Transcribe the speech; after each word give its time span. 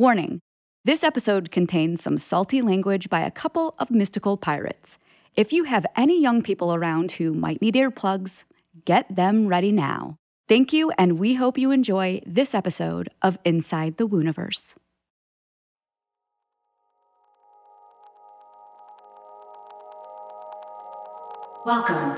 Warning 0.00 0.40
this 0.86 1.04
episode 1.04 1.50
contains 1.50 2.02
some 2.02 2.16
salty 2.16 2.62
language 2.62 3.10
by 3.10 3.20
a 3.20 3.30
couple 3.30 3.74
of 3.78 3.90
mystical 3.90 4.38
pirates. 4.38 4.98
If 5.36 5.52
you 5.52 5.64
have 5.64 5.84
any 5.94 6.22
young 6.22 6.40
people 6.40 6.72
around 6.72 7.12
who 7.12 7.34
might 7.34 7.60
need 7.60 7.74
earplugs, 7.74 8.44
get 8.86 9.14
them 9.14 9.46
ready 9.46 9.72
now. 9.72 10.16
Thank 10.48 10.72
you, 10.72 10.90
and 10.92 11.18
we 11.18 11.34
hope 11.34 11.58
you 11.58 11.70
enjoy 11.70 12.22
this 12.24 12.54
episode 12.54 13.10
of 13.20 13.36
Inside 13.44 13.98
the 13.98 14.08
Wooniverse. 14.08 14.74
Welcome. 21.66 22.16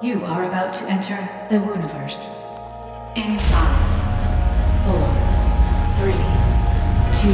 You 0.00 0.24
are 0.24 0.44
about 0.44 0.72
to 0.72 0.86
enter 0.86 1.28
the 1.50 1.56
Wooniverse. 1.56 2.30
In 3.18 3.38
five, 3.38 3.81
two, 7.22 7.28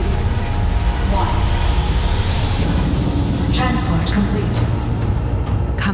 one. 1.17 1.33
Transport 3.55 4.13
complete. 4.13 4.58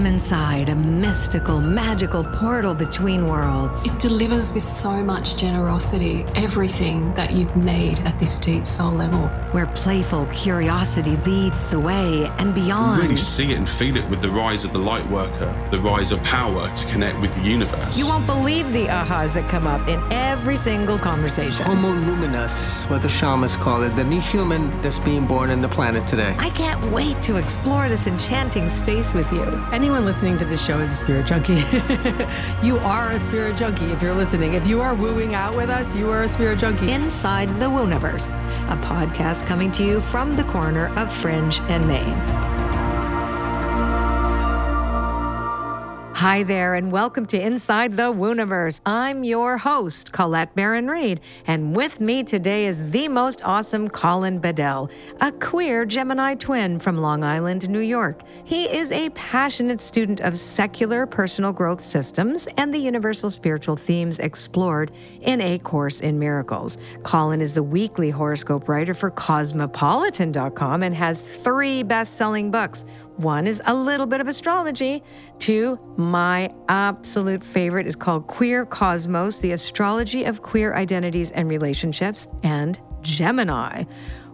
Come 0.05 0.13
inside 0.13 0.69
a 0.69 0.75
mystical, 0.75 1.63
magical 1.63 2.25
portal 2.25 2.75
between 2.75 3.27
worlds. 3.27 3.87
It 3.87 3.99
delivers 3.99 4.53
with 4.53 4.63
so 4.63 5.03
much 5.03 5.39
generosity 5.39 6.27
everything 6.35 7.15
that 7.15 7.33
you've 7.33 7.57
made 7.57 8.01
at 8.01 8.19
this 8.19 8.37
deep 8.37 8.67
soul 8.67 8.93
level. 8.93 9.29
Where 9.53 9.65
playful 9.69 10.27
curiosity 10.27 11.17
leads 11.25 11.67
the 11.69 11.81
way 11.81 12.31
and 12.37 12.55
beyond. 12.55 12.99
really 12.99 13.17
see 13.17 13.53
it 13.53 13.57
and 13.57 13.67
feel 13.67 13.97
it 13.97 14.07
with 14.11 14.21
the 14.21 14.29
rise 14.29 14.67
of 14.67 14.75
the 14.75 14.79
light 14.79 15.09
worker, 15.09 15.57
the 15.71 15.81
rise 15.81 16.13
of 16.13 16.23
power 16.23 16.69
to 16.69 16.87
connect 16.89 17.19
with 17.23 17.35
the 17.35 17.41
universe. 17.41 17.99
You 17.99 18.07
won't 18.07 18.27
believe 18.27 18.73
the 18.73 18.89
ahas 18.89 19.33
that 19.33 19.49
come 19.49 19.67
up 19.67 19.89
in 19.89 20.03
every 20.13 20.59
single 20.59 20.99
conversation. 20.99 21.65
Homo 21.65 21.93
luminous, 21.93 22.83
what 22.91 23.01
the 23.01 23.09
shamans 23.09 23.57
call 23.57 23.83
it, 23.83 23.97
the 23.97 24.05
new 24.05 24.21
human 24.21 24.71
that's 24.83 24.99
being 24.99 25.27
born 25.27 25.49
in 25.49 25.63
the 25.63 25.69
planet 25.69 26.07
today. 26.07 26.35
I 26.39 26.51
can't 26.51 26.93
wait 26.93 27.23
to 27.23 27.37
explore 27.37 27.89
this 27.89 28.07
enchanting 28.07 28.69
space 28.69 29.15
with 29.15 29.33
you. 29.33 29.45
Anyone 29.73 29.94
listening 30.01 30.37
to 30.39 30.45
this 30.45 30.65
show 30.65 30.79
is 30.81 30.91
a 30.91 30.95
spirit 30.95 31.27
junkie. 31.27 31.63
you 32.67 32.79
are 32.79 33.13
a 33.13 33.21
spirit 33.21 33.57
junkie 33.57 33.87
if 33.87 34.03
you're 34.03 34.15
listening. 34.15 34.55
If 34.55 34.67
you 34.67 34.81
are 34.81 34.95
wooing 34.95 35.35
out 35.35 35.55
with 35.55 35.71
us, 35.71 35.95
you 35.95 36.11
are 36.11 36.23
a 36.23 36.29
spirit 36.29 36.59
junkie. 36.59 36.91
Inside 36.91 37.49
the 37.61 37.67
Wooniverse, 37.67 38.27
a 38.71 38.77
podcast 38.77 39.47
coming 39.47 39.71
to 39.73 39.85
you 39.85 40.01
from 40.01 40.37
the 40.37 40.45
corner 40.45 40.95
of 40.99 41.13
Fringe 41.13 41.61
and 41.63 41.87
Main. 41.87 42.54
Hi 46.19 46.45
there, 46.45 46.77
and 46.77 46.93
welcome 46.93 47.27
to 47.27 47.41
Inside 47.41 47.95
the 47.95 48.13
Wooniverse. 48.13 48.81
I'm 48.87 49.25
your 49.25 49.59
host, 49.59 50.13
Colette 50.13 50.55
Baron 50.55 50.87
Reid, 50.87 51.21
and 51.45 51.75
with 51.75 52.01
me 52.01 52.23
today 52.23 52.67
is 52.67 52.93
the 52.93 53.09
most 53.09 53.43
awesome 53.45 53.89
Colin 53.89 54.39
Bedell, 54.39 54.91
a 55.21 55.33
queer 55.33 55.85
Gemini 55.85 56.37
twin 56.37 56.79
from 56.79 56.99
Long 56.99 57.25
Island, 57.25 57.69
New 57.69 57.81
York. 57.81 58.23
He 58.45 58.67
is 58.67 58.93
a 58.93 59.11
passionate 59.11 59.81
student 59.81 60.21
of 60.21 60.39
secular 60.39 61.05
personal 61.05 61.53
growth 61.53 61.81
systems 61.81 62.47
and 62.57 62.73
the 62.73 62.79
universal 62.79 63.29
spiritual 63.29 63.75
themes 63.75 64.21
explored 64.21 64.93
in 65.21 65.41
A 65.41 65.59
Course 65.59 66.01
in 66.01 66.21
Miracles. 66.21 66.79
Colin 67.03 67.41
is 67.41 67.55
the 67.55 67.63
weekly 67.65 68.11
horoscope 68.11 68.69
writer 68.69 68.95
for 68.95 69.11
Cosmopolitan.com 69.11 70.85
and 70.85 70.95
has 70.95 71.23
three 71.23 71.83
best 71.83 72.15
selling 72.15 72.53
books. 72.53 72.85
One 73.17 73.47
is 73.47 73.63
a 73.65 73.75
little 73.75 74.07
bit 74.07 74.21
of 74.21 74.27
astrology. 74.27 75.03
Two, 75.39 75.79
my 75.97 76.53
absolute 76.69 77.45
favorite 77.45 77.87
is 77.87 77.95
called 77.95 78.27
Queer 78.27 78.65
Cosmos 78.67 79.39
The 79.39 79.53
Astrology 79.53 80.25
of 80.25 80.43
Queer 80.43 80.75
Identities 80.75 81.31
and 81.31 81.49
Relationships, 81.49 82.27
and 82.43 82.81
Gemini. 83.03 83.85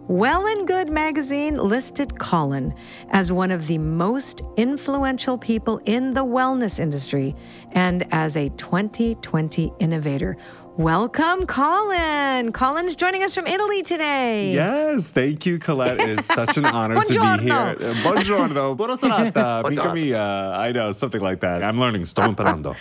Well 0.07 0.47
and 0.47 0.67
Good 0.67 0.89
magazine 0.89 1.57
listed 1.57 2.17
Colin 2.17 2.73
as 3.11 3.31
one 3.31 3.51
of 3.51 3.67
the 3.67 3.77
most 3.77 4.41
influential 4.57 5.37
people 5.37 5.79
in 5.85 6.13
the 6.13 6.25
wellness 6.25 6.79
industry 6.79 7.35
and 7.73 8.05
as 8.11 8.35
a 8.35 8.49
2020 8.49 9.71
innovator. 9.79 10.37
Welcome, 10.77 11.47
Colin. 11.47 12.53
Colin's 12.53 12.95
joining 12.95 13.23
us 13.23 13.35
from 13.35 13.45
Italy 13.45 13.83
today. 13.83 14.53
Yes, 14.53 15.05
thank 15.09 15.45
you, 15.45 15.59
Colette. 15.59 15.99
It 15.99 16.19
is 16.19 16.25
such 16.25 16.55
an 16.55 16.65
honor 16.77 16.95
to 16.95 17.07
be 17.07 17.13
here. 17.13 17.21
Buongiorno. 17.43 17.81
Uh, 17.81 17.93
Buongiorno, 18.03 18.77
buona 18.77 18.93
serata, 18.95 19.69
mica 19.69 19.93
mia. 19.93 20.53
I 20.55 20.71
know, 20.71 20.93
something 20.93 21.19
like 21.19 21.41
that. 21.41 21.61
I'm 21.61 21.77
learning, 21.77 22.05
sto 22.05 22.21
imparando. 22.23 22.75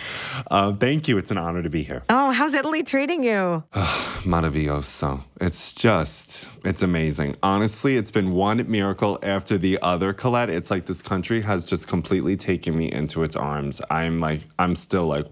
Uh, 0.48 0.72
thank 0.72 1.08
you, 1.08 1.18
it's 1.18 1.32
an 1.32 1.38
honor 1.38 1.62
to 1.62 1.68
be 1.68 1.82
here. 1.82 2.04
Oh, 2.08 2.30
how's 2.30 2.54
Italy 2.54 2.84
treating 2.84 3.24
you? 3.24 3.64
Maravilloso. 4.22 5.24
It's 5.40 5.72
just, 5.72 6.46
it's 6.64 6.82
amazing. 6.82 7.34
Honestly, 7.42 7.96
it's 7.96 8.10
been 8.10 8.32
one 8.32 8.70
miracle 8.70 9.18
after 9.22 9.58
the 9.58 9.78
other, 9.82 10.12
Colette. 10.12 10.50
It's 10.50 10.70
like 10.70 10.86
this 10.86 11.02
country 11.02 11.40
has 11.40 11.64
just 11.64 11.88
completely 11.88 12.36
taken 12.36 12.76
me 12.76 12.92
into 12.92 13.24
its 13.24 13.34
arms. 13.34 13.80
I'm 13.90 14.20
like, 14.20 14.42
I'm 14.58 14.76
still 14.76 15.06
like, 15.06 15.26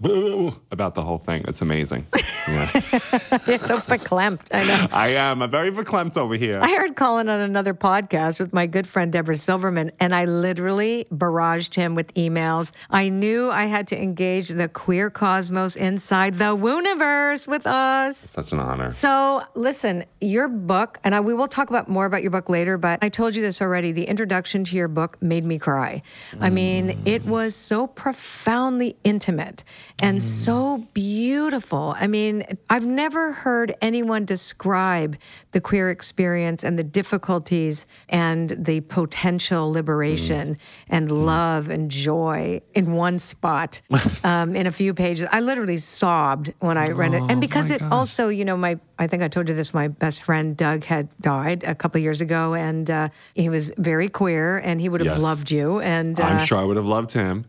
about 0.71 0.95
the 0.95 1.03
whole 1.03 1.19
thing. 1.19 1.45
It's 1.47 1.61
amazing. 1.61 2.07
You're 3.47 3.59
so 3.59 3.77
verklempt. 3.77 4.41
I 4.51 4.63
know. 4.65 4.87
I 4.91 5.09
am. 5.09 5.41
I'm 5.41 5.49
very 5.49 5.71
verklempt 5.71 6.17
over 6.17 6.35
here. 6.35 6.59
I 6.61 6.69
heard 6.75 6.95
Colin 6.95 7.29
on 7.29 7.39
another 7.39 7.73
podcast 7.73 8.39
with 8.39 8.53
my 8.53 8.67
good 8.67 8.87
friend 8.87 9.11
Deborah 9.11 9.35
Silverman, 9.35 9.91
and 9.99 10.13
I 10.13 10.25
literally 10.25 11.05
barraged 11.11 11.75
him 11.75 11.95
with 11.95 12.13
emails. 12.15 12.71
I 12.89 13.09
knew 13.09 13.49
I 13.51 13.65
had 13.65 13.87
to 13.89 14.01
engage 14.01 14.49
the 14.49 14.67
queer 14.67 15.09
cosmos 15.09 15.75
inside 15.75 16.35
the 16.35 16.55
Wooniverse 16.55 17.47
with 17.47 17.65
us. 17.67 18.17
Such 18.17 18.51
an 18.51 18.59
honor. 18.59 18.89
So, 18.89 19.43
listen, 19.55 20.05
your 20.19 20.47
book, 20.47 20.99
and 21.03 21.15
I, 21.15 21.19
we 21.19 21.33
will 21.33 21.47
talk 21.47 21.69
about 21.69 21.87
more 21.89 22.05
about 22.05 22.21
your 22.21 22.31
book 22.31 22.49
later, 22.49 22.77
but 22.77 22.99
I 23.01 23.09
told 23.09 23.35
you 23.35 23.41
this 23.41 23.61
already. 23.61 23.91
The 23.91 24.05
introduction 24.05 24.63
to 24.65 24.75
your 24.75 24.87
book 24.87 25.21
made 25.21 25.45
me 25.45 25.59
cry. 25.59 26.01
I 26.39 26.49
mean, 26.49 27.01
it 27.05 27.25
was 27.25 27.55
so 27.55 27.87
profoundly 27.87 28.95
intimate 29.03 29.63
and 29.99 30.21
so 30.21 30.87
beautiful. 30.93 31.95
I 31.99 32.07
mean, 32.07 32.38
I've 32.69 32.85
never 32.85 33.31
heard 33.31 33.73
anyone 33.81 34.25
describe 34.25 35.17
the 35.51 35.61
queer 35.61 35.89
experience 35.89 36.63
and 36.63 36.77
the 36.77 36.83
difficulties 36.83 37.85
and 38.09 38.49
the 38.57 38.81
potential 38.81 39.71
liberation 39.71 40.57
and 40.87 41.11
love 41.11 41.69
and 41.69 41.89
joy 41.91 42.61
in 42.73 42.93
one 42.93 43.19
spot 43.19 43.81
um, 44.23 44.55
in 44.55 44.67
a 44.67 44.71
few 44.71 44.93
pages. 44.93 45.27
I 45.31 45.39
literally 45.39 45.77
sobbed 45.77 46.53
when 46.59 46.77
I 46.77 46.89
read 46.89 47.13
it. 47.13 47.23
And 47.29 47.41
because 47.41 47.69
it 47.69 47.81
also, 47.81 48.29
you 48.29 48.45
know, 48.45 48.57
my 48.57 48.79
I 48.99 49.07
think 49.07 49.23
I 49.23 49.29
told 49.29 49.47
you 49.47 49.55
this. 49.55 49.73
My 49.73 49.87
best 49.87 50.21
friend 50.21 50.57
Doug 50.57 50.83
had 50.83 51.07
died 51.21 51.63
a 51.63 51.73
couple 51.73 52.01
years 52.01 52.19
ago, 52.19 52.53
and 52.53 52.91
uh, 52.91 53.07
he 53.33 53.47
was 53.47 53.71
very 53.77 54.09
queer, 54.09 54.57
and 54.57 54.81
he 54.81 54.89
would 54.89 54.99
have 54.99 55.07
Yes. 55.15 55.21
loved 55.21 55.51
you. 55.51 55.79
And 55.79 56.19
uh, 56.19 56.23
I'm 56.25 56.39
sure 56.39 56.57
I 56.57 56.65
would 56.65 56.75
have 56.75 56.85
loved 56.85 57.13
him. 57.13 57.45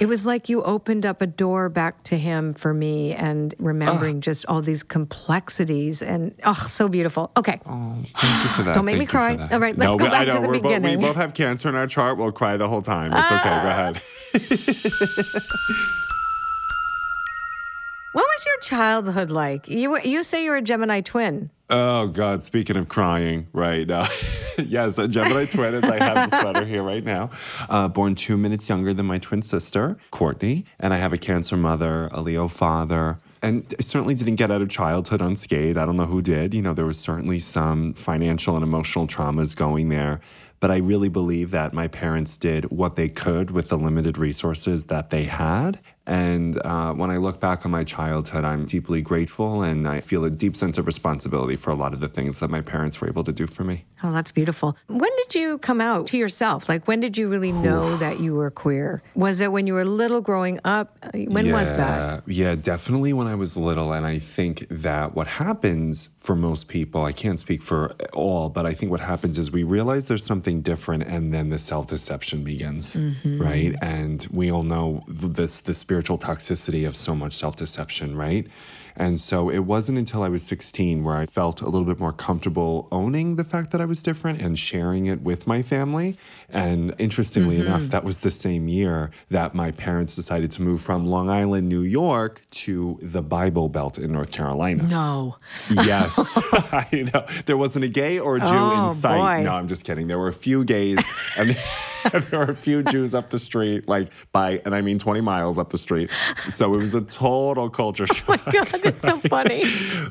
It 0.00 0.08
was 0.08 0.26
like 0.26 0.48
you 0.48 0.62
opened 0.62 1.06
up 1.06 1.22
a 1.22 1.26
door 1.26 1.68
back 1.68 2.02
to 2.04 2.18
him 2.18 2.52
for 2.54 2.74
me, 2.74 3.14
and 3.14 3.54
remembering 3.58 4.20
just 4.20 4.44
all 4.46 4.60
these 4.60 4.82
complexities, 4.82 6.02
and 6.02 6.34
oh, 6.44 6.54
so 6.54 6.88
beautiful. 6.88 7.30
Okay, 7.36 7.60
oh, 7.66 7.94
Thank 8.16 8.44
you 8.44 8.50
for 8.50 8.62
that. 8.64 8.74
Don't 8.74 8.84
make 8.84 8.98
me 8.98 9.06
Thank 9.06 9.12
you 9.32 9.38
cry. 9.38 9.48
All 9.52 9.60
right, 9.60 9.76
let's 9.78 9.92
no, 9.92 9.96
go 9.96 10.06
back 10.06 10.22
I 10.22 10.24
to 10.24 10.34
know, 10.34 10.40
the 10.42 10.48
we're 10.48 10.54
both- 10.54 10.62
beginning. 10.62 10.98
we 10.98 11.04
both 11.04 11.16
have 11.16 11.34
cancer 11.34 11.68
in 11.68 11.76
our 11.76 11.86
chart. 11.86 12.18
We'll 12.18 12.32
cry 12.32 12.56
the 12.56 12.68
whole 12.68 12.82
time. 12.82 13.12
It's 13.12 13.30
okay. 13.30 13.44
Go 13.44 13.50
ah. 13.50 13.68
ahead. 13.68 14.02
what 18.12 18.22
was 18.22 18.46
your 18.46 18.58
childhood 18.62 19.30
like? 19.30 19.68
You 19.68 19.98
you 20.00 20.22
say 20.22 20.44
you're 20.44 20.56
a 20.56 20.62
Gemini 20.62 21.00
twin. 21.00 21.50
Oh 21.68 22.08
God! 22.08 22.42
Speaking 22.42 22.76
of 22.76 22.88
crying, 22.88 23.46
right 23.52 23.86
now, 23.86 24.02
uh, 24.02 24.08
yes, 24.68 24.98
a 24.98 25.08
Gemini 25.08 25.46
twin. 25.46 25.74
As 25.74 25.84
I 25.84 26.02
have 26.02 26.30
the 26.30 26.40
sweater 26.40 26.64
here 26.64 26.82
right 26.82 27.04
now, 27.04 27.30
uh, 27.68 27.88
born 27.88 28.14
two 28.14 28.36
minutes 28.36 28.68
younger 28.68 28.92
than 28.94 29.06
my 29.06 29.18
twin 29.18 29.42
sister, 29.42 29.96
Courtney, 30.10 30.64
and 30.78 30.92
I 30.92 30.98
have 30.98 31.12
a 31.12 31.18
Cancer 31.18 31.56
mother, 31.56 32.08
a 32.12 32.20
Leo 32.20 32.48
father. 32.48 33.18
And 33.42 33.74
I 33.78 33.82
certainly 33.82 34.14
didn't 34.14 34.36
get 34.36 34.50
out 34.50 34.60
of 34.60 34.68
childhood 34.68 35.22
unscathed. 35.22 35.78
I 35.78 35.86
don't 35.86 35.96
know 35.96 36.06
who 36.06 36.20
did. 36.20 36.52
You 36.52 36.60
know, 36.60 36.74
there 36.74 36.84
was 36.84 36.98
certainly 36.98 37.40
some 37.40 37.94
financial 37.94 38.54
and 38.54 38.62
emotional 38.62 39.06
traumas 39.06 39.56
going 39.56 39.88
there. 39.88 40.20
But 40.60 40.70
I 40.70 40.76
really 40.76 41.08
believe 41.08 41.52
that 41.52 41.72
my 41.72 41.88
parents 41.88 42.36
did 42.36 42.66
what 42.66 42.96
they 42.96 43.08
could 43.08 43.50
with 43.50 43.70
the 43.70 43.78
limited 43.78 44.18
resources 44.18 44.86
that 44.86 45.08
they 45.08 45.24
had. 45.24 45.80
And 46.10 46.60
uh, 46.66 46.92
when 46.92 47.10
I 47.12 47.18
look 47.18 47.38
back 47.38 47.64
on 47.64 47.70
my 47.70 47.84
childhood, 47.84 48.44
I'm 48.44 48.66
deeply 48.66 49.00
grateful 49.00 49.62
and 49.62 49.86
I 49.86 50.00
feel 50.00 50.24
a 50.24 50.30
deep 50.30 50.56
sense 50.56 50.76
of 50.76 50.86
responsibility 50.86 51.54
for 51.54 51.70
a 51.70 51.76
lot 51.76 51.94
of 51.94 52.00
the 52.00 52.08
things 52.08 52.40
that 52.40 52.50
my 52.50 52.60
parents 52.60 53.00
were 53.00 53.06
able 53.06 53.22
to 53.24 53.32
do 53.32 53.46
for 53.46 53.62
me. 53.62 53.84
Oh, 54.02 54.10
that's 54.10 54.32
beautiful. 54.32 54.76
When 54.88 55.10
did 55.18 55.36
you 55.36 55.58
come 55.58 55.80
out 55.80 56.08
to 56.08 56.18
yourself? 56.18 56.68
Like, 56.68 56.88
when 56.88 56.98
did 56.98 57.16
you 57.16 57.28
really 57.28 57.52
know 57.52 57.96
that 57.98 58.18
you 58.18 58.34
were 58.34 58.50
queer? 58.50 59.02
Was 59.14 59.40
it 59.40 59.52
when 59.52 59.68
you 59.68 59.74
were 59.74 59.84
little 59.84 60.20
growing 60.20 60.58
up? 60.64 60.96
When 61.14 61.52
was 61.52 61.70
that? 61.74 62.24
Yeah, 62.26 62.56
definitely 62.56 63.12
when 63.12 63.28
I 63.28 63.36
was 63.36 63.56
little. 63.56 63.92
And 63.92 64.04
I 64.04 64.18
think 64.18 64.66
that 64.68 65.14
what 65.14 65.28
happens 65.28 66.08
for 66.18 66.34
most 66.34 66.68
people, 66.68 67.04
I 67.04 67.12
can't 67.12 67.38
speak 67.38 67.62
for 67.62 67.94
all, 68.12 68.48
but 68.48 68.66
I 68.66 68.72
think 68.74 68.90
what 68.90 69.00
happens 69.00 69.38
is 69.38 69.52
we 69.52 69.62
realize 69.62 70.08
there's 70.08 70.24
something 70.26 70.60
different 70.60 71.04
and 71.04 71.32
then 71.32 71.50
the 71.50 71.58
self 71.58 71.86
deception 71.86 72.42
begins, 72.42 72.94
Mm-hmm. 72.94 73.40
right? 73.40 73.74
And 73.80 74.26
we 74.32 74.50
all 74.50 74.64
know 74.64 75.04
this, 75.06 75.60
the 75.60 75.74
spiritual 75.74 75.99
spiritual 76.00 76.18
toxicity 76.18 76.88
of 76.88 76.96
so 76.96 77.14
much 77.14 77.34
self 77.34 77.56
deception, 77.56 78.16
right? 78.16 78.46
And 79.00 79.18
so 79.18 79.48
it 79.48 79.60
wasn't 79.60 79.96
until 79.98 80.22
I 80.22 80.28
was 80.28 80.42
16 80.42 81.02
where 81.04 81.16
I 81.16 81.24
felt 81.24 81.62
a 81.62 81.68
little 81.72 81.86
bit 81.86 81.98
more 81.98 82.12
comfortable 82.12 82.86
owning 82.92 83.36
the 83.36 83.44
fact 83.44 83.70
that 83.72 83.80
I 83.80 83.86
was 83.86 84.02
different 84.02 84.42
and 84.42 84.58
sharing 84.58 85.06
it 85.06 85.22
with 85.22 85.46
my 85.46 85.62
family. 85.62 86.18
And 86.50 86.94
interestingly 86.98 87.56
Mm-hmm. 87.56 87.66
enough, 87.66 87.82
that 87.94 88.04
was 88.04 88.20
the 88.20 88.30
same 88.30 88.68
year 88.68 89.10
that 89.30 89.54
my 89.54 89.70
parents 89.70 90.14
decided 90.16 90.50
to 90.52 90.62
move 90.62 90.80
from 90.82 91.06
Long 91.06 91.30
Island, 91.30 91.68
New 91.68 91.80
York 91.82 92.42
to 92.66 92.98
the 93.00 93.22
Bible 93.22 93.68
Belt 93.70 93.96
in 93.98 94.12
North 94.12 94.32
Carolina. 94.32 94.82
No. 94.82 95.36
Yes. 95.70 96.36
I 96.72 97.08
know. 97.12 97.24
There 97.46 97.56
wasn't 97.56 97.84
a 97.86 97.88
gay 97.88 98.18
or 98.18 98.36
a 98.36 98.40
Jew 98.40 98.46
Oh, 98.48 98.84
in 98.88 98.90
sight. 98.94 99.38
boy. 99.38 99.42
No, 99.44 99.52
I'm 99.52 99.68
just 99.68 99.84
kidding. 99.86 100.08
There 100.08 100.18
were 100.18 100.28
a 100.28 100.32
few 100.34 100.64
gays 100.64 100.98
and 101.38 101.56
there 102.12 102.40
were 102.40 102.50
a 102.52 102.54
few 102.54 102.82
Jews 102.82 103.14
up 103.14 103.30
the 103.30 103.38
street, 103.38 103.88
like 103.88 104.12
by, 104.32 104.60
and 104.64 104.74
I 104.74 104.80
mean 104.82 104.98
20 104.98 105.20
miles 105.22 105.56
up 105.58 105.70
the 105.70 105.78
street. 105.78 106.10
So 106.48 106.74
it 106.74 106.78
was 106.78 106.94
a 106.94 107.00
total 107.02 107.70
culture 107.70 108.06
shock. 108.06 108.44
God, 108.52 108.82
that's 108.98 109.22
so 109.22 109.28
funny. 109.28 109.62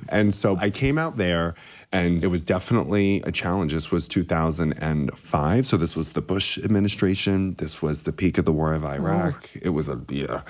And 0.10 0.34
so 0.34 0.58
I 0.58 0.70
came 0.70 0.98
out 0.98 1.18
there 1.18 1.56
and 1.92 2.24
it 2.24 2.28
was 2.28 2.46
definitely 2.46 3.22
a 3.24 3.32
challenge. 3.32 3.74
This 3.74 3.92
was 3.92 4.08
2005. 4.08 5.66
So 5.66 5.78
this 5.78 5.96
was 5.96 6.14
the 6.14 6.22
Bush 6.22 6.58
administration. 6.60 7.56
This 7.56 7.82
was 7.82 8.04
the 8.04 8.12
peak 8.12 8.38
of 8.38 8.46
the 8.46 8.52
war 8.52 8.74
of 8.74 8.86
Iraq. 8.86 9.50
It 9.62 9.70
was 9.70 9.90
a, 9.90 10.00
yeah. 10.10 10.42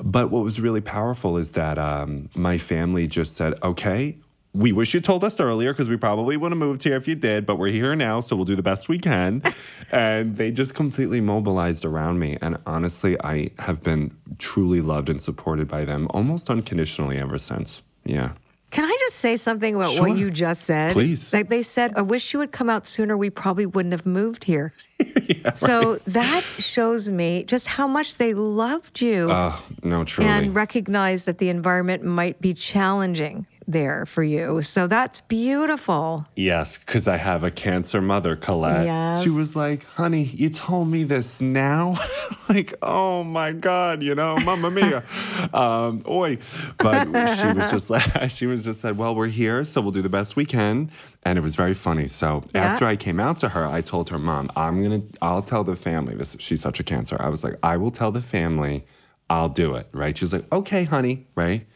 But 0.00 0.30
what 0.30 0.42
was 0.42 0.60
really 0.60 0.80
powerful 0.80 1.36
is 1.36 1.52
that 1.52 1.78
um, 1.78 2.30
my 2.34 2.56
family 2.56 3.06
just 3.06 3.36
said, 3.36 3.54
okay, 3.62 4.16
we 4.58 4.72
wish 4.72 4.92
you 4.92 5.00
told 5.00 5.22
us 5.22 5.38
earlier 5.38 5.72
because 5.72 5.88
we 5.88 5.96
probably 5.96 6.36
would 6.36 6.50
have 6.50 6.58
moved 6.58 6.82
here 6.82 6.96
if 6.96 7.06
you 7.06 7.14
did, 7.14 7.46
but 7.46 7.56
we're 7.56 7.70
here 7.70 7.94
now, 7.94 8.18
so 8.18 8.34
we'll 8.34 8.44
do 8.44 8.56
the 8.56 8.62
best 8.62 8.88
we 8.88 8.98
can. 8.98 9.40
and 9.92 10.34
they 10.34 10.50
just 10.50 10.74
completely 10.74 11.20
mobilized 11.20 11.84
around 11.84 12.18
me. 12.18 12.36
And 12.42 12.58
honestly, 12.66 13.16
I 13.22 13.50
have 13.60 13.84
been 13.84 14.10
truly 14.38 14.80
loved 14.80 15.08
and 15.08 15.22
supported 15.22 15.68
by 15.68 15.84
them 15.84 16.08
almost 16.10 16.50
unconditionally 16.50 17.18
ever 17.18 17.38
since. 17.38 17.82
Yeah. 18.04 18.32
Can 18.70 18.84
I 18.84 18.94
just 19.00 19.16
say 19.16 19.36
something 19.36 19.76
about 19.76 19.92
Sure. 19.92 20.08
what 20.08 20.18
you 20.18 20.28
just 20.30 20.64
said? 20.64 20.92
Please. 20.92 21.32
Like 21.32 21.48
they 21.48 21.62
said, 21.62 21.94
I 21.96 22.02
wish 22.02 22.32
you 22.34 22.40
would 22.40 22.52
come 22.52 22.68
out 22.68 22.86
sooner. 22.86 23.16
We 23.16 23.30
probably 23.30 23.64
wouldn't 23.64 23.92
have 23.92 24.04
moved 24.04 24.44
here. 24.44 24.74
so 25.54 26.00
that 26.06 26.44
shows 26.58 27.08
me 27.08 27.44
just 27.44 27.66
how 27.68 27.86
much 27.86 28.18
they 28.18 28.34
loved 28.34 29.00
you 29.00 29.28
Oh, 29.30 29.64
no, 29.82 30.04
truly. 30.04 30.28
and 30.28 30.54
recognized 30.54 31.24
that 31.26 31.38
the 31.38 31.48
environment 31.48 32.02
might 32.02 32.40
be 32.42 32.52
challenging 32.52 33.46
there 33.68 34.06
for 34.06 34.24
you. 34.24 34.62
So 34.62 34.86
that's 34.86 35.20
beautiful. 35.20 36.26
Yes, 36.34 36.78
because 36.78 37.06
I 37.06 37.18
have 37.18 37.44
a 37.44 37.50
cancer 37.50 38.00
mother, 38.00 38.34
Colette. 38.34 38.86
Yes. 38.86 39.22
She 39.22 39.30
was 39.30 39.54
like, 39.54 39.84
honey, 39.84 40.24
you 40.24 40.48
told 40.48 40.88
me 40.88 41.04
this 41.04 41.40
now? 41.40 41.96
like, 42.48 42.74
oh 42.82 43.22
my 43.22 43.52
God, 43.52 44.02
you 44.02 44.14
know, 44.14 44.36
mamma 44.44 44.70
mia. 44.70 45.04
um, 45.52 46.02
oi. 46.08 46.38
But 46.78 47.04
she 47.36 47.52
was 47.52 47.70
just 47.70 47.90
like, 47.90 48.30
she 48.30 48.46
was 48.46 48.64
just 48.64 48.80
said, 48.80 48.96
well, 48.96 49.14
we're 49.14 49.28
here, 49.28 49.62
so 49.64 49.80
we'll 49.82 49.92
do 49.92 50.02
the 50.02 50.08
best 50.08 50.34
we 50.34 50.46
can. 50.46 50.90
And 51.24 51.38
it 51.38 51.42
was 51.42 51.54
very 51.54 51.74
funny. 51.74 52.08
So 52.08 52.44
Yeah. 52.54 52.64
after 52.64 52.86
I 52.86 52.96
came 52.96 53.20
out 53.20 53.38
to 53.40 53.50
her, 53.50 53.66
I 53.66 53.82
told 53.82 54.08
her, 54.08 54.18
Mom, 54.18 54.50
I'm 54.56 54.82
gonna, 54.82 55.02
I'll 55.20 55.42
tell 55.42 55.62
the 55.62 55.76
family 55.76 56.14
this. 56.14 56.36
She's 56.40 56.62
such 56.62 56.80
a 56.80 56.84
cancer. 56.84 57.16
I 57.20 57.28
was 57.28 57.44
like, 57.44 57.56
I 57.62 57.76
will 57.76 57.90
tell 57.90 58.10
the 58.12 58.22
family, 58.22 58.86
I'll 59.28 59.50
do 59.50 59.74
it. 59.74 59.88
Right? 59.92 60.16
She 60.16 60.24
was 60.24 60.32
like, 60.32 60.50
okay, 60.50 60.84
honey, 60.84 61.26
right? 61.34 61.66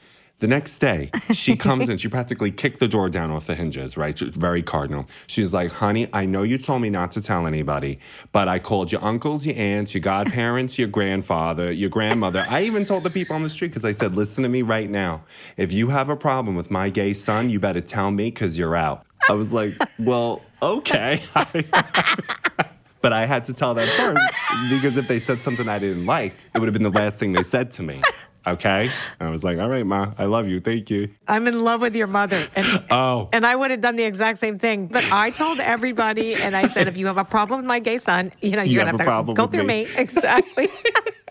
The 0.42 0.48
next 0.48 0.80
day, 0.80 1.08
she 1.32 1.54
comes 1.66 1.88
in. 1.88 1.98
She 1.98 2.08
practically 2.08 2.50
kicked 2.50 2.80
the 2.80 2.88
door 2.88 3.08
down 3.08 3.30
off 3.30 3.46
the 3.46 3.54
hinges, 3.54 3.96
right? 3.96 4.18
She- 4.18 4.28
Very 4.28 4.60
cardinal. 4.60 5.06
She's 5.28 5.54
like, 5.54 5.70
honey, 5.70 6.08
I 6.12 6.26
know 6.26 6.42
you 6.42 6.58
told 6.58 6.82
me 6.82 6.90
not 6.90 7.12
to 7.12 7.22
tell 7.22 7.46
anybody, 7.46 8.00
but 8.32 8.48
I 8.48 8.58
called 8.58 8.90
your 8.90 9.04
uncles, 9.04 9.46
your 9.46 9.54
aunts, 9.56 9.94
your 9.94 10.00
godparents, 10.00 10.80
your 10.80 10.88
grandfather, 10.88 11.70
your 11.70 11.90
grandmother. 11.90 12.44
I 12.50 12.62
even 12.64 12.84
told 12.84 13.04
the 13.04 13.10
people 13.10 13.36
on 13.36 13.44
the 13.44 13.50
street 13.50 13.68
because 13.68 13.84
I 13.84 13.92
said, 13.92 14.16
listen 14.16 14.42
to 14.42 14.48
me 14.48 14.62
right 14.62 14.90
now. 14.90 15.22
If 15.56 15.72
you 15.72 15.90
have 15.90 16.08
a 16.08 16.16
problem 16.16 16.56
with 16.56 16.72
my 16.72 16.90
gay 16.90 17.12
son, 17.12 17.48
you 17.48 17.60
better 17.60 17.80
tell 17.80 18.10
me 18.10 18.24
because 18.24 18.58
you're 18.58 18.74
out. 18.74 19.06
I 19.30 19.34
was 19.34 19.52
like, 19.52 19.74
well, 20.00 20.42
okay. 20.60 21.22
But 23.00 23.12
I 23.12 23.26
had 23.26 23.44
to 23.46 23.54
tell 23.54 23.74
them 23.74 23.84
first 23.84 24.22
because 24.70 24.96
if 24.96 25.08
they 25.08 25.18
said 25.18 25.42
something 25.42 25.68
I 25.68 25.80
didn't 25.80 26.06
like, 26.06 26.34
it 26.54 26.60
would 26.60 26.66
have 26.68 26.72
been 26.72 26.84
the 26.84 26.90
last 27.00 27.18
thing 27.18 27.32
they 27.32 27.42
said 27.42 27.72
to 27.72 27.82
me. 27.82 28.00
Okay? 28.46 28.88
I 29.20 29.30
was 29.30 29.44
like, 29.44 29.58
all 29.58 29.68
right, 29.68 29.86
Ma, 29.86 30.12
I 30.18 30.24
love 30.24 30.48
you. 30.48 30.60
Thank 30.60 30.90
you. 30.90 31.10
I'm 31.28 31.46
in 31.46 31.62
love 31.62 31.80
with 31.80 31.94
your 31.94 32.06
mother. 32.08 32.44
And, 32.56 32.66
Oh. 32.90 33.28
and 33.32 33.46
I 33.46 33.54
would 33.54 33.70
have 33.70 33.80
done 33.80 33.96
the 33.96 34.02
exact 34.04 34.38
same 34.38 34.58
thing. 34.58 34.88
But 34.88 35.08
I 35.12 35.30
told 35.30 35.60
everybody, 35.60 36.34
and 36.34 36.56
I 36.56 36.68
said, 36.68 36.88
if 36.88 36.96
you 36.96 37.06
have 37.06 37.18
a 37.18 37.24
problem 37.24 37.60
with 37.60 37.66
my 37.66 37.78
gay 37.78 37.98
son, 37.98 38.32
you 38.40 38.52
know, 38.52 38.62
You 38.62 38.72
you're 38.72 38.84
have 38.84 38.96
going 38.96 39.00
a 39.02 39.04
to 39.04 39.10
have 39.10 39.24
problem 39.24 39.36
to 39.36 39.42
go 39.42 39.46
through 39.46 39.64
me. 39.66 39.84
me. 39.84 39.90
Exactly. 39.96 40.68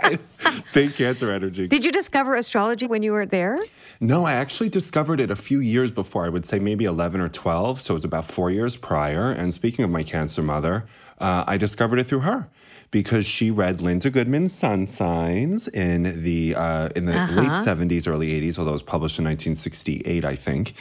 Big 0.73 0.95
cancer 0.95 1.31
energy. 1.31 1.67
Did 1.67 1.85
you 1.85 1.91
discover 1.91 2.35
astrology 2.35 2.87
when 2.87 3.03
you 3.03 3.11
were 3.11 3.25
there? 3.25 3.57
No, 3.99 4.25
I 4.25 4.33
actually 4.33 4.69
discovered 4.69 5.19
it 5.19 5.29
a 5.29 5.35
few 5.35 5.59
years 5.59 5.91
before. 5.91 6.25
I 6.25 6.29
would 6.29 6.45
say 6.45 6.59
maybe 6.59 6.85
11 6.85 7.21
or 7.21 7.29
12. 7.29 7.81
So 7.81 7.93
it 7.93 7.95
was 7.95 8.05
about 8.05 8.25
four 8.25 8.49
years 8.49 8.77
prior. 8.77 9.29
And 9.31 9.53
speaking 9.53 9.85
of 9.85 9.91
my 9.91 10.01
cancer 10.03 10.41
mother, 10.41 10.85
uh, 11.19 11.43
I 11.45 11.57
discovered 11.57 11.99
it 11.99 12.07
through 12.07 12.21
her 12.21 12.47
because 12.91 13.25
she 13.25 13.49
read 13.49 13.81
Linda 13.81 14.09
Goodman's 14.09 14.53
Sun 14.53 14.85
Signs 14.85 15.67
in 15.69 16.21
the 16.23 16.55
uh, 16.55 16.89
in 16.95 17.05
the 17.05 17.13
late 17.13 17.49
70s, 17.51 18.07
early 18.07 18.39
80s, 18.41 18.59
although 18.59 18.71
it 18.71 18.73
was 18.73 18.83
published 18.83 19.17
in 19.17 19.25
1968, 19.25 20.25
I 20.25 20.35
think. 20.35 20.73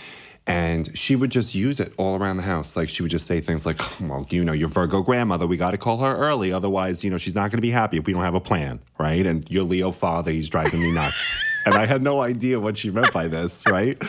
And 0.47 0.99
she 0.99 1.15
would 1.15 1.31
just 1.31 1.55
use 1.55 1.79
it 1.79 1.93
all 1.97 2.17
around 2.17 2.39
the 2.39 2.43
house. 2.43 2.77
Like 2.77 2.89
she 2.89 3.03
would 3.03 3.11
just 3.11 3.27
say 3.27 3.41
things 3.41 3.65
like, 3.65 3.79
well, 4.01 4.27
you 4.31 4.45
know, 4.45 4.53
your 4.53 4.69
Virgo 4.69 5.03
grandmother, 5.03 5.47
we 5.47 5.57
got 5.57 5.71
to 5.71 5.79
call 5.79 5.99
her 5.99 6.17
early. 6.17 6.53
Otherwise, 6.53 7.05
you 7.05 7.11
know, 7.11 7.19
she's 7.19 7.37
not 7.37 7.51
going 7.51 7.59
to 7.59 7.63
be 7.63 7.71
happy 7.71 7.99
if 7.99 8.07
we 8.07 8.13
don't 8.13 8.23
have 8.23 8.35
a 8.35 8.41
plan, 8.41 8.81
right? 8.99 9.25
And 9.25 9.49
your 9.49 9.63
Leo 9.63 9.93
father, 9.93 10.33
he's 10.33 10.49
driving 10.49 10.83
me 10.83 10.93
nuts. 10.93 11.39
and 11.67 11.75
I 11.77 11.87
had 11.87 12.03
no 12.03 12.21
idea 12.23 12.59
what 12.59 12.79
she 12.79 12.91
meant 12.91 13.13
by 13.13 13.29
this, 13.29 13.63
right? 13.71 14.03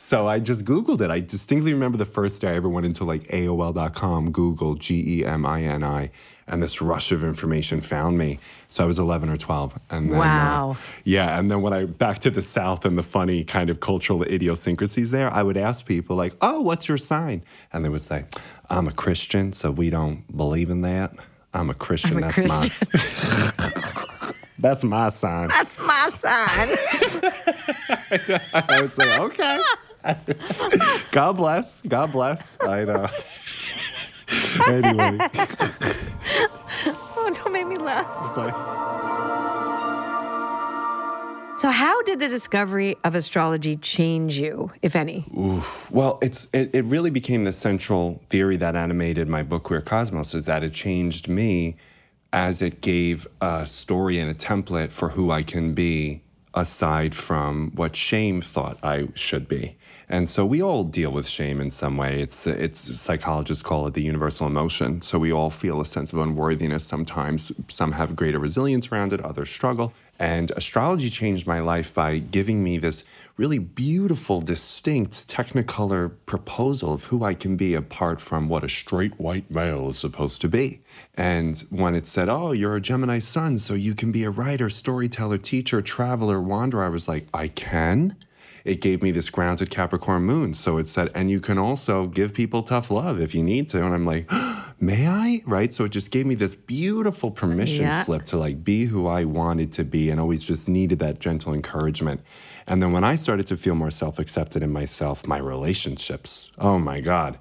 So 0.00 0.28
I 0.28 0.38
just 0.38 0.64
Googled 0.64 1.00
it. 1.00 1.10
I 1.10 1.18
distinctly 1.18 1.74
remember 1.74 1.98
the 1.98 2.06
first 2.06 2.40
day 2.40 2.50
I 2.50 2.54
ever 2.54 2.68
went 2.68 2.86
into 2.86 3.02
like 3.02 3.22
AOL.com, 3.24 4.30
Google, 4.30 4.76
G 4.76 5.18
E 5.18 5.24
M 5.24 5.44
I 5.44 5.62
N 5.62 5.82
I, 5.82 6.12
and 6.46 6.62
this 6.62 6.80
rush 6.80 7.10
of 7.10 7.24
information 7.24 7.80
found 7.80 8.16
me. 8.16 8.38
So 8.68 8.84
I 8.84 8.86
was 8.86 9.00
11 9.00 9.28
or 9.28 9.36
12. 9.36 9.76
And 9.90 10.12
then, 10.12 10.20
uh, 10.20 10.74
yeah. 11.02 11.36
And 11.36 11.50
then 11.50 11.62
when 11.62 11.72
I 11.72 11.86
back 11.86 12.20
to 12.20 12.30
the 12.30 12.42
South 12.42 12.84
and 12.84 12.96
the 12.96 13.02
funny 13.02 13.42
kind 13.42 13.70
of 13.70 13.80
cultural 13.80 14.22
idiosyncrasies 14.22 15.10
there, 15.10 15.34
I 15.34 15.42
would 15.42 15.56
ask 15.56 15.84
people, 15.84 16.14
like, 16.14 16.34
oh, 16.40 16.60
what's 16.60 16.86
your 16.86 16.96
sign? 16.96 17.42
And 17.72 17.84
they 17.84 17.88
would 17.88 18.02
say, 18.02 18.24
I'm 18.70 18.86
a 18.86 18.92
Christian, 18.92 19.52
so 19.52 19.72
we 19.72 19.90
don't 19.90 20.22
believe 20.34 20.70
in 20.70 20.82
that. 20.82 21.12
I'm 21.52 21.70
a 21.70 21.74
Christian. 21.74 22.12
I'm 22.12 22.18
a 22.18 22.20
that's 22.20 22.34
Christian. 22.34 22.88
my 22.92 24.32
That's 24.60 24.84
my 24.84 25.08
sign. 25.08 25.48
That's 25.48 25.78
my 25.78 26.10
sign. 26.14 26.68
I 28.54 28.82
was 28.82 28.98
like, 28.98 29.20
okay. 29.20 29.58
God 31.12 31.36
bless. 31.36 31.82
God 31.82 32.12
bless. 32.12 32.58
I 32.60 32.84
know. 32.84 33.06
anyway, 34.68 35.18
Oh, 37.20 37.30
don't 37.34 37.52
make 37.52 37.66
me 37.66 37.76
laugh. 37.76 38.06
sorry. 38.34 38.52
So, 41.58 41.70
how 41.70 42.02
did 42.02 42.20
the 42.20 42.28
discovery 42.28 42.96
of 43.02 43.16
astrology 43.16 43.74
change 43.74 44.38
you, 44.38 44.70
if 44.80 44.94
any? 44.94 45.24
Well, 45.90 46.20
it's 46.22 46.46
it, 46.52 46.70
it 46.72 46.84
really 46.84 47.10
became 47.10 47.42
the 47.42 47.52
central 47.52 48.22
theory 48.30 48.56
that 48.58 48.76
animated 48.76 49.28
my 49.28 49.42
book 49.42 49.64
Queer 49.64 49.80
Cosmos 49.80 50.34
is 50.34 50.46
that 50.46 50.62
it 50.62 50.72
changed 50.72 51.26
me 51.26 51.74
as 52.32 52.62
it 52.62 52.80
gave 52.80 53.26
a 53.40 53.66
story 53.66 54.20
and 54.20 54.30
a 54.30 54.34
template 54.34 54.92
for 54.92 55.08
who 55.08 55.32
I 55.32 55.42
can 55.42 55.74
be 55.74 56.22
aside 56.54 57.14
from 57.14 57.72
what 57.74 57.96
shame 57.96 58.40
thought 58.40 58.78
I 58.84 59.08
should 59.14 59.48
be. 59.48 59.76
And 60.10 60.28
so 60.28 60.46
we 60.46 60.62
all 60.62 60.84
deal 60.84 61.10
with 61.10 61.28
shame 61.28 61.60
in 61.60 61.70
some 61.70 61.96
way. 61.96 62.20
It's 62.20 62.46
it's 62.46 62.78
psychologists 62.98 63.62
call 63.62 63.86
it 63.86 63.94
the 63.94 64.02
universal 64.02 64.46
emotion. 64.46 65.02
So 65.02 65.18
we 65.18 65.32
all 65.32 65.50
feel 65.50 65.80
a 65.80 65.86
sense 65.86 66.12
of 66.12 66.18
unworthiness 66.18 66.84
sometimes. 66.84 67.52
Some 67.68 67.92
have 67.92 68.16
greater 68.16 68.38
resilience 68.38 68.90
around 68.90 69.12
it, 69.12 69.20
others 69.20 69.50
struggle. 69.50 69.92
And 70.18 70.50
astrology 70.56 71.10
changed 71.10 71.46
my 71.46 71.60
life 71.60 71.94
by 71.94 72.18
giving 72.18 72.64
me 72.64 72.78
this 72.78 73.04
really 73.36 73.58
beautiful, 73.58 74.40
distinct 74.40 75.28
Technicolor 75.28 76.10
proposal 76.26 76.92
of 76.92 77.04
who 77.04 77.22
I 77.22 77.34
can 77.34 77.56
be 77.56 77.74
apart 77.74 78.20
from 78.20 78.48
what 78.48 78.64
a 78.64 78.68
straight 78.68 79.20
white 79.20 79.48
male 79.48 79.90
is 79.90 79.98
supposed 79.98 80.40
to 80.40 80.48
be. 80.48 80.80
And 81.16 81.56
when 81.70 81.94
it 81.94 82.06
said, 82.06 82.28
Oh, 82.28 82.52
you're 82.52 82.76
a 82.76 82.80
Gemini 82.80 83.20
sun, 83.20 83.58
so 83.58 83.74
you 83.74 83.94
can 83.94 84.10
be 84.10 84.24
a 84.24 84.30
writer, 84.30 84.68
storyteller, 84.70 85.38
teacher, 85.38 85.82
traveler, 85.82 86.40
wanderer, 86.40 86.84
I 86.84 86.88
was 86.88 87.06
like, 87.06 87.26
I 87.32 87.48
can? 87.48 88.16
It 88.64 88.80
gave 88.80 89.02
me 89.02 89.10
this 89.10 89.30
grounded 89.30 89.70
Capricorn 89.70 90.22
moon. 90.24 90.54
So 90.54 90.78
it 90.78 90.86
said, 90.88 91.10
and 91.14 91.30
you 91.30 91.40
can 91.40 91.58
also 91.58 92.06
give 92.06 92.34
people 92.34 92.62
tough 92.62 92.90
love 92.90 93.20
if 93.20 93.34
you 93.34 93.42
need 93.42 93.68
to. 93.70 93.84
And 93.84 93.94
I'm 93.94 94.04
like, 94.06 94.30
may 94.80 95.06
I? 95.08 95.42
Right. 95.46 95.72
So 95.72 95.84
it 95.84 95.90
just 95.90 96.10
gave 96.10 96.26
me 96.26 96.34
this 96.34 96.54
beautiful 96.54 97.30
permission 97.30 97.86
Yeah. 97.86 98.02
slip 98.02 98.22
to 98.24 98.36
like 98.36 98.64
be 98.64 98.86
who 98.86 99.06
I 99.06 99.24
wanted 99.24 99.72
to 99.72 99.84
be 99.84 100.10
and 100.10 100.20
always 100.20 100.42
just 100.42 100.68
needed 100.68 100.98
that 100.98 101.18
gentle 101.20 101.54
encouragement. 101.54 102.20
And 102.66 102.82
then 102.82 102.92
when 102.92 103.04
I 103.04 103.16
started 103.16 103.46
to 103.48 103.56
feel 103.56 103.74
more 103.74 103.90
self 103.90 104.18
accepted 104.18 104.62
in 104.62 104.72
myself, 104.72 105.26
my 105.26 105.38
relationships, 105.38 106.52
oh 106.58 106.78
my 106.78 107.00
God, 107.00 107.38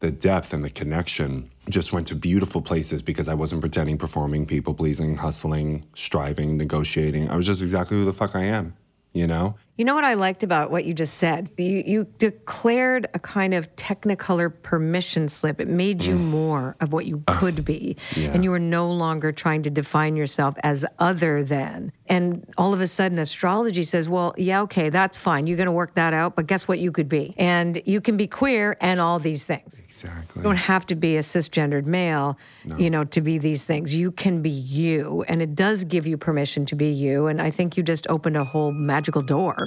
the 0.00 0.10
depth 0.10 0.52
and 0.52 0.64
the 0.64 0.70
connection 0.70 1.50
just 1.70 1.92
went 1.92 2.06
to 2.08 2.14
beautiful 2.14 2.60
places 2.60 3.00
because 3.00 3.28
I 3.28 3.34
wasn't 3.34 3.60
pretending, 3.60 3.96
performing, 3.98 4.44
people 4.46 4.74
pleasing, 4.74 5.16
hustling, 5.16 5.84
striving, 5.94 6.56
negotiating. 6.56 7.30
I 7.30 7.36
was 7.36 7.46
just 7.46 7.62
exactly 7.62 7.96
who 7.98 8.04
the 8.04 8.12
fuck 8.12 8.34
I 8.34 8.44
am, 8.44 8.74
you 9.12 9.26
know? 9.26 9.54
You 9.76 9.84
know 9.84 9.94
what 9.94 10.04
I 10.04 10.14
liked 10.14 10.44
about 10.44 10.70
what 10.70 10.84
you 10.84 10.94
just 10.94 11.14
said? 11.14 11.50
You, 11.58 11.82
you 11.84 12.06
declared 12.18 13.08
a 13.12 13.18
kind 13.18 13.52
of 13.54 13.74
technicolor 13.74 14.52
permission 14.62 15.28
slip. 15.28 15.60
It 15.60 15.66
made 15.66 16.04
you 16.04 16.14
mm. 16.14 16.20
more 16.20 16.76
of 16.80 16.92
what 16.92 17.06
you 17.06 17.24
could 17.26 17.64
be. 17.64 17.96
yeah. 18.14 18.30
And 18.32 18.44
you 18.44 18.52
were 18.52 18.60
no 18.60 18.88
longer 18.88 19.32
trying 19.32 19.62
to 19.62 19.70
define 19.70 20.14
yourself 20.14 20.54
as 20.62 20.86
other 21.00 21.42
than. 21.42 21.90
And 22.06 22.46
all 22.56 22.72
of 22.72 22.80
a 22.80 22.86
sudden, 22.86 23.18
astrology 23.18 23.82
says, 23.82 24.08
well, 24.08 24.32
yeah, 24.36 24.60
okay, 24.62 24.90
that's 24.90 25.18
fine. 25.18 25.48
You're 25.48 25.56
going 25.56 25.66
to 25.66 25.72
work 25.72 25.94
that 25.94 26.14
out. 26.14 26.36
But 26.36 26.46
guess 26.46 26.68
what 26.68 26.78
you 26.78 26.92
could 26.92 27.08
be? 27.08 27.34
And 27.36 27.82
you 27.84 28.00
can 28.00 28.16
be 28.16 28.28
queer 28.28 28.76
and 28.80 29.00
all 29.00 29.18
these 29.18 29.44
things. 29.44 29.82
Exactly. 29.84 30.40
You 30.40 30.42
don't 30.44 30.56
have 30.56 30.86
to 30.86 30.94
be 30.94 31.16
a 31.16 31.20
cisgendered 31.20 31.86
male, 31.86 32.38
you 32.76 32.90
know, 32.90 33.02
to 33.04 33.20
be 33.20 33.38
these 33.38 33.64
things. 33.64 33.94
You 33.94 34.12
can 34.12 34.42
be 34.42 34.50
you, 34.50 35.24
and 35.26 35.40
it 35.40 35.54
does 35.54 35.82
give 35.84 36.06
you 36.06 36.16
permission 36.16 36.66
to 36.66 36.76
be 36.76 36.90
you. 36.90 37.26
And 37.26 37.40
I 37.40 37.50
think 37.50 37.76
you 37.76 37.82
just 37.82 38.06
opened 38.08 38.36
a 38.36 38.44
whole 38.44 38.70
magical 38.70 39.22
door 39.22 39.63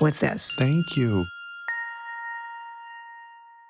with 0.00 0.20
this. 0.20 0.54
Thank 0.56 0.96
you. 0.96 1.26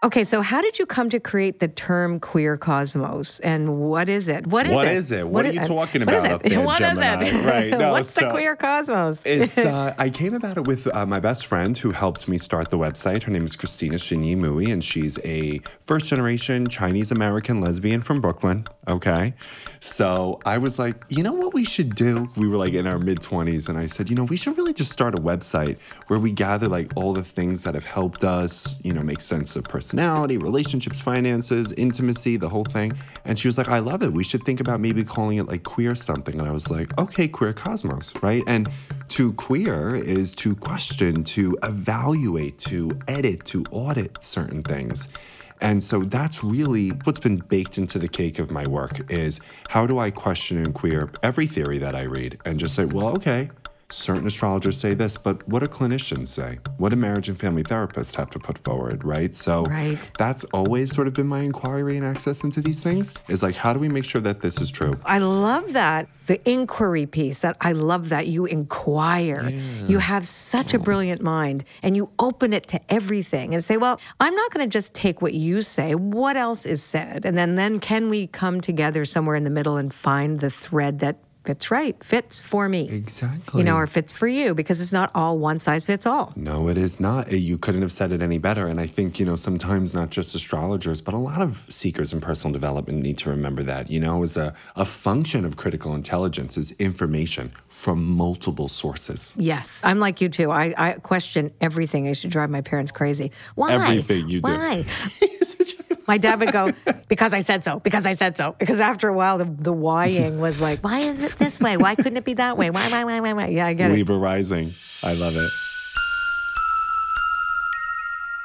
Okay, 0.05 0.23
so 0.23 0.43
how 0.43 0.61
did 0.61 0.79
you 0.79 0.85
come 0.85 1.09
to 1.09 1.19
create 1.19 1.61
the 1.61 1.69
term 1.69 2.21
queer 2.21 2.59
cosmos, 2.59 3.41
and 3.41 3.81
what 3.81 4.07
is 4.11 4.29
it? 4.29 4.47
What 4.47 4.67
is 4.67 4.75
What 4.75 4.87
it? 4.87 4.93
is 4.93 5.11
it? 5.11 5.27
What 5.27 5.47
are 5.47 5.53
you 5.53 5.61
talking 5.61 6.05
what 6.05 6.13
is 6.15 6.25
about 6.25 6.31
it? 6.31 6.35
up 6.35 6.43
there, 6.51 6.61
What 6.61 6.83
is 6.83 6.89
Gemini? 6.89 7.25
it? 7.25 7.47
Right, 7.47 7.71
no, 7.79 7.93
What's 7.93 8.13
the 8.13 8.29
queer 8.29 8.55
cosmos? 8.55 9.25
It's 9.25 9.57
uh, 9.73 9.95
I 9.97 10.11
came 10.11 10.35
about 10.35 10.59
it 10.59 10.67
with 10.67 10.87
uh, 10.95 11.07
my 11.07 11.21
best 11.21 11.47
friend 11.47 11.75
who 11.79 11.91
helped 11.91 12.29
me 12.29 12.37
start 12.37 12.69
the 12.69 12.77
website. 12.77 13.23
Her 13.23 13.31
name 13.33 13.47
is 13.47 13.57
Christina 13.57 13.95
Shinyi 13.95 14.37
Mui, 14.37 14.71
and 14.71 14.85
she's 14.85 15.19
a 15.25 15.61
first 15.81 16.09
generation 16.09 16.69
Chinese 16.69 17.11
American 17.11 17.63
lesbian 17.63 18.03
from 18.03 18.21
Brooklyn. 18.21 18.67
Okay, 18.87 19.33
so 19.81 20.39
I 20.45 20.59
was 20.59 20.79
like, 20.79 21.03
you 21.09 21.23
know 21.23 21.33
what 21.33 21.55
we 21.55 21.65
should 21.65 21.95
do? 21.95 22.29
We 22.37 22.47
were 22.47 22.59
like 22.59 22.75
in 22.75 22.87
our 22.87 22.99
mid 22.99 23.23
twenties, 23.23 23.71
and 23.71 23.79
I 23.79 23.87
said, 23.87 24.11
you 24.11 24.17
know, 24.17 24.25
we 24.25 24.37
should 24.37 24.59
really 24.59 24.75
just 24.75 24.93
start 24.93 25.15
a 25.15 25.19
website 25.19 25.79
where 26.09 26.19
we 26.19 26.31
gather 26.31 26.69
like 26.69 26.93
all 26.95 27.15
the 27.15 27.25
things 27.25 27.63
that 27.63 27.73
have 27.73 27.87
helped 27.87 28.23
us, 28.23 28.79
you 28.83 28.93
know, 28.93 29.03
make 29.03 29.23
sense 29.23 29.57
of 29.57 29.65
personality, 29.65 29.94
relationships, 29.97 31.01
finances, 31.01 31.73
intimacy, 31.73 32.37
the 32.37 32.49
whole 32.49 32.65
thing. 32.65 32.93
And 33.25 33.39
she 33.39 33.49
was 33.49 33.59
like, 33.59 33.69
I 33.69 33.79
love 33.79 34.03
it. 34.03 34.13
We 34.13 34.25
should 34.25 34.43
think 34.45 34.61
about 34.61 34.81
maybe 34.81 35.05
calling 35.05 35.39
it 35.39 35.47
like 35.47 35.65
queer 35.65 35.95
something. 35.95 36.39
And 36.39 36.49
I 36.49 36.53
was 36.53 36.71
like, 36.71 36.97
okay, 36.99 37.29
queer 37.29 37.53
cosmos, 37.53 38.15
right? 38.23 38.43
And 38.47 38.69
to 39.11 39.33
queer 39.35 39.95
is 39.95 40.35
to 40.37 40.57
question, 40.57 41.25
to 41.25 41.57
evaluate, 41.63 42.59
to 42.59 42.99
edit, 43.09 43.45
to 43.47 43.65
audit 43.71 44.19
certain 44.21 44.63
things. 44.63 45.13
And 45.61 45.83
so 45.83 46.01
that's 46.01 46.45
really 46.45 46.91
what's 47.05 47.19
been 47.19 47.37
baked 47.37 47.79
into 47.79 47.99
the 47.99 48.09
cake 48.09 48.39
of 48.39 48.51
my 48.51 48.67
work 48.67 49.11
is 49.11 49.41
how 49.69 49.87
do 49.87 49.99
I 49.99 50.11
question 50.11 50.59
and 50.59 50.75
queer 50.75 51.11
every 51.23 51.47
theory 51.47 51.79
that 51.79 51.95
I 51.95 52.03
read 52.03 52.39
and 52.45 52.59
just 52.59 52.75
say, 52.75 52.85
well, 52.85 53.09
okay, 53.17 53.51
certain 53.95 54.27
astrologers 54.27 54.79
say 54.79 54.95
this, 54.95 55.17
but 55.17 55.47
what 55.49 55.61
do 55.61 55.67
clinicians 55.67 56.29
say? 56.29 56.59
What 56.79 56.91
do 56.91 56.97
marriage 56.97 57.29
and 57.29 57.39
family 57.39 57.63
therapists 57.63 58.15
have 58.17 58.31
to 58.31 58.39
put 58.39 58.59
forward, 58.59 59.05
right? 59.05 59.35
So 59.35 59.65
Right. 59.65 60.11
that's 60.19 60.45
always 60.45 60.95
sort 60.95 61.07
of 61.07 61.15
been 61.15 61.27
my 61.27 61.41
inquiry 61.41 61.97
and 61.97 62.05
access 62.05 62.45
into 62.45 62.61
these 62.61 62.81
things 62.83 63.15
is 63.29 63.43
like, 63.43 63.57
how 63.57 63.73
do 63.73 63.79
we 63.79 63.89
make 63.89 64.05
sure 64.05 64.21
that 64.21 64.41
this 64.41 64.61
is 64.61 64.71
true? 64.71 64.99
I 65.05 65.19
love 65.19 65.73
that 65.73 66.09
the 66.27 66.49
inquiry 66.49 67.07
piece. 67.07 67.41
That 67.41 67.57
I 67.61 67.73
love 67.73 68.09
that 68.09 68.27
you 68.29 68.47
inquire. 68.47 69.51
You 69.87 69.99
have 69.99 70.27
such 70.27 70.73
a 70.75 70.79
oh. 70.79 70.83
brilliant 70.83 71.23
mind, 71.23 71.65
and 71.83 71.97
you 71.97 72.11
open 72.19 72.53
it 72.53 72.67
to 72.69 72.81
everything 72.89 73.55
and 73.55 73.63
say, 73.63 73.77
"Well, 73.77 74.01
I'm 74.21 74.35
not 74.35 74.51
going 74.51 74.67
to 74.67 74.73
just 74.73 74.95
take 74.95 75.21
what 75.21 75.35
you 75.35 75.63
say. 75.63 75.95
What 75.95 76.37
else 76.37 76.65
is 76.65 76.83
said?" 76.83 77.25
And 77.25 77.37
then, 77.37 77.57
then 77.57 77.79
can 77.79 78.09
we 78.09 78.27
come 78.27 78.61
together 78.61 79.05
somewhere 79.05 79.37
in 79.37 79.45
the 79.45 79.51
middle 79.51 79.77
and 79.77 79.93
find 79.93 80.41
the 80.41 80.51
thread 80.51 81.01
that 81.01 81.17
fits 81.45 81.71
right, 81.71 82.03
fits 82.03 82.43
for 82.43 82.69
me, 82.69 82.89
Exactly. 82.89 83.61
you 83.61 83.65
know, 83.65 83.77
or 83.77 83.87
fits 83.87 84.13
for 84.13 84.27
you? 84.27 84.55
Because 84.55 84.81
it's 84.81 84.93
not 84.93 85.11
all 85.15 85.39
one 85.39 85.59
size 85.59 85.85
fits 85.85 86.07
all. 86.07 86.33
No, 86.37 86.69
it 86.69 86.79
is 86.79 86.99
not. 87.01 87.33
Uh, 87.33 87.37
You 87.37 87.59
couldn't 87.59 87.83
have 87.83 87.93
said 87.93 88.13
it 88.13 88.23
any 88.23 88.39
better. 88.39 88.67
And 88.67 88.81
I 88.81 88.87
think, 88.87 89.19
you 89.21 89.27
know, 89.27 89.37
sometimes 89.37 89.95
not 89.95 90.11
just 90.11 90.35
astrologers, 90.35 91.01
but 91.01 91.15
a 91.15 91.19
lot 91.19 91.43
of 91.43 91.65
seekers 91.69 92.13
in 92.13 92.21
personal 92.21 92.53
development 92.53 93.03
need 93.03 93.19
to 93.19 93.31
remember 93.31 93.63
that, 93.65 93.91
you 93.91 94.01
know, 94.01 94.23
as 94.23 94.37
a, 94.37 94.55
a 94.75 94.85
function 94.85 95.45
of 95.45 95.57
critical 95.57 95.95
intelligence 95.95 96.57
is 96.57 96.73
information 96.73 97.53
from 97.69 98.05
multiple 98.05 98.69
sources. 98.69 99.35
Yes, 99.39 99.81
I'm 99.85 99.99
like 99.99 100.21
you 100.21 100.29
too. 100.31 100.51
I, 100.51 100.75
I 100.77 100.93
question 100.95 101.53
everything. 101.61 102.07
I 102.07 102.09
used 102.09 102.23
to 102.23 102.29
drive 102.29 102.51
my 102.51 102.63
parents 102.63 102.91
crazy. 102.91 103.31
Why? 103.55 103.73
Everything 103.75 104.29
you 104.29 104.41
do. 104.41 104.51
Why? 104.51 104.85
my 106.07 106.19
dad 106.19 106.41
would 106.41 106.53
go, 106.53 106.73
because 107.09 107.35
I 107.35 107.41
said 107.41 107.65
so, 107.65 107.81
because 107.81 108.07
I 108.07 108.15
said 108.15 108.37
so. 108.37 108.55
Because 108.59 108.81
after 108.81 109.09
a 109.09 109.15
while, 109.15 109.39
the, 109.39 109.45
the 109.45 109.73
whying 109.73 110.39
was 110.39 110.61
like, 110.61 110.83
why 110.83 111.01
is 111.01 111.23
it 111.23 111.33
this 111.39 111.61
way? 111.61 111.77
Why 111.77 111.95
couldn't 111.95 112.17
it 112.17 112.25
be 112.25 112.35
that 112.35 112.57
way? 112.57 112.71
Why, 112.71 112.91
why, 112.91 113.05
why, 113.05 113.21
why, 113.21 113.33
why? 113.33 113.47
Yeah, 113.49 113.67
I 113.67 113.75
get 113.75 113.91
it. 113.91 113.95
Libra 113.95 114.17
rising. 114.17 114.75
I 115.03 115.15
love 115.15 115.37
it. 115.37 115.51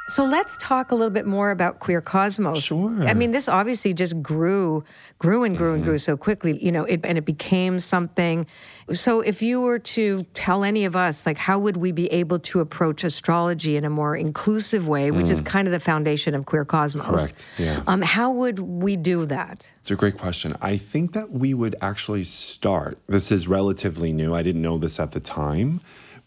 So 0.10 0.26
let's 0.26 0.58
talk 0.58 0.92
a 0.92 0.96
little 0.96 1.12
bit 1.12 1.28
more 1.28 1.52
about 1.52 1.80
queer 1.80 2.02
cosmos. 2.02 2.64
Sure. 2.64 3.04
I 3.04 3.14
mean, 3.14 3.30
this 3.30 3.48
obviously 3.48 3.94
just 3.94 4.22
grew, 4.24 4.84
grew 5.20 5.44
and 5.44 5.56
grew 5.56 5.76
and 5.76 5.84
grew 5.84 6.00
so 6.00 6.18
quickly, 6.18 6.58
you 6.64 6.72
know, 6.72 6.84
it, 6.84 7.02
and 7.04 7.16
it 7.18 7.26
became 7.26 7.80
something. 7.80 8.48
So 8.92 9.22
if 9.22 9.44
you 9.44 9.62
were 9.62 9.78
to 9.80 10.24
tell 10.34 10.64
any 10.64 10.86
of 10.86 10.96
us, 10.96 11.28
like, 11.28 11.38
how 11.38 11.60
would 11.60 11.78
we 11.78 11.92
be 11.92 12.08
able 12.08 12.40
to 12.40 12.60
approach 12.60 13.04
astrology 13.04 13.78
in 13.78 13.86
a 13.86 13.90
more 13.90 14.16
inclusive 14.16 14.88
way, 14.88 15.12
which 15.12 15.30
is 15.30 15.42
kind 15.42 15.68
of 15.68 15.72
the 15.72 15.80
foundation 15.80 16.34
of 16.34 16.48
queer 16.48 16.66
cosmos? 16.66 17.06
Correct, 17.06 17.46
yeah. 17.60 17.84
Um, 17.86 18.02
how 18.02 18.32
would 18.32 18.58
we 18.58 18.96
do 18.96 19.28
that? 19.28 19.72
It's 19.80 19.92
a 19.92 19.96
great 19.96 20.18
question. 20.18 20.56
I 20.60 20.78
think 20.78 21.14
that 21.14 21.32
we 21.32 21.54
would 21.54 21.76
actually 21.82 22.24
start. 22.24 22.98
This 23.08 23.32
is 23.32 23.48
relatively 23.48 24.12
new. 24.12 24.34
I 24.34 24.42
didn't 24.42 24.64
know 24.64 24.80
this 24.80 25.00
at 25.00 25.12
the 25.12 25.20
time, 25.20 25.82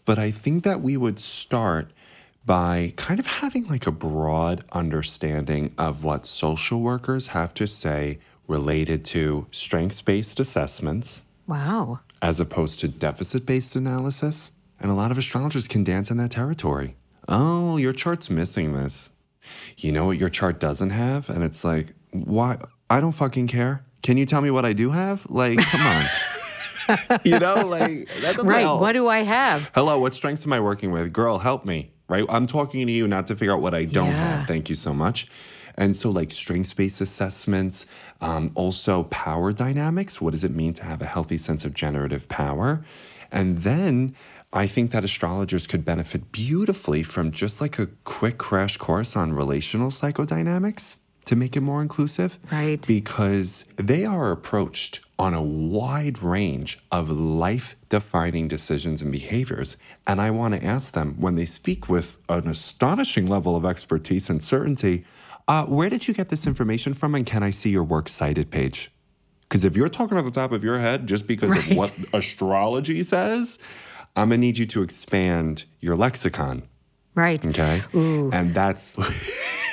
but 0.05 0.17
I 0.17 0.31
think 0.31 0.63
that 0.63 0.81
we 0.81 0.95
would 0.95 1.19
start 1.19 1.91
by 2.45 2.93
kind 2.97 3.19
of 3.19 3.25
having 3.27 3.67
like 3.67 3.87
a 3.87 3.91
broad 3.91 4.63
understanding 4.73 5.73
of 5.77 6.03
what 6.03 6.25
social 6.25 6.81
workers 6.81 7.27
have 7.27 7.53
to 7.55 7.65
say 7.67 8.19
related 8.47 9.05
to 9.05 9.47
strengths 9.51 10.01
based 10.01 10.39
assessments 10.39 11.23
Wow. 11.47 11.99
as 12.21 12.39
opposed 12.39 12.79
to 12.81 12.87
deficit 12.87 13.45
based 13.45 13.75
analysis. 13.75 14.51
And 14.79 14.91
a 14.91 14.95
lot 14.95 15.11
of 15.11 15.17
astrologers 15.17 15.67
can 15.67 15.83
dance 15.85 16.11
in 16.11 16.17
that 16.17 16.31
territory. 16.31 16.95
Oh, 17.29 17.77
your 17.77 17.93
chart's 17.93 18.29
missing 18.29 18.73
this. 18.73 19.09
You 19.77 19.91
know 19.93 20.05
what 20.05 20.17
your 20.17 20.27
chart 20.29 20.59
doesn't 20.59 20.89
have? 20.89 21.29
And 21.29 21.43
it's 21.43 21.63
like, 21.63 21.93
why? 22.11 22.57
I 22.89 22.99
don't 22.99 23.13
fucking 23.13 23.47
care. 23.47 23.85
Can 24.01 24.17
you 24.17 24.25
tell 24.25 24.41
me 24.41 24.51
what 24.51 24.65
I 24.65 24.73
do 24.73 24.91
have? 24.91 25.25
Like, 25.29 25.59
come 25.59 25.81
on. 25.87 27.19
you 27.23 27.39
know, 27.39 27.65
like, 27.65 28.09
that 28.21 28.35
doesn't 28.35 28.49
Right. 28.49 28.61
help. 28.61 28.81
What 28.81 28.91
do 28.91 29.07
I 29.07 29.19
have? 29.19 29.71
Hello, 29.73 29.97
what 29.99 30.13
strengths 30.13 30.45
am 30.45 30.51
I 30.51 30.59
working 30.59 30.91
with? 30.91 31.13
Girl, 31.13 31.37
help 31.39 31.63
me, 31.63 31.92
right? 32.07 32.25
I'm 32.29 32.47
talking 32.47 32.85
to 32.87 32.93
you 32.93 33.07
not 33.07 33.27
to 33.27 33.35
figure 33.35 33.53
out 33.53 33.61
what 33.61 33.73
I 33.73 33.85
don't 33.85 34.11
Yeah. 34.11 34.37
have. 34.37 34.47
Thank 34.47 34.69
you 34.69 34.75
so 34.75 34.93
much. 34.93 35.27
And 35.75 35.95
so, 35.95 36.11
like 36.11 36.31
strengths 36.31 36.73
based 36.73 37.01
assessments, 37.01 37.87
um, 38.21 38.51
also 38.53 39.03
power 39.03 39.51
dynamics. 39.51 40.21
What 40.21 40.31
does 40.31 40.43
it 40.43 40.51
mean 40.51 40.73
to 40.73 40.83
have 40.83 41.01
a 41.01 41.05
healthy 41.05 41.37
sense 41.37 41.65
of 41.65 41.73
generative 41.73 42.29
power? 42.29 42.85
And 43.31 43.59
then 43.59 44.15
I 44.51 44.67
think 44.67 44.91
that 44.91 45.03
astrologers 45.03 45.65
could 45.65 45.83
benefit 45.83 46.31
beautifully 46.31 47.01
from 47.01 47.31
just 47.31 47.59
like 47.59 47.79
a 47.79 47.87
quick 48.03 48.37
crash 48.37 48.77
course 48.77 49.15
on 49.15 49.33
relational 49.33 49.89
psychodynamics 49.89 50.97
to 51.25 51.35
make 51.35 51.55
it 51.55 51.61
more 51.61 51.81
inclusive. 51.81 52.37
Right. 52.51 52.85
Because 52.85 53.65
they 53.77 54.05
are 54.05 54.31
approached 54.31 54.99
on 55.19 55.33
a 55.33 55.41
wide 55.41 56.21
range 56.21 56.79
of 56.91 57.09
life 57.09 57.75
defining 57.89 58.47
decisions 58.47 59.01
and 59.01 59.11
behaviors. 59.11 59.77
And 60.05 60.19
I 60.19 60.31
want 60.31 60.53
to 60.55 60.63
ask 60.65 60.93
them 60.93 61.15
when 61.19 61.35
they 61.35 61.45
speak 61.45 61.87
with 61.87 62.17
an 62.29 62.47
astonishing 62.47 63.27
level 63.27 63.55
of 63.55 63.63
expertise 63.65 64.29
and 64.29 64.41
certainty, 64.43 65.05
uh, 65.47 65.65
where 65.65 65.89
did 65.89 66.07
you 66.07 66.13
get 66.13 66.29
this 66.29 66.45
information 66.47 66.93
from? 66.93 67.15
And 67.15 67.25
can 67.25 67.43
I 67.43 67.51
see 67.51 67.69
your 67.69 67.83
works 67.83 68.11
cited 68.11 68.49
page? 68.51 68.91
Because 69.43 69.63
if 69.65 69.77
you're 69.77 69.89
talking 69.89 70.17
off 70.17 70.25
the 70.25 70.31
top 70.31 70.51
of 70.51 70.63
your 70.63 70.79
head 70.79 71.07
just 71.07 71.27
because 71.27 71.51
Right. 71.51 71.71
of 71.71 71.77
what 71.77 71.93
astrology 72.13 73.03
says, 73.03 73.59
I'm 74.15 74.29
going 74.29 74.41
to 74.41 74.45
need 74.47 74.57
you 74.57 74.65
to 74.67 74.81
expand 74.81 75.65
your 75.79 75.95
lexicon. 75.95 76.63
Right. 77.15 77.45
Okay. 77.45 77.83
And 77.93 78.53
that's, 78.55 78.97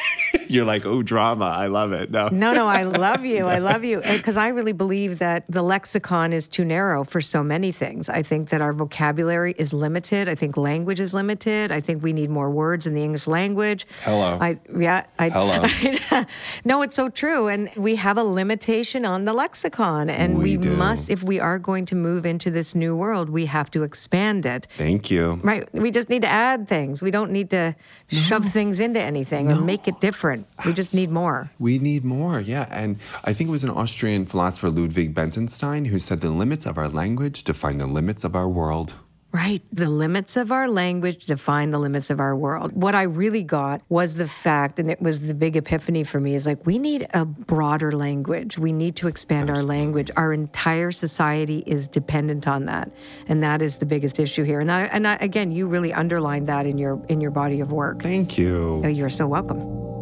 you're 0.51 0.65
like, 0.65 0.85
oh, 0.85 1.03
drama. 1.03 1.47
I 1.47 1.67
love 1.69 1.93
it. 1.93 2.11
No. 2.11 2.29
No, 2.29 2.53
no, 2.53 2.67
I 2.67 2.83
love 2.85 3.25
you. 3.25 3.47
I 3.47 3.59
love 3.71 3.85
you. 3.85 4.01
Because 4.01 4.37
I 4.37 4.49
really 4.49 4.73
believe 4.73 5.19
that 5.19 5.45
the 5.49 5.63
lexicon 5.63 6.33
is 6.33 6.49
too 6.49 6.65
narrow 6.65 7.05
for 7.05 7.21
so 7.21 7.43
many 7.43 7.73
things. 7.73 8.09
I 8.09 8.23
think 8.23 8.51
that 8.51 8.61
our 8.61 8.73
vocabulary 8.73 9.55
is 9.59 9.73
limited. 9.73 10.29
I 10.29 10.35
think 10.35 10.57
language 10.57 11.01
is 11.01 11.15
limited. 11.15 11.73
I 11.73 11.81
think 11.81 12.03
we 12.03 12.13
need 12.13 12.31
more 12.31 12.51
words 12.51 12.87
in 12.87 12.95
the 12.95 13.03
English 13.03 13.27
language. 13.27 13.87
Hello. 14.05 14.39
I, 14.41 14.59
yeah. 14.77 15.05
I, 15.19 15.29
Hello. 15.31 16.25
no, 16.65 16.83
it's 16.83 16.97
so 16.97 17.09
true. 17.09 17.49
And 17.49 17.71
we 17.77 17.97
have 17.97 18.19
a 18.19 18.25
limitation 18.25 19.05
on 19.05 19.25
the 19.25 19.33
lexicon. 19.33 20.11
And 20.11 20.39
We 20.39 20.57
we, 20.57 20.69
must, 20.69 21.11
if 21.11 21.23
we 21.23 21.41
are 21.41 21.59
going 21.59 21.87
to 21.87 21.95
move 21.95 22.27
into 22.27 22.51
this 22.51 22.75
new 22.75 22.97
world, 22.97 23.31
we 23.31 23.47
have 23.47 23.71
to 23.73 23.83
expand 23.83 24.47
it. 24.47 24.67
Thank 24.77 25.11
you. 25.11 25.41
Right. 25.43 25.73
We 25.75 25.91
just 25.91 26.09
need 26.09 26.23
to 26.23 26.29
add 26.29 26.69
things. 26.69 27.03
We 27.03 27.11
don't 27.11 27.31
need 27.31 27.51
to 27.51 27.75
shove 28.09 28.47
things 28.47 28.81
into 28.81 29.01
anything 29.01 29.51
or 29.51 29.57
make 29.57 29.87
it 29.89 30.01
different. 30.01 30.40
We 30.65 30.73
just 30.73 30.95
need 30.95 31.11
more. 31.11 31.51
We 31.59 31.79
need 31.79 32.05
more, 32.05 32.41
yeah. 32.41 32.67
And 32.71 32.99
I 33.25 33.33
think 33.33 33.49
it 33.49 33.51
was 33.51 33.65
an 33.65 33.71
Austrian 33.71 34.27
philosopher, 34.27 34.71
Ludwig 34.71 35.17
Wittgenstein, 35.17 35.87
who 35.87 35.99
said 35.99 36.21
the 36.21 36.31
limits 36.31 36.67
of 36.67 36.79
our 36.79 36.89
language 36.89 37.45
define 37.45 37.79
the 37.79 37.87
limits 37.87 38.25
of 38.25 38.35
our 38.35 38.49
world. 38.49 38.95
Right. 39.33 39.63
The 39.73 39.89
limits 39.89 40.37
of 40.37 40.51
our 40.51 40.69
language 40.69 41.27
define 41.27 41.71
the 41.71 41.79
limits 41.79 42.11
of 42.11 42.19
our 42.19 42.35
world. 42.35 42.73
What 42.73 42.97
I 42.97 43.03
really 43.03 43.45
got 43.45 43.81
was 43.89 44.17
the 44.17 44.27
fact, 44.27 44.81
and 44.81 44.91
it 44.91 45.01
was 45.01 45.21
the 45.21 45.35
big 45.35 45.57
epiphany 45.57 46.03
for 46.03 46.19
me, 46.19 46.35
is 46.35 46.47
like 46.47 46.67
we 46.67 46.79
need 46.79 47.07
a 47.15 47.25
broader 47.25 47.93
language. 47.93 48.59
We 48.59 48.73
need 48.73 48.97
to 48.97 49.07
expand 49.07 49.49
our 49.49 49.63
language. 49.63 50.11
Our 50.17 50.33
entire 50.33 50.91
society 50.91 51.63
is 51.65 51.87
dependent 51.87 52.49
on 52.49 52.65
that. 52.65 52.91
And 53.29 53.41
that 53.45 53.63
is 53.63 53.77
the 53.77 53.87
biggest 53.87 54.19
issue 54.19 54.43
here. 54.43 54.59
And 54.59 54.73
I, 54.73 54.83
and 54.83 55.07
I, 55.07 55.15
again, 55.17 55.53
you 55.53 55.69
really 55.69 55.93
underlined 55.93 56.49
that 56.49 56.67
in 56.67 56.77
your 56.77 57.01
in 57.07 57.21
your 57.21 57.31
body 57.31 57.61
of 57.61 57.71
work. 57.71 58.03
Thank 58.03 58.37
you. 58.37 58.83
Oh, 58.85 58.89
You're 58.89 59.11
so 59.11 59.29
welcome. 59.29 60.00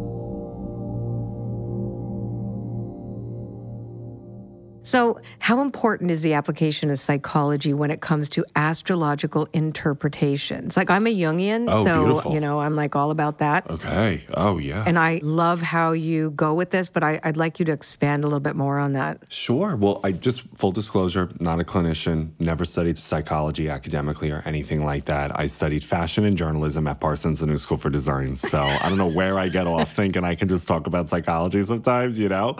So, 4.81 5.19
how 5.39 5.61
important 5.61 6.09
is 6.09 6.21
the 6.23 6.33
application 6.33 6.89
of 6.89 6.99
psychology 6.99 7.73
when 7.73 7.91
it 7.91 7.99
comes 8.01 8.29
to 8.29 8.45
astrological 8.55 9.47
interpretations? 9.53 10.77
Like, 10.77 10.89
I'm 10.89 11.05
a 11.05 11.13
Jungian, 11.15 11.67
Oh, 11.69 11.83
so, 11.83 12.05
beautiful. 12.05 12.33
you 12.33 12.39
know, 12.39 12.59
I'm 12.61 12.75
like 12.75 12.95
all 12.95 13.11
about 13.11 13.39
that. 13.39 13.69
Okay. 13.69 14.23
Oh, 14.33 14.57
yeah. 14.57 14.83
And 14.87 14.97
I 14.97 15.19
love 15.21 15.61
how 15.61 15.91
you 15.91 16.31
go 16.31 16.53
with 16.53 16.69
this, 16.71 16.89
but 16.89 17.03
I, 17.03 17.19
I'd 17.23 17.37
like 17.37 17.59
you 17.59 17.65
to 17.65 17.71
expand 17.71 18.23
a 18.23 18.27
little 18.27 18.39
bit 18.39 18.55
more 18.55 18.79
on 18.79 18.93
that. 18.93 19.31
Sure. 19.31 19.75
Well, 19.75 19.99
I 20.03 20.11
just 20.13 20.41
full 20.57 20.71
disclosure, 20.71 21.29
not 21.39 21.59
a 21.59 21.63
clinician, 21.63 22.31
never 22.39 22.63
studied 22.65 22.97
psychology 22.99 23.69
academically 23.69 24.31
or 24.31 24.41
anything 24.45 24.85
like 24.85 25.05
that. 25.05 25.37
I 25.37 25.47
studied 25.47 25.83
fashion 25.83 26.23
and 26.25 26.37
journalism 26.37 26.87
at 26.87 26.99
Parsons, 26.99 27.39
the 27.41 27.47
New 27.47 27.57
School 27.57 27.77
for 27.77 27.89
Design. 27.89 28.35
So 28.35 28.59
I 28.61 28.87
don't 28.89 28.97
know 28.97 29.11
where 29.11 29.37
I 29.37 29.49
get 29.49 29.67
off 29.67 29.93
thinking 29.93 30.23
I 30.23 30.35
can 30.35 30.47
just 30.47 30.67
talk 30.67 30.87
about 30.87 31.09
psychology 31.09 31.61
sometimes, 31.63 32.17
you 32.17 32.29
know. 32.29 32.55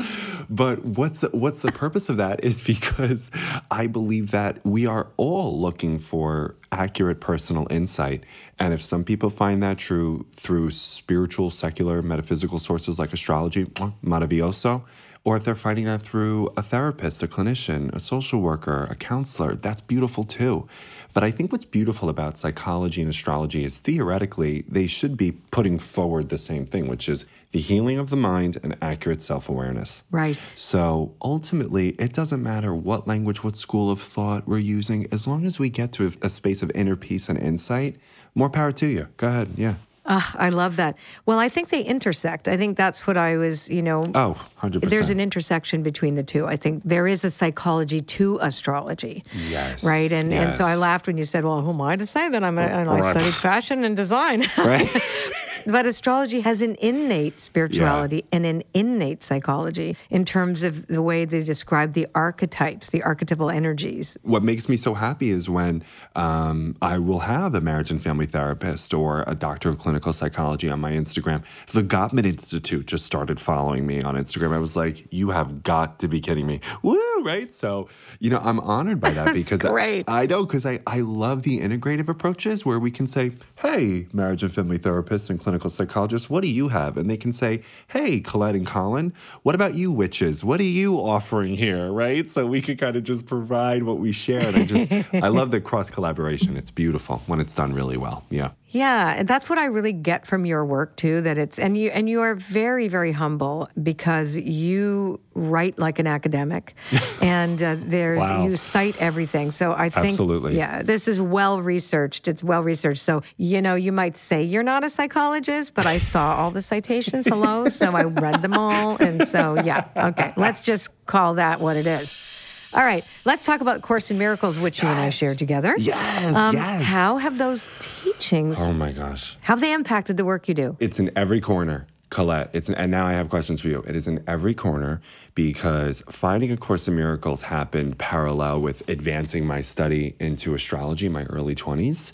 But 0.49 0.83
what's 0.83 1.21
the, 1.21 1.29
what's 1.29 1.61
the 1.61 1.71
purpose 1.71 2.09
of 2.09 2.17
that 2.19 2.43
is 2.43 2.61
because 2.73 3.31
I 3.71 3.87
believe 3.87 4.31
that 4.31 4.63
we 4.63 4.85
are 4.85 5.07
all 5.17 5.59
looking 5.59 5.99
for 5.99 6.55
accurate 6.71 7.19
personal 7.19 7.67
insight. 7.69 8.23
And 8.59 8.73
if 8.73 8.81
some 8.81 9.03
people 9.03 9.29
find 9.29 9.63
that 9.63 9.77
true 9.77 10.25
through 10.33 10.71
spiritual, 10.71 11.49
secular, 11.49 12.01
metaphysical 12.01 12.59
sources 12.59 12.99
like 12.99 13.11
astrology, 13.13 13.65
maravilloso, 13.65 14.83
or 15.23 15.35
if 15.37 15.43
they're 15.43 15.55
finding 15.55 15.85
that 15.85 16.01
through 16.01 16.49
a 16.55 16.63
therapist, 16.63 17.21
a 17.21 17.27
clinician, 17.27 17.93
a 17.93 17.99
social 17.99 18.41
worker, 18.41 18.87
a 18.89 18.95
counselor, 18.95 19.55
that's 19.55 19.81
beautiful 19.81 20.23
too. 20.23 20.67
But 21.13 21.23
I 21.23 21.31
think 21.31 21.51
what's 21.51 21.65
beautiful 21.65 22.07
about 22.07 22.37
psychology 22.37 23.01
and 23.01 23.09
astrology 23.09 23.65
is 23.65 23.79
theoretically 23.79 24.63
they 24.67 24.87
should 24.87 25.17
be 25.17 25.31
putting 25.31 25.79
forward 25.79 26.29
the 26.29 26.37
same 26.37 26.65
thing, 26.65 26.87
which 26.87 27.09
is 27.09 27.25
the 27.51 27.59
healing 27.59 27.97
of 27.97 28.09
the 28.09 28.15
mind 28.15 28.57
and 28.63 28.75
accurate 28.81 29.21
self 29.21 29.49
awareness. 29.49 30.03
Right. 30.11 30.39
So 30.55 31.15
ultimately, 31.21 31.89
it 31.91 32.13
doesn't 32.13 32.43
matter 32.43 32.73
what 32.75 33.07
language, 33.07 33.43
what 33.43 33.57
school 33.57 33.89
of 33.89 33.99
thought 34.01 34.47
we're 34.47 34.59
using, 34.59 35.07
as 35.11 35.27
long 35.27 35.45
as 35.45 35.57
we 35.57 35.69
get 35.69 35.91
to 35.93 36.13
a 36.21 36.29
space 36.29 36.61
of 36.61 36.71
inner 36.75 36.95
peace 36.95 37.29
and 37.29 37.39
insight, 37.39 37.97
more 38.35 38.49
power 38.49 38.71
to 38.73 38.87
you. 38.87 39.07
Go 39.17 39.27
ahead. 39.27 39.49
Yeah. 39.55 39.75
Ugh, 40.05 40.35
I 40.39 40.49
love 40.49 40.77
that. 40.77 40.97
Well, 41.27 41.37
I 41.37 41.49
think 41.49 41.69
they 41.69 41.83
intersect. 41.83 42.47
I 42.47 42.57
think 42.57 42.77
that's 42.77 43.05
what 43.05 43.15
I 43.15 43.37
was, 43.37 43.69
you 43.69 43.83
know. 43.83 44.03
Oh, 44.15 44.43
100%. 44.59 44.89
There's 44.89 45.11
an 45.11 45.19
intersection 45.19 45.83
between 45.83 46.15
the 46.15 46.23
two. 46.23 46.47
I 46.47 46.55
think 46.55 46.81
there 46.83 47.05
is 47.05 47.23
a 47.23 47.29
psychology 47.29 48.01
to 48.01 48.39
astrology. 48.41 49.23
Yes, 49.49 49.83
Right. 49.83 50.11
And 50.11 50.33
and 50.33 50.55
so 50.55 50.63
I 50.63 50.75
laughed 50.75 51.05
when 51.05 51.17
you 51.17 51.25
said, 51.25 51.43
"Well, 51.43 51.61
who 51.61 51.69
am 51.69 51.81
I 51.81 51.95
to 51.95 52.07
say 52.07 52.27
that 52.27 52.43
I'm 52.43 52.57
a, 52.57 52.61
and 52.61 52.89
I 52.89 53.01
studied 53.01 53.33
fashion 53.33 53.83
and 53.83 53.95
design." 53.95 54.43
Right? 54.57 54.89
but 55.65 55.85
astrology 55.85 56.41
has 56.41 56.61
an 56.61 56.75
innate 56.79 57.39
spirituality 57.39 58.25
and 58.31 58.45
an 58.45 58.63
innate 58.73 59.23
psychology 59.23 59.95
in 60.09 60.25
terms 60.25 60.63
of 60.63 60.87
the 60.87 61.01
way 61.01 61.25
they 61.25 61.43
describe 61.43 61.93
the 61.93 62.07
archetypes, 62.15 62.89
the 62.89 63.03
archetypal 63.03 63.49
energies. 63.49 64.17
what 64.23 64.43
makes 64.43 64.69
me 64.69 64.77
so 64.77 64.93
happy 64.93 65.29
is 65.29 65.49
when 65.49 65.83
um, 66.15 66.75
I 66.81 66.97
will 66.97 67.19
have 67.19 67.53
a 67.55 67.61
marriage 67.61 67.91
and 67.91 68.01
family 68.01 68.25
therapist 68.25 68.93
or 68.93 69.23
a 69.27 69.35
doctor 69.35 69.69
of 69.69 69.79
clinical 69.79 70.13
psychology 70.13 70.69
on 70.69 70.79
my 70.79 70.91
Instagram. 70.91 71.43
The 71.71 71.83
Gottman 71.83 72.25
Institute 72.25 72.85
just 72.85 73.05
started 73.05 73.39
following 73.39 73.85
me 73.85 74.01
on 74.01 74.15
Instagram. 74.15 74.53
I 74.53 74.59
was 74.59 74.75
like, 74.77 75.07
you 75.11 75.31
have 75.31 75.63
got 75.63 75.99
to 75.99 76.07
be 76.07 76.19
kidding 76.21 76.47
me. 76.47 76.61
Woo, 76.81 76.99
right? 77.23 77.51
So, 77.53 77.89
you 78.19 78.29
know, 78.29 78.39
I'm 78.43 78.59
honored 78.61 78.99
by 78.99 79.11
that 79.11 79.33
because 79.41 79.63
I- 79.65 79.69
I, 80.07 80.25
know, 80.25 80.45
because 80.45 80.65
I, 80.65 80.79
I 80.87 81.01
love 81.01 81.43
the 81.43 81.59
integrative 81.59 82.07
approaches 82.07 82.65
where 82.65 82.79
we 82.79 82.91
can 82.91 83.07
say, 83.07 83.31
hey, 83.55 84.07
marriage 84.13 84.43
and 84.43 84.51
family 84.53 84.77
therapist 84.77 85.29
and 85.29 85.39
clinical 85.39 85.48
psychologist, 85.69 86.29
what 86.29 86.41
do 86.41 86.47
you 86.47 86.67
have? 86.67 86.97
And 86.97 87.09
they 87.09 87.17
can 87.17 87.31
say, 87.31 87.63
hey, 87.87 88.19
Colette 88.19 88.55
and 88.55 88.67
Colin, 88.67 89.13
what 89.43 89.55
about 89.55 89.73
you, 89.73 89.91
witches? 89.91 90.43
What 90.43 90.59
are 90.59 90.63
you 90.63 90.97
offering 90.97 91.55
here? 91.55 91.91
Right? 91.91 92.29
So 92.29 92.45
we 92.45 92.61
could 92.61 92.77
kind 92.77 92.95
of 92.95 93.03
just 93.03 93.25
provide 93.25 93.83
what 93.83 93.97
we 93.97 94.11
share. 94.11 94.45
And 94.45 94.57
I 94.57 94.65
just, 94.65 94.91
I 95.13 95.29
love 95.29 95.51
the 95.51 95.61
cross 95.61 95.89
collaboration. 95.89 96.57
It's 96.57 96.71
beautiful 96.71 97.21
when 97.25 97.39
it's 97.39 97.55
done 97.55 97.73
really 97.73 97.97
well. 97.97 98.25
Yeah. 98.29 98.51
Yeah, 98.71 99.15
and 99.17 99.27
that's 99.27 99.49
what 99.49 99.57
I 99.57 99.65
really 99.65 99.93
get 99.93 100.27
from 100.27 100.45
your 100.45 100.63
work 100.63 100.95
too. 100.95 101.21
That 101.21 101.37
it's 101.39 101.57
and 101.57 101.75
you 101.75 101.89
and 101.89 102.07
you 102.07 102.21
are 102.21 102.35
very 102.35 102.87
very 102.87 103.11
humble 103.11 103.67
because 103.81 104.37
you 104.37 105.19
write 105.33 105.79
like 105.79 105.97
an 105.97 106.05
academic, 106.05 106.75
and 107.21 107.61
uh, 107.63 107.75
there's 107.79 108.19
Wow. 108.19 108.45
you 108.45 108.55
cite 108.55 109.01
everything. 109.01 109.49
So 109.51 109.73
I 109.73 109.89
think 109.89 110.07
Absolutely. 110.07 110.55
yeah, 110.55 110.83
this 110.83 111.07
is 111.07 111.19
well 111.19 111.61
researched. 111.61 112.27
It's 112.27 112.43
well 112.43 112.61
researched. 112.61 113.01
So 113.01 113.23
you 113.37 113.59
know 113.59 113.73
you 113.73 113.91
might 113.91 114.15
say 114.15 114.43
you're 114.43 114.61
not 114.61 114.83
a 114.83 114.89
psychologist, 114.89 115.73
but 115.73 115.87
I 115.87 115.97
saw 115.97 116.35
all 116.35 116.51
the 116.51 116.61
citations. 116.61 117.25
Hello, 117.25 117.69
so 117.69 117.95
I 117.95 118.03
read 118.03 118.41
them 118.43 118.53
all, 118.53 118.97
and 118.97 119.27
so 119.27 119.55
yeah, 119.63 119.85
okay. 119.95 120.31
Let's 120.37 120.61
just 120.61 120.89
call 121.07 121.33
that 121.35 121.59
what 121.59 121.75
it 121.75 121.87
is. 121.87 122.28
All 122.73 122.83
right, 122.83 123.03
let's 123.25 123.43
talk 123.43 123.61
about 123.61 123.81
Course 123.81 124.11
in 124.11 124.17
Miracles, 124.19 124.59
which 124.59 124.81
you 124.83 124.87
and 124.89 124.99
I 124.99 125.09
shared 125.09 125.39
together. 125.39 125.73
Yes, 125.77 126.35
Um, 126.35 126.53
yes. 126.55 126.83
How 126.83 127.17
have 127.17 127.37
those 127.37 127.67
teachings 127.79 128.57
Oh 128.59 128.73
my 128.73 128.91
gosh. 128.91 129.37
how 129.41 129.53
have 129.53 129.59
they 129.61 129.73
impacted 129.73 130.17
the 130.17 130.25
work 130.25 130.47
you 130.47 130.53
do? 130.53 130.77
It's 130.79 130.99
in 130.99 131.09
every 131.15 131.41
corner, 131.41 131.87
Colette. 132.11 132.51
It's 132.53 132.69
and 132.69 132.91
now 132.91 133.07
I 133.07 133.13
have 133.13 133.29
questions 133.29 133.61
for 133.61 133.69
you. 133.69 133.83
It 133.87 133.95
is 133.95 134.07
in 134.07 134.23
every 134.27 134.53
corner 134.53 135.01
because 135.33 136.03
finding 136.09 136.51
a 136.51 136.57
Course 136.57 136.87
in 136.87 136.95
Miracles 136.95 137.43
happened 137.43 137.97
parallel 137.97 138.61
with 138.61 138.87
advancing 138.87 139.47
my 139.47 139.61
study 139.61 140.15
into 140.19 140.53
astrology 140.53 141.07
in 141.07 141.11
my 141.11 141.23
early 141.23 141.55
twenties. 141.55 142.11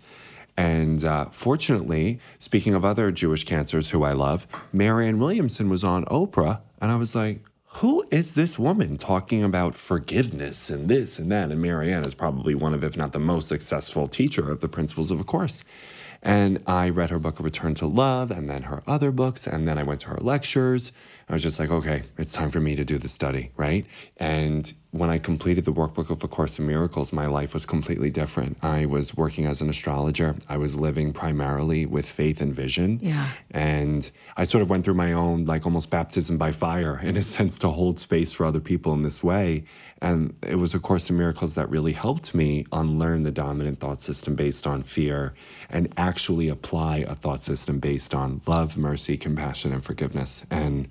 And 0.57 1.03
uh, 1.03 1.25
fortunately, 1.31 2.19
speaking 2.39 2.75
of 2.75 2.85
other 2.85 3.11
Jewish 3.11 3.43
cancers 3.43 3.89
who 3.89 4.03
I 4.03 4.13
love, 4.13 4.47
Marianne 4.71 5.19
Williamson 5.19 5.67
was 5.67 5.83
on 5.83 6.05
Oprah, 6.05 6.61
and 6.81 6.91
I 6.93 6.95
was 6.95 7.13
like, 7.13 7.41
who 7.79 8.05
is 8.09 8.35
this 8.35 8.57
woman 8.57 8.95
talking 8.95 9.43
about 9.43 9.75
forgiveness 9.75 10.69
and 10.69 10.87
this 10.87 11.19
and 11.19 11.29
that? 11.29 11.51
And 11.51 11.61
Marianne 11.61 12.05
is 12.05 12.13
probably 12.13 12.55
one 12.55 12.73
of, 12.73 12.85
if 12.85 12.95
not 12.95 13.11
the 13.11 13.19
most 13.19 13.49
successful 13.49 14.07
teacher 14.07 14.49
of 14.49 14.61
the 14.61 14.69
principles 14.69 15.11
of 15.11 15.19
a 15.19 15.25
course. 15.25 15.65
And 16.21 16.63
I 16.65 16.87
read 16.89 17.09
her 17.09 17.19
book, 17.19 17.37
Return 17.37 17.75
to 17.75 17.85
Love, 17.85 18.31
and 18.31 18.49
then 18.49 18.63
her 18.63 18.81
other 18.87 19.11
books, 19.11 19.45
and 19.45 19.67
then 19.67 19.77
I 19.77 19.83
went 19.83 19.99
to 20.01 20.07
her 20.07 20.17
lectures. 20.21 20.93
I 21.27 21.33
was 21.33 21.43
just 21.43 21.59
like, 21.59 21.69
okay, 21.69 22.03
it's 22.17 22.31
time 22.31 22.49
for 22.49 22.61
me 22.61 22.77
to 22.77 22.85
do 22.85 22.97
the 22.97 23.09
study, 23.09 23.51
right? 23.57 23.85
And 24.15 24.71
when 24.95 25.09
I 25.09 25.17
completed 25.17 25.65
the 25.65 25.73
workbook 25.73 26.09
of 26.09 26.23
A 26.23 26.27
Course 26.27 26.57
in 26.57 26.65
Miracles, 26.65 27.11
my 27.11 27.25
life 27.25 27.53
was 27.53 27.65
completely 27.65 28.09
different. 28.09 28.57
I 28.63 28.85
was 28.85 29.15
working 29.15 29.45
as 29.45 29.61
an 29.61 29.69
astrologer. 29.69 30.37
I 30.47 30.55
was 30.55 30.79
living 30.79 31.11
primarily 31.11 31.85
with 31.85 32.07
faith 32.07 32.39
and 32.39 32.55
vision. 32.55 32.99
Yeah. 33.01 33.27
And 33.51 34.09
I 34.37 34.45
sort 34.45 34.61
of 34.61 34.69
went 34.69 34.85
through 34.85 34.93
my 34.93 35.11
own, 35.11 35.45
like 35.45 35.65
almost 35.65 35.89
baptism 35.89 36.37
by 36.37 36.53
fire, 36.53 36.97
in 37.03 37.17
a 37.17 37.21
sense, 37.21 37.59
to 37.59 37.69
hold 37.69 37.99
space 37.99 38.31
for 38.31 38.45
other 38.45 38.61
people 38.61 38.93
in 38.93 39.03
this 39.03 39.21
way. 39.21 39.65
And 40.01 40.33
it 40.41 40.55
was 40.55 40.73
A 40.73 40.79
Course 40.79 41.09
in 41.09 41.17
Miracles 41.17 41.55
that 41.55 41.69
really 41.69 41.93
helped 41.93 42.33
me 42.33 42.65
unlearn 42.71 43.23
the 43.23 43.31
dominant 43.31 43.81
thought 43.81 43.97
system 43.99 44.35
based 44.35 44.65
on 44.65 44.83
fear 44.83 45.33
and 45.69 45.91
actually 45.97 46.47
apply 46.47 46.97
a 46.99 47.15
thought 47.15 47.41
system 47.41 47.79
based 47.79 48.15
on 48.15 48.41
love, 48.47 48.77
mercy, 48.77 49.17
compassion, 49.17 49.73
and 49.73 49.83
forgiveness. 49.83 50.45
And 50.49 50.87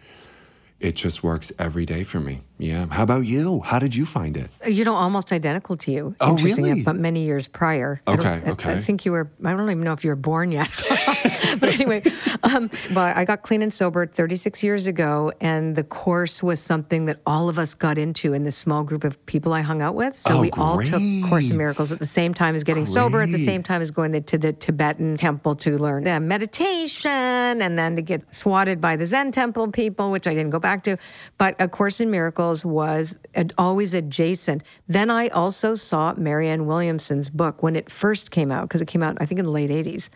it 0.85 0.97
just 0.97 1.23
works 1.23 1.51
every 1.59 1.87
day 1.87 2.05
for 2.05 2.21
me. 2.21 2.43
Yeah. 2.57 2.87
How 2.89 3.03
about 3.03 3.27
you? 3.27 3.61
How 3.63 3.81
did 3.81 3.97
you 3.97 4.07
find 4.07 4.37
it? 4.37 4.49
You 4.67 4.85
know, 4.85 4.95
almost 4.95 5.33
identical 5.33 5.77
to 5.79 5.91
you. 5.91 6.15
Oh, 6.21 6.37
really? 6.37 6.83
But 6.85 6.95
many 6.95 7.25
years 7.25 7.49
prior. 7.49 8.01
I 8.07 8.13
Okay, 8.15 8.29
I- 8.47 8.51
okay. 8.53 8.73
I 8.75 8.81
think 8.81 9.05
you 9.05 9.11
were. 9.13 9.29
I 9.45 9.51
don't 9.53 9.69
even 9.71 9.81
know 9.83 9.93
if 9.93 10.05
you 10.05 10.11
were 10.11 10.17
born 10.17 10.53
yet. 10.53 10.71
but 11.59 11.69
anyway, 11.71 12.05
um, 12.45 12.71
but 12.95 13.17
I 13.17 13.25
got 13.25 13.43
clean 13.43 13.61
and 13.61 13.73
sober 13.75 14.07
36 14.07 14.63
years 14.63 14.87
ago, 14.87 15.33
and 15.41 15.75
the 15.75 15.83
course 15.83 16.45
was 16.45 16.61
something 16.61 17.07
that 17.07 17.19
all 17.27 17.49
of 17.49 17.59
us 17.59 17.75
got 17.75 17.99
into 17.99 18.33
in 18.35 18.45
this 18.45 18.57
small 18.57 18.85
group 18.85 19.03
of 19.03 19.25
people 19.27 19.53
I 19.53 19.63
hung 19.63 19.83
out 19.83 19.97
with. 19.97 20.17
So 20.17 20.35
Oh, 20.39 20.41
we 20.41 20.51
all 20.53 20.81
took 20.81 21.03
Course 21.29 21.51
in. 21.51 21.57
Miracles 21.57 21.91
at 21.91 21.99
the 21.99 22.07
same 22.07 22.35
time 22.35 22.55
as 22.55 22.63
getting 22.63 22.87
sober, 22.87 23.21
at 23.23 23.33
the 23.33 23.45
same 23.45 23.65
time 23.65 23.83
as 23.83 23.91
going 23.91 24.13
to 24.23 24.39
the 24.39 24.53
Tibetan 24.53 25.17
temple 25.17 25.57
to 25.57 25.77
learn 25.77 26.07
uh, 26.07 26.21
meditation, 26.21 27.11
and 27.11 27.77
then 27.77 27.97
to 27.97 28.03
get 28.03 28.23
swatted 28.33 28.81
by 28.81 28.95
the 28.95 29.07
Zen 29.07 29.33
temple 29.33 29.73
people, 29.73 30.13
which 30.13 30.29
I 30.29 30.35
didn't 30.35 30.51
go 30.51 30.61
back 30.61 30.85
to. 30.85 30.97
But 31.37 31.57
A 31.59 31.67
Course 31.69 32.01
in 32.01 32.11
Miracles 32.13 32.44
was 32.65 33.15
always 33.59 33.95
adjacent. 33.95 34.63
Then 34.89 35.11
I 35.11 35.29
also 35.29 35.75
saw 35.75 36.15
Marianne 36.15 36.67
Williamson's 36.67 37.31
book 37.31 37.63
when 37.63 37.77
it 37.77 37.91
first 37.91 38.31
came 38.31 38.51
out, 38.51 38.69
because 38.69 38.81
it 38.81 38.87
came 38.87 39.03
out, 39.03 39.17
I 39.21 39.27
think, 39.27 39.39
in 39.39 39.45
the 39.45 39.51
late 39.51 39.71
80s. 39.71 40.11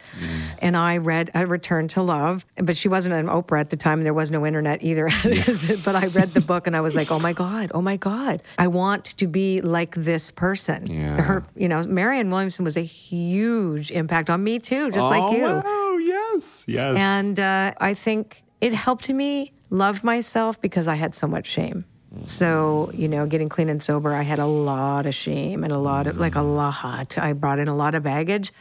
And 0.60 0.76
I 0.76 0.98
read 0.98 1.30
A 1.34 1.46
Return 1.46 1.88
to 1.88 2.02
Love, 2.02 2.44
but 2.56 2.76
she 2.76 2.88
wasn't 2.88 3.14
an 3.14 3.26
Oprah 3.26 3.60
at 3.60 3.70
the 3.70 3.76
time, 3.76 3.98
and 3.98 4.06
there 4.06 4.14
was 4.14 4.30
no 4.30 4.46
internet 4.46 4.82
either. 4.82 5.04
but 5.84 5.96
I 5.96 6.06
read 6.06 6.34
the 6.34 6.40
book 6.40 6.66
and 6.66 6.76
I 6.76 6.80
was 6.80 6.94
like, 6.94 7.10
oh 7.10 7.18
my 7.18 7.32
God, 7.32 7.70
oh 7.74 7.82
my 7.82 7.96
God. 7.96 8.42
I 8.58 8.66
want 8.66 9.04
to 9.18 9.26
be 9.26 9.60
like 9.60 9.94
this 9.94 10.30
person. 10.30 10.86
Yeah. 10.86 11.20
Her, 11.20 11.44
you 11.56 11.68
know, 11.68 11.82
Marianne 11.82 12.30
Williamson 12.30 12.64
was 12.64 12.76
a 12.76 12.82
huge 12.82 13.90
impact 13.90 14.30
on 14.30 14.42
me 14.42 14.58
too, 14.58 14.90
just 14.90 15.06
like 15.06 15.22
oh, 15.22 15.32
you. 15.32 15.44
Oh, 15.46 15.98
yes, 15.98 16.64
yes. 16.66 16.96
And 16.98 17.38
uh, 17.38 17.72
I 17.80 17.94
think 17.94 18.42
it 18.60 18.72
helped 18.72 19.08
me 19.08 19.52
love 19.70 20.04
myself 20.04 20.60
because 20.60 20.88
I 20.88 20.94
had 20.94 21.14
so 21.14 21.26
much 21.26 21.46
shame. 21.46 21.84
So, 22.26 22.90
you 22.94 23.08
know, 23.08 23.26
getting 23.26 23.48
clean 23.48 23.68
and 23.68 23.82
sober, 23.82 24.14
I 24.14 24.22
had 24.22 24.38
a 24.38 24.46
lot 24.46 25.06
of 25.06 25.14
shame 25.14 25.64
and 25.64 25.72
a 25.72 25.78
lot 25.78 26.06
of, 26.06 26.18
like 26.18 26.34
a 26.34 26.40
mm. 26.40 26.56
lot. 26.56 27.18
I 27.18 27.32
brought 27.32 27.58
in 27.58 27.68
a 27.68 27.76
lot 27.76 27.94
of 27.94 28.02
baggage. 28.02 28.52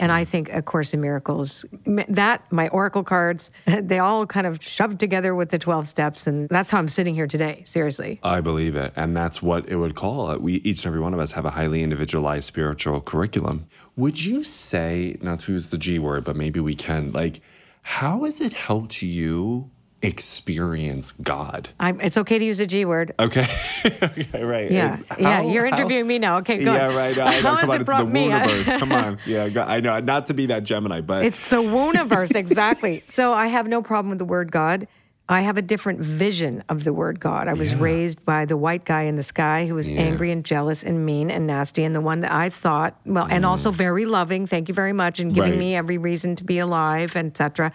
And 0.00 0.10
I 0.10 0.24
think 0.24 0.52
A 0.52 0.62
Course 0.62 0.94
in 0.94 1.00
Miracles, 1.00 1.64
that, 2.08 2.50
my 2.50 2.68
Oracle 2.68 3.02
cards, 3.04 3.50
they 3.66 3.98
all 3.98 4.26
kind 4.26 4.46
of 4.46 4.62
shoved 4.62 4.98
together 4.98 5.34
with 5.34 5.50
the 5.50 5.58
12 5.58 5.86
steps. 5.86 6.26
And 6.26 6.48
that's 6.48 6.70
how 6.70 6.78
I'm 6.78 6.88
sitting 6.88 7.14
here 7.14 7.26
today, 7.26 7.62
seriously. 7.66 8.20
I 8.22 8.40
believe 8.40 8.76
it. 8.76 8.92
And 8.96 9.16
that's 9.16 9.42
what 9.42 9.68
it 9.68 9.76
would 9.76 9.94
call. 9.94 10.30
It. 10.30 10.40
We 10.40 10.54
each 10.54 10.84
and 10.84 10.86
every 10.86 11.00
one 11.00 11.14
of 11.14 11.20
us 11.20 11.32
have 11.32 11.44
a 11.44 11.50
highly 11.50 11.82
individualized 11.82 12.46
spiritual 12.46 13.00
curriculum. 13.00 13.66
Would 13.96 14.24
you 14.24 14.44
say, 14.44 15.16
not 15.20 15.40
to 15.40 15.52
use 15.52 15.70
the 15.70 15.78
G 15.78 15.98
word, 15.98 16.24
but 16.24 16.36
maybe 16.36 16.60
we 16.60 16.74
can, 16.74 17.12
like, 17.12 17.40
how 17.82 18.24
has 18.24 18.40
it 18.40 18.52
helped 18.52 19.02
you 19.02 19.70
experience 20.02 21.12
God? 21.12 21.68
I'm, 21.80 22.00
it's 22.00 22.16
okay 22.18 22.38
to 22.38 22.44
use 22.44 22.60
a 22.60 22.66
G 22.66 22.84
word. 22.84 23.14
Okay. 23.18 23.46
okay, 24.02 24.42
right. 24.44 24.70
Yeah. 24.70 24.94
It's- 25.00 25.18
yeah. 25.20 25.42
You're 25.42 25.66
how- 25.66 25.76
interviewing 25.76 26.06
me 26.06 26.18
now. 26.18 26.38
Okay, 26.38 26.58
good. 26.58 26.66
Yeah, 26.66 26.94
right. 26.94 27.16
I 27.18 27.24
know. 27.24 27.30
How 27.30 27.40
Come 27.40 27.56
has 27.58 27.68
on, 27.70 27.74
it 27.76 27.80
it's 27.80 27.86
brought 27.86 28.04
the 28.06 28.10
me? 28.10 28.26
Wooniverse. 28.28 28.78
Come 28.80 28.92
on. 28.92 29.18
Yeah, 29.26 29.64
I 29.66 29.80
know. 29.80 30.00
Not 30.00 30.26
to 30.26 30.34
be 30.34 30.46
that 30.46 30.64
Gemini, 30.64 31.00
but 31.00 31.24
It's 31.24 31.48
the 31.50 31.56
Wooniverse, 31.56 32.34
exactly. 32.34 33.02
So 33.06 33.32
I 33.32 33.46
have 33.46 33.68
no 33.68 33.82
problem 33.82 34.10
with 34.10 34.18
the 34.18 34.24
word 34.24 34.50
God. 34.52 34.86
I 35.32 35.40
have 35.40 35.56
a 35.56 35.62
different 35.62 36.00
vision 36.00 36.62
of 36.68 36.84
the 36.84 36.92
word 36.92 37.18
God. 37.18 37.48
I 37.48 37.54
was 37.54 37.74
raised 37.74 38.24
by 38.24 38.44
the 38.44 38.56
white 38.56 38.84
guy 38.84 39.02
in 39.02 39.16
the 39.16 39.22
sky 39.22 39.66
who 39.66 39.74
was 39.74 39.88
angry 39.88 40.30
and 40.30 40.44
jealous 40.44 40.82
and 40.82 41.06
mean 41.06 41.30
and 41.30 41.46
nasty, 41.46 41.84
and 41.84 41.94
the 41.94 42.00
one 42.00 42.20
that 42.20 42.32
I 42.32 42.50
thought, 42.50 42.96
well, 43.04 43.26
and 43.28 43.46
also 43.46 43.70
mm. 43.70 43.74
very 43.74 44.04
loving. 44.04 44.46
Thank 44.46 44.68
you 44.68 44.74
very 44.74 44.92
much, 44.92 45.20
and 45.20 45.34
giving 45.34 45.52
Right. 45.52 45.58
me 45.58 45.74
every 45.76 45.98
reason 45.98 46.36
to 46.36 46.44
be 46.44 46.58
alive, 46.58 47.16
etc. 47.16 47.72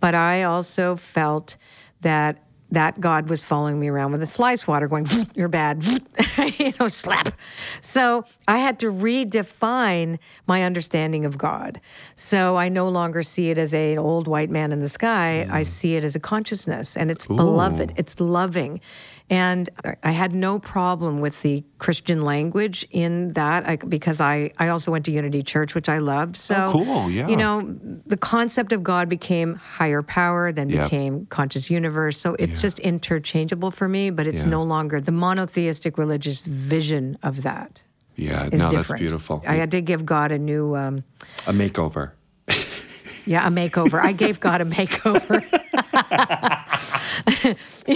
But 0.00 0.14
I 0.14 0.42
also 0.42 0.96
felt 0.96 1.56
that 2.00 2.38
that 2.70 3.00
God 3.00 3.30
was 3.30 3.42
following 3.42 3.80
me 3.80 3.88
around 3.88 4.12
with 4.12 4.22
a 4.22 4.26
fly 4.26 4.54
swatter 4.54 4.88
going, 4.88 5.06
you're 5.34 5.48
bad, 5.48 5.82
you 6.58 6.72
know, 6.78 6.88
slap. 6.88 7.32
So 7.80 8.24
I 8.46 8.58
had 8.58 8.78
to 8.80 8.92
redefine 8.92 10.18
my 10.46 10.62
understanding 10.62 11.24
of 11.24 11.38
God. 11.38 11.80
So 12.14 12.56
I 12.56 12.68
no 12.68 12.88
longer 12.88 13.22
see 13.22 13.50
it 13.50 13.58
as 13.58 13.72
a- 13.72 13.92
an 13.92 13.98
old 13.98 14.28
white 14.28 14.50
man 14.50 14.72
in 14.72 14.80
the 14.80 14.88
sky. 14.88 15.46
I 15.50 15.62
mm. 15.62 15.66
see 15.66 15.96
it 15.96 16.04
as 16.04 16.14
a 16.14 16.20
consciousness 16.20 16.96
and 16.96 17.10
it's 17.10 17.26
beloved, 17.26 17.94
it's 17.96 18.20
loving. 18.20 18.80
And 19.30 19.68
I 20.02 20.12
had 20.12 20.34
no 20.34 20.58
problem 20.58 21.20
with 21.20 21.42
the 21.42 21.62
Christian 21.76 22.22
language 22.22 22.86
in 22.90 23.34
that 23.34 23.86
because 23.88 24.22
I, 24.22 24.52
I 24.58 24.68
also 24.68 24.90
went 24.90 25.04
to 25.04 25.12
Unity 25.12 25.42
Church, 25.42 25.74
which 25.74 25.86
I 25.88 25.98
loved. 25.98 26.36
So, 26.36 26.54
Oh, 26.68 26.72
cool, 26.72 27.10
yeah. 27.10 27.28
you 27.28 27.36
know, 27.36 27.76
the 28.06 28.16
concept 28.16 28.72
of 28.72 28.82
God 28.82 29.08
became 29.10 29.56
higher 29.56 30.00
power, 30.02 30.50
then 30.50 30.70
Yep. 30.70 30.84
became 30.84 31.26
conscious 31.26 31.68
universe. 31.70 32.16
So 32.16 32.36
it's 32.38 32.62
just 32.62 32.78
interchangeable 32.78 33.70
for 33.70 33.86
me, 33.86 34.08
but 34.08 34.26
it's 34.26 34.44
Yeah. 34.44 34.48
no 34.48 34.62
longer 34.62 34.98
the 34.98 35.12
monotheistic 35.12 35.98
religious 35.98 36.40
vision 36.40 37.18
of 37.22 37.42
that 37.42 37.82
yeah, 38.16 38.48
is 38.50 38.62
no, 38.62 38.70
different. 38.70 38.88
that's 38.88 38.98
beautiful. 39.00 39.44
I 39.46 39.56
had 39.56 39.70
to 39.72 39.82
give 39.82 40.06
God 40.06 40.32
a 40.32 40.38
new, 40.38 40.74
um, 40.74 41.04
a 41.46 41.52
makeover. 41.52 42.12
yeah, 43.26 43.46
a 43.46 43.50
makeover. 43.50 44.02
I 44.02 44.12
gave 44.12 44.40
God 44.40 44.62
a 44.62 44.64
makeover. 44.64 45.44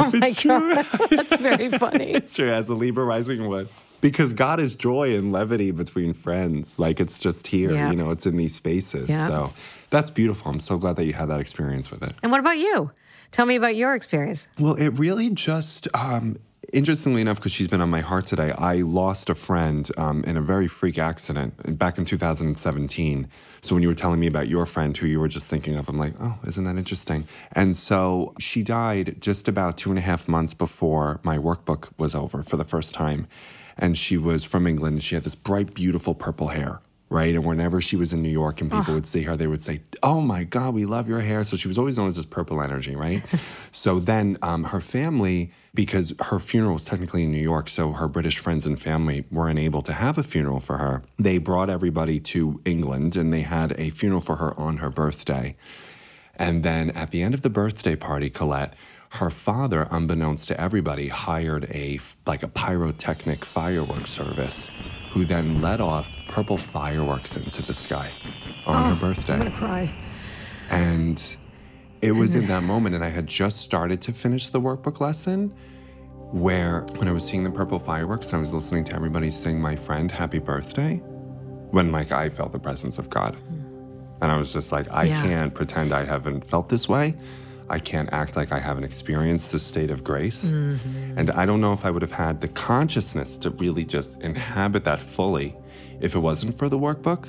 oh 0.00 0.10
my 0.14 0.32
God. 0.42 0.84
That's 1.10 1.40
very 1.40 1.68
funny. 1.70 2.12
It's 2.12 2.34
true, 2.34 2.50
as 2.50 2.68
a 2.68 2.74
Libra 2.74 3.04
rising 3.04 3.48
one. 3.48 3.68
Because 4.00 4.32
God 4.32 4.58
is 4.58 4.74
joy 4.74 5.16
and 5.16 5.30
levity 5.30 5.70
between 5.70 6.12
friends. 6.12 6.78
Like 6.78 6.98
it's 7.00 7.18
just 7.18 7.46
here, 7.46 7.72
Yeah. 7.72 7.90
you 7.90 7.96
know, 7.96 8.10
it's 8.10 8.26
in 8.26 8.36
these 8.36 8.54
spaces. 8.54 9.08
Yeah. 9.08 9.28
So 9.28 9.52
that's 9.90 10.10
beautiful. 10.10 10.50
I'm 10.50 10.58
so 10.60 10.76
glad 10.76 10.96
that 10.96 11.04
you 11.04 11.12
had 11.12 11.26
that 11.26 11.38
experience 11.40 11.90
with 11.90 12.02
it. 12.02 12.12
And 12.22 12.32
what 12.32 12.40
about 12.40 12.58
you? 12.58 12.90
Tell 13.30 13.46
me 13.46 13.54
about 13.56 13.76
your 13.76 13.94
experience. 13.94 14.48
Well, 14.58 14.74
it 14.74 14.88
really 14.98 15.30
just, 15.30 15.86
um, 15.94 16.36
interestingly 16.72 17.20
enough, 17.20 17.36
because 17.36 17.52
she's 17.52 17.68
been 17.68 17.80
on 17.80 17.90
my 17.90 18.00
heart 18.00 18.26
today, 18.26 18.50
I 18.52 18.76
lost 18.76 19.30
a 19.30 19.34
friend 19.34 19.88
um, 19.96 20.24
in 20.24 20.36
a 20.36 20.40
very 20.40 20.66
freak 20.66 20.98
accident 20.98 21.78
back 21.78 21.98
in 21.98 22.04
2017. 22.04 23.28
So 23.60 23.74
when 23.74 23.82
you 23.82 23.88
were 23.88 23.94
telling 23.94 24.18
me 24.18 24.26
about 24.26 24.48
your 24.48 24.66
friend 24.66 24.96
who 24.96 25.06
you 25.06 25.20
were 25.20 25.28
just 25.28 25.48
thinking 25.48 25.76
of, 25.76 25.88
I'm 25.88 25.98
like, 25.98 26.14
oh, 26.20 26.38
isn't 26.46 26.64
that 26.64 26.76
interesting? 26.76 27.26
And 27.52 27.76
so 27.76 28.34
she 28.38 28.62
died 28.62 29.20
just 29.20 29.48
about 29.48 29.78
two 29.78 29.90
and 29.90 29.98
a 29.98 30.02
half 30.02 30.26
months 30.26 30.54
before 30.54 31.20
my 31.22 31.38
workbook 31.38 31.90
was 31.98 32.14
over 32.14 32.42
for 32.42 32.56
the 32.56 32.64
first 32.64 32.94
time. 32.94 33.28
And 33.76 33.96
she 33.96 34.16
was 34.16 34.44
from 34.44 34.66
England 34.66 34.94
and 34.94 35.02
she 35.02 35.14
had 35.14 35.24
this 35.24 35.34
bright, 35.34 35.74
beautiful 35.74 36.14
purple 36.14 36.48
hair 36.48 36.80
right? 37.12 37.34
And 37.34 37.44
whenever 37.44 37.80
she 37.80 37.96
was 37.96 38.12
in 38.12 38.22
New 38.22 38.30
York 38.30 38.60
and 38.60 38.70
people 38.70 38.94
would 38.94 39.06
see 39.06 39.22
her, 39.22 39.36
they 39.36 39.46
would 39.46 39.62
say, 39.62 39.82
"Oh 40.02 40.20
my 40.20 40.44
God, 40.44 40.74
we 40.74 40.86
love 40.86 41.08
your 41.08 41.20
hair." 41.20 41.44
So 41.44 41.56
she 41.56 41.68
was 41.68 41.78
always 41.78 41.98
known 41.98 42.08
as 42.08 42.16
this 42.16 42.24
purple 42.24 42.62
energy, 42.62 42.96
right? 42.96 43.22
so 43.72 44.00
then 44.00 44.38
um, 44.42 44.64
her 44.64 44.80
family, 44.80 45.52
because 45.74 46.14
her 46.20 46.38
funeral 46.38 46.74
was 46.74 46.84
technically 46.84 47.24
in 47.24 47.32
New 47.32 47.42
York, 47.42 47.68
so 47.68 47.92
her 47.92 48.08
British 48.08 48.38
friends 48.38 48.66
and 48.66 48.80
family 48.80 49.24
weren't 49.30 49.58
able 49.58 49.82
to 49.82 49.92
have 49.92 50.18
a 50.18 50.22
funeral 50.22 50.60
for 50.60 50.78
her. 50.78 51.02
They 51.18 51.38
brought 51.38 51.70
everybody 51.70 52.18
to 52.20 52.60
England 52.64 53.16
and 53.16 53.32
they 53.32 53.42
had 53.42 53.78
a 53.78 53.90
funeral 53.90 54.20
for 54.20 54.36
her 54.36 54.58
on 54.58 54.78
her 54.78 54.90
birthday. 54.90 55.56
And 56.36 56.62
then 56.62 56.90
at 56.90 57.10
the 57.10 57.22
end 57.22 57.34
of 57.34 57.42
the 57.42 57.50
birthday 57.50 57.94
party, 57.94 58.30
Colette, 58.30 58.74
her 59.12 59.30
father, 59.30 59.86
unbeknownst 59.90 60.48
to 60.48 60.58
everybody, 60.60 61.08
hired 61.08 61.66
a 61.70 62.00
like 62.26 62.42
a 62.42 62.48
pyrotechnic 62.48 63.44
fireworks 63.44 64.10
service, 64.10 64.70
who 65.10 65.24
then 65.24 65.60
let 65.60 65.80
off 65.80 66.16
purple 66.28 66.56
fireworks 66.56 67.36
into 67.36 67.60
the 67.62 67.74
sky 67.74 68.10
on 68.66 68.84
her 68.84 68.92
oh, 68.92 69.08
birthday. 69.08 69.34
I'm 69.34 69.42
to 69.42 69.50
cry. 69.50 69.94
And 70.70 71.36
it 72.00 72.12
was 72.12 72.34
in 72.34 72.46
that 72.48 72.62
moment, 72.62 72.94
and 72.94 73.04
I 73.04 73.10
had 73.10 73.26
just 73.26 73.60
started 73.60 74.00
to 74.02 74.12
finish 74.12 74.48
the 74.48 74.60
workbook 74.60 75.00
lesson, 75.00 75.48
where 76.30 76.80
when 76.96 77.06
I 77.06 77.12
was 77.12 77.24
seeing 77.24 77.44
the 77.44 77.50
purple 77.50 77.78
fireworks 77.78 78.28
and 78.28 78.36
I 78.36 78.40
was 78.40 78.54
listening 78.54 78.84
to 78.84 78.94
everybody 78.94 79.30
sing 79.30 79.60
my 79.60 79.76
friend 79.76 80.10
happy 80.10 80.38
birthday, 80.38 80.96
when 81.70 81.92
like 81.92 82.12
I 82.12 82.30
felt 82.30 82.52
the 82.52 82.58
presence 82.58 82.98
of 82.98 83.10
God. 83.10 83.36
And 84.22 84.30
I 84.30 84.38
was 84.38 84.52
just 84.52 84.72
like, 84.72 84.90
I 84.90 85.04
Yeah. 85.04 85.20
can't 85.22 85.54
pretend 85.54 85.92
I 85.92 86.04
haven't 86.04 86.46
felt 86.46 86.70
this 86.70 86.88
way. 86.88 87.14
I 87.68 87.78
can't 87.78 88.12
act 88.12 88.36
like 88.36 88.52
I 88.52 88.58
haven't 88.58 88.84
experienced 88.84 89.52
this 89.52 89.62
state 89.62 89.90
of 89.90 90.04
grace. 90.04 90.46
Mm-hmm. 90.46 91.18
And 91.18 91.30
I 91.30 91.46
don't 91.46 91.60
know 91.60 91.72
if 91.72 91.84
I 91.84 91.90
would 91.90 92.02
have 92.02 92.12
had 92.12 92.40
the 92.40 92.48
consciousness 92.48 93.38
to 93.38 93.50
really 93.50 93.84
just 93.84 94.20
inhabit 94.20 94.84
that 94.84 95.00
fully 95.00 95.56
if 96.00 96.14
it 96.14 96.18
wasn't 96.18 96.56
for 96.58 96.68
the 96.68 96.78
workbook. 96.78 97.28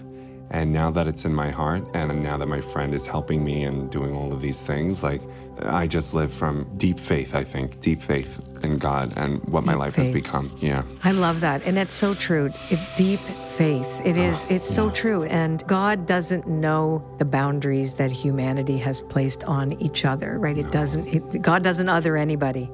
And 0.53 0.71
now 0.71 0.91
that 0.91 1.07
it's 1.07 1.25
in 1.25 1.33
my 1.33 1.49
heart, 1.49 1.83
and 1.95 2.21
now 2.21 2.37
that 2.37 2.45
my 2.45 2.61
friend 2.61 2.93
is 2.93 3.07
helping 3.07 3.43
me 3.43 3.63
and 3.63 3.89
doing 3.89 4.15
all 4.15 4.31
of 4.31 4.39
these 4.39 4.61
things, 4.61 5.01
like 5.01 5.21
I 5.63 5.87
just 5.87 6.13
live 6.13 6.31
from 6.31 6.69
deep 6.77 6.99
faith, 6.99 7.33
I 7.33 7.43
think, 7.43 7.79
deep 7.79 8.03
faith 8.03 8.39
in 8.61 8.77
God 8.77 9.13
and 9.17 9.43
what 9.45 9.65
my 9.65 9.73
life 9.73 9.95
has 9.95 10.11
become. 10.11 10.55
Yeah. 10.59 10.83
I 11.03 11.11
love 11.11 11.39
that. 11.39 11.65
And 11.65 11.79
it's 11.79 11.95
so 11.95 12.13
true. 12.13 12.51
It, 12.69 12.79
deep 12.95 13.19
faith. 13.19 14.01
It 14.05 14.15
is, 14.15 14.45
ah, 14.45 14.53
it's 14.53 14.69
so 14.69 14.91
true. 14.91 15.23
And 15.23 15.65
God 15.65 16.05
doesn't 16.05 16.47
know 16.47 17.03
the 17.17 17.25
boundaries 17.25 17.95
that 17.95 18.11
humanity 18.11 18.77
has 18.77 19.01
placed 19.01 19.43
on 19.45 19.73
each 19.81 20.05
other, 20.05 20.37
right? 20.37 20.57
It 20.57 20.71
doesn't, 20.71 21.07
it, 21.07 21.41
God 21.41 21.63
doesn't 21.63 21.89
other 21.89 22.15
anybody. 22.15 22.69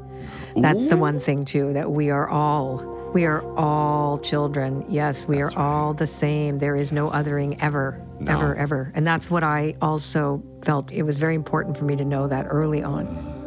That's 0.56 0.88
the 0.88 0.98
one 0.98 1.20
thing, 1.20 1.46
too, 1.46 1.72
that 1.74 1.92
we 1.92 2.10
are 2.10 2.28
all, 2.28 2.99
we 3.14 3.26
are 3.26 3.42
all 3.58 4.20
children. 4.20 4.86
Yes, 4.88 5.28
we 5.28 5.42
are 5.42 5.52
all 5.58 5.94
the 5.94 6.08
same. 6.08 6.60
There 6.60 6.76
is 6.76 6.92
no 6.92 7.10
othering 7.10 7.58
ever, 7.60 8.00
ever, 8.28 8.56
ever. 8.56 8.92
And 8.94 9.06
that's 9.06 9.32
what 9.32 9.44
I 9.44 9.76
also 9.82 10.44
felt. 10.64 10.92
It 10.92 11.04
was 11.04 11.18
very 11.18 11.36
important 11.36 11.78
for 11.78 11.86
me 11.86 11.96
to 11.96 12.06
know 12.06 12.28
that 12.28 12.46
early 12.48 12.84
on. 12.84 13.06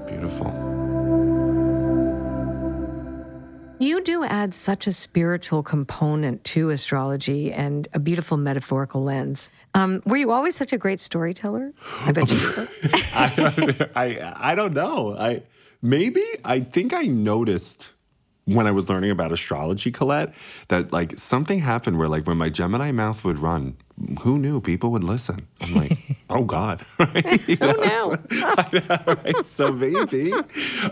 Beautiful. 0.08 0.72
You 3.78 4.00
do 4.00 4.24
add 4.24 4.54
such 4.54 4.86
a 4.86 4.92
spiritual 4.92 5.62
component 5.62 6.44
to 6.44 6.70
astrology 6.70 7.52
and 7.52 7.88
a 7.92 7.98
beautiful 7.98 8.36
metaphorical 8.36 9.02
lens. 9.02 9.48
Um, 9.74 10.02
were 10.06 10.16
you 10.16 10.30
always 10.30 10.54
such 10.54 10.72
a 10.72 10.78
great 10.78 11.00
storyteller? 11.00 11.72
I 12.00 12.12
bet 12.12 12.30
you 12.30 12.38
were. 12.56 12.68
I 13.96 14.34
I 14.36 14.54
don't 14.54 14.72
know. 14.72 15.16
I 15.16 15.42
maybe 15.82 16.22
I 16.44 16.60
think 16.60 16.92
I 16.92 17.02
noticed 17.02 17.91
when 18.44 18.66
I 18.66 18.72
was 18.72 18.88
learning 18.88 19.10
about 19.10 19.32
astrology, 19.32 19.90
Colette, 19.90 20.34
that 20.68 20.92
like 20.92 21.18
something 21.18 21.60
happened 21.60 21.98
where 21.98 22.08
like 22.08 22.26
when 22.26 22.36
my 22.36 22.48
Gemini 22.48 22.90
mouth 22.90 23.22
would 23.24 23.38
run, 23.38 23.76
who 24.22 24.38
knew 24.38 24.60
people 24.60 24.90
would 24.90 25.04
listen? 25.04 25.46
I'm 25.60 25.74
like, 25.74 25.98
oh 26.30 26.44
God, 26.44 26.84
right? 26.98 27.48
You 27.48 27.56
know, 27.60 27.72
knew? 27.72 28.16
So, 28.32 28.54
I 28.56 28.82
know, 28.88 29.14
right? 29.24 29.44
So 29.44 29.72
maybe, 29.72 30.32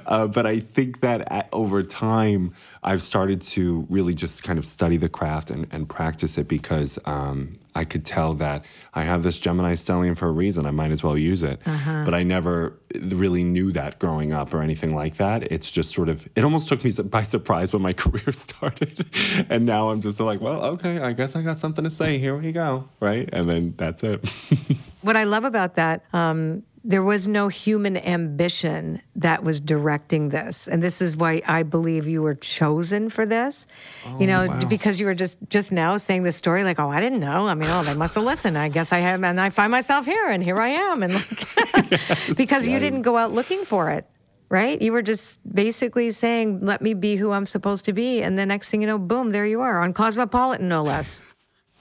uh, 0.06 0.28
but 0.28 0.46
I 0.46 0.60
think 0.60 1.00
that 1.00 1.30
at, 1.32 1.48
over 1.52 1.82
time, 1.82 2.54
I've 2.82 3.02
started 3.02 3.42
to 3.42 3.86
really 3.90 4.14
just 4.14 4.42
kind 4.42 4.58
of 4.58 4.64
study 4.64 4.96
the 4.96 5.08
craft 5.08 5.50
and, 5.50 5.66
and 5.70 5.88
practice 5.88 6.38
it 6.38 6.48
because 6.48 6.98
um, 7.04 7.58
I 7.74 7.84
could 7.84 8.06
tell 8.06 8.32
that 8.34 8.64
I 8.94 9.02
have 9.02 9.22
this 9.22 9.38
Gemini 9.38 9.74
stellium 9.74 10.16
for 10.16 10.28
a 10.28 10.32
reason. 10.32 10.64
I 10.64 10.70
might 10.70 10.90
as 10.90 11.02
well 11.02 11.16
use 11.16 11.42
it. 11.42 11.60
But 12.04 12.14
I 12.14 12.22
never 12.22 12.78
really 12.94 13.44
knew 13.44 13.70
that 13.72 13.98
growing 13.98 14.32
up 14.32 14.54
or 14.54 14.62
anything 14.62 14.94
like 14.94 15.16
that. 15.16 15.42
It's 15.52 15.70
just 15.70 15.94
sort 15.94 16.08
of, 16.08 16.26
it 16.34 16.42
almost 16.42 16.68
took 16.68 16.82
me 16.82 16.92
by 17.04 17.22
surprise 17.22 17.72
when 17.72 17.82
my 17.82 17.92
career 18.04 18.32
started. 18.32 19.06
and 19.50 19.66
now 19.66 19.90
I'm 19.90 20.00
just 20.00 20.18
like, 20.18 20.40
well, 20.40 20.62
okay, 20.64 21.00
I 21.00 21.12
guess 21.12 21.36
I 21.36 21.42
got 21.42 21.58
something 21.58 21.84
to 21.84 21.90
say. 21.90 22.18
Here 22.18 22.36
we 22.36 22.50
go. 22.50 22.88
Right. 22.98 23.28
And 23.32 23.48
then 23.48 23.74
that's 23.76 24.02
it. 24.02 24.20
What 25.02 25.16
I 25.16 25.24
love 25.24 25.44
about 25.44 25.76
that, 25.76 26.04
um, 26.12 26.62
there 26.82 27.02
was 27.02 27.28
no 27.28 27.48
human 27.48 27.96
ambition 27.96 29.02
that 29.16 29.44
was 29.44 29.60
directing 29.60 30.30
this, 30.30 30.66
and 30.66 30.82
this 30.82 31.02
is 31.02 31.16
why 31.16 31.42
I 31.46 31.62
believe 31.62 32.08
you 32.08 32.22
were 32.22 32.34
chosen 32.34 33.10
for 33.10 33.26
this. 33.26 33.66
you 34.06 34.12
oh, 34.20 34.24
know, 34.24 34.46
wow. 34.46 34.60
because 34.66 34.98
you 34.98 35.06
were 35.06 35.14
just 35.14 35.36
just 35.50 35.72
now 35.72 35.98
saying 35.98 36.22
this 36.22 36.36
story, 36.36 36.64
like, 36.64 36.78
oh, 36.78 36.88
I 36.88 37.00
didn't 37.00 37.20
know. 37.20 37.48
I 37.48 37.54
mean, 37.54 37.68
oh, 37.68 37.82
they 37.82 37.94
must 37.94 38.14
have 38.14 38.24
listened. 38.24 38.56
I 38.56 38.70
guess 38.70 38.92
I 38.92 38.98
have, 38.98 39.22
and 39.22 39.38
I 39.38 39.50
find 39.50 39.70
myself 39.70 40.06
here, 40.06 40.28
and 40.28 40.42
here 40.42 40.58
I 40.58 40.68
am, 40.68 41.02
and 41.02 41.12
like, 41.12 42.36
because 42.36 42.66
you 42.66 42.78
didn't 42.78 43.02
go 43.02 43.18
out 43.18 43.32
looking 43.32 43.64
for 43.64 43.90
it. 43.90 44.06
Right? 44.48 44.82
You 44.82 44.90
were 44.90 45.02
just 45.02 45.38
basically 45.54 46.10
saying, 46.10 46.66
let 46.66 46.82
me 46.82 46.92
be 46.92 47.14
who 47.14 47.30
I'm 47.30 47.46
supposed 47.46 47.84
to 47.84 47.92
be. 47.92 48.20
And 48.20 48.36
the 48.36 48.44
next 48.44 48.68
thing 48.68 48.80
you 48.80 48.88
know, 48.88 48.98
boom, 48.98 49.30
there 49.30 49.46
you 49.46 49.60
are 49.60 49.80
on 49.80 49.92
Cosmopolitan, 49.92 50.68
no 50.68 50.82
less. 50.82 51.22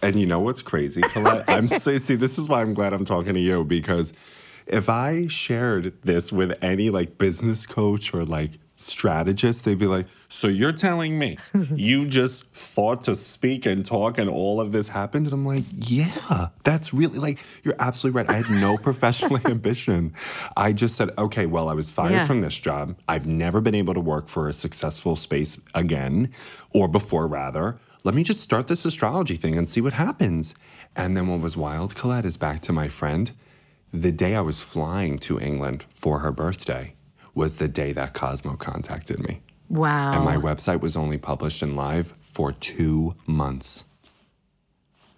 And 0.03 0.15
you 0.15 0.27
know 0.27 0.39
what's 0.39 0.61
crazy, 0.61 1.01
Colette? 1.01 1.45
I'm 1.47 1.67
so, 1.67 1.97
see, 1.97 2.13
this 2.13 2.37
is 2.37 2.47
why 2.47 2.61
I'm 2.61 2.75
glad 2.75 2.93
I'm 2.93 3.05
talking 3.05 3.33
to 3.33 3.39
you 3.39 3.63
because 3.63 4.13
if 4.69 4.87
I 4.89 5.27
shared 5.27 6.01
this 6.03 6.31
with 6.31 6.57
any 6.63 6.89
like 6.89 7.17
business 7.17 7.65
coach 7.65 8.13
or 8.13 8.23
like 8.23 8.51
strategist, 8.75 9.65
they'd 9.65 9.77
be 9.77 9.87
like, 9.87 10.05
So 10.29 10.47
you're 10.47 10.71
telling 10.71 11.19
me 11.19 11.37
you 11.75 12.05
just 12.05 12.45
fought 12.55 13.03
to 13.05 13.15
speak 13.15 13.65
and 13.65 13.85
talk 13.85 14.17
and 14.17 14.29
all 14.29 14.61
of 14.61 14.71
this 14.71 14.89
happened? 14.89 15.25
And 15.25 15.33
I'm 15.33 15.45
like, 15.45 15.63
Yeah, 15.73 16.47
that's 16.63 16.93
really 16.93 17.19
like, 17.19 17.39
you're 17.63 17.75
absolutely 17.79 18.21
right. 18.21 18.29
I 18.29 18.37
had 18.41 18.49
no 18.61 18.77
professional 18.89 19.39
ambition. 19.47 20.13
I 20.55 20.71
just 20.73 20.95
said, 20.95 21.09
Okay, 21.17 21.45
well, 21.45 21.67
I 21.67 21.73
was 21.73 21.89
fired 21.91 22.11
Yeah. 22.13 22.25
from 22.25 22.41
this 22.41 22.57
job. 22.57 22.95
I've 23.07 23.27
never 23.27 23.59
been 23.61 23.75
able 23.75 23.93
to 23.95 23.99
work 23.99 24.27
for 24.27 24.47
a 24.47 24.53
successful 24.53 25.15
space 25.15 25.59
again, 25.75 26.31
or 26.71 26.87
before 26.87 27.27
rather. 27.27 27.79
Let 28.05 28.15
me 28.15 28.23
just 28.23 28.39
start 28.39 28.67
this 28.67 28.85
astrology 28.85 29.35
thing 29.35 29.57
and 29.57 29.67
see 29.67 29.81
what 29.81 29.93
happens. 29.93 30.55
And 30.95 31.17
then 31.17 31.27
what 31.27 31.41
was 31.41 31.57
wild, 31.57 31.95
Colette, 31.95 32.23
is 32.25 32.37
back 32.37 32.61
to 32.61 32.71
my 32.71 32.87
friend. 32.87 33.31
The 33.91 34.11
day 34.11 34.35
I 34.35 34.41
was 34.41 34.61
flying 34.61 35.17
to 35.19 35.39
England 35.39 35.85
for 35.89 36.19
her 36.19 36.31
birthday 36.31 36.95
was 37.33 37.55
the 37.55 37.67
day 37.67 37.91
that 37.93 38.13
Cosmo 38.13 38.55
contacted 38.55 39.19
me. 39.19 39.41
Wow. 39.69 40.13
And 40.13 40.23
my 40.25 40.35
website 40.35 40.81
was 40.81 40.95
only 40.97 41.17
published 41.17 41.61
in 41.63 41.75
live 41.75 42.13
for 42.19 42.51
two 42.51 43.15
months. 43.25 43.85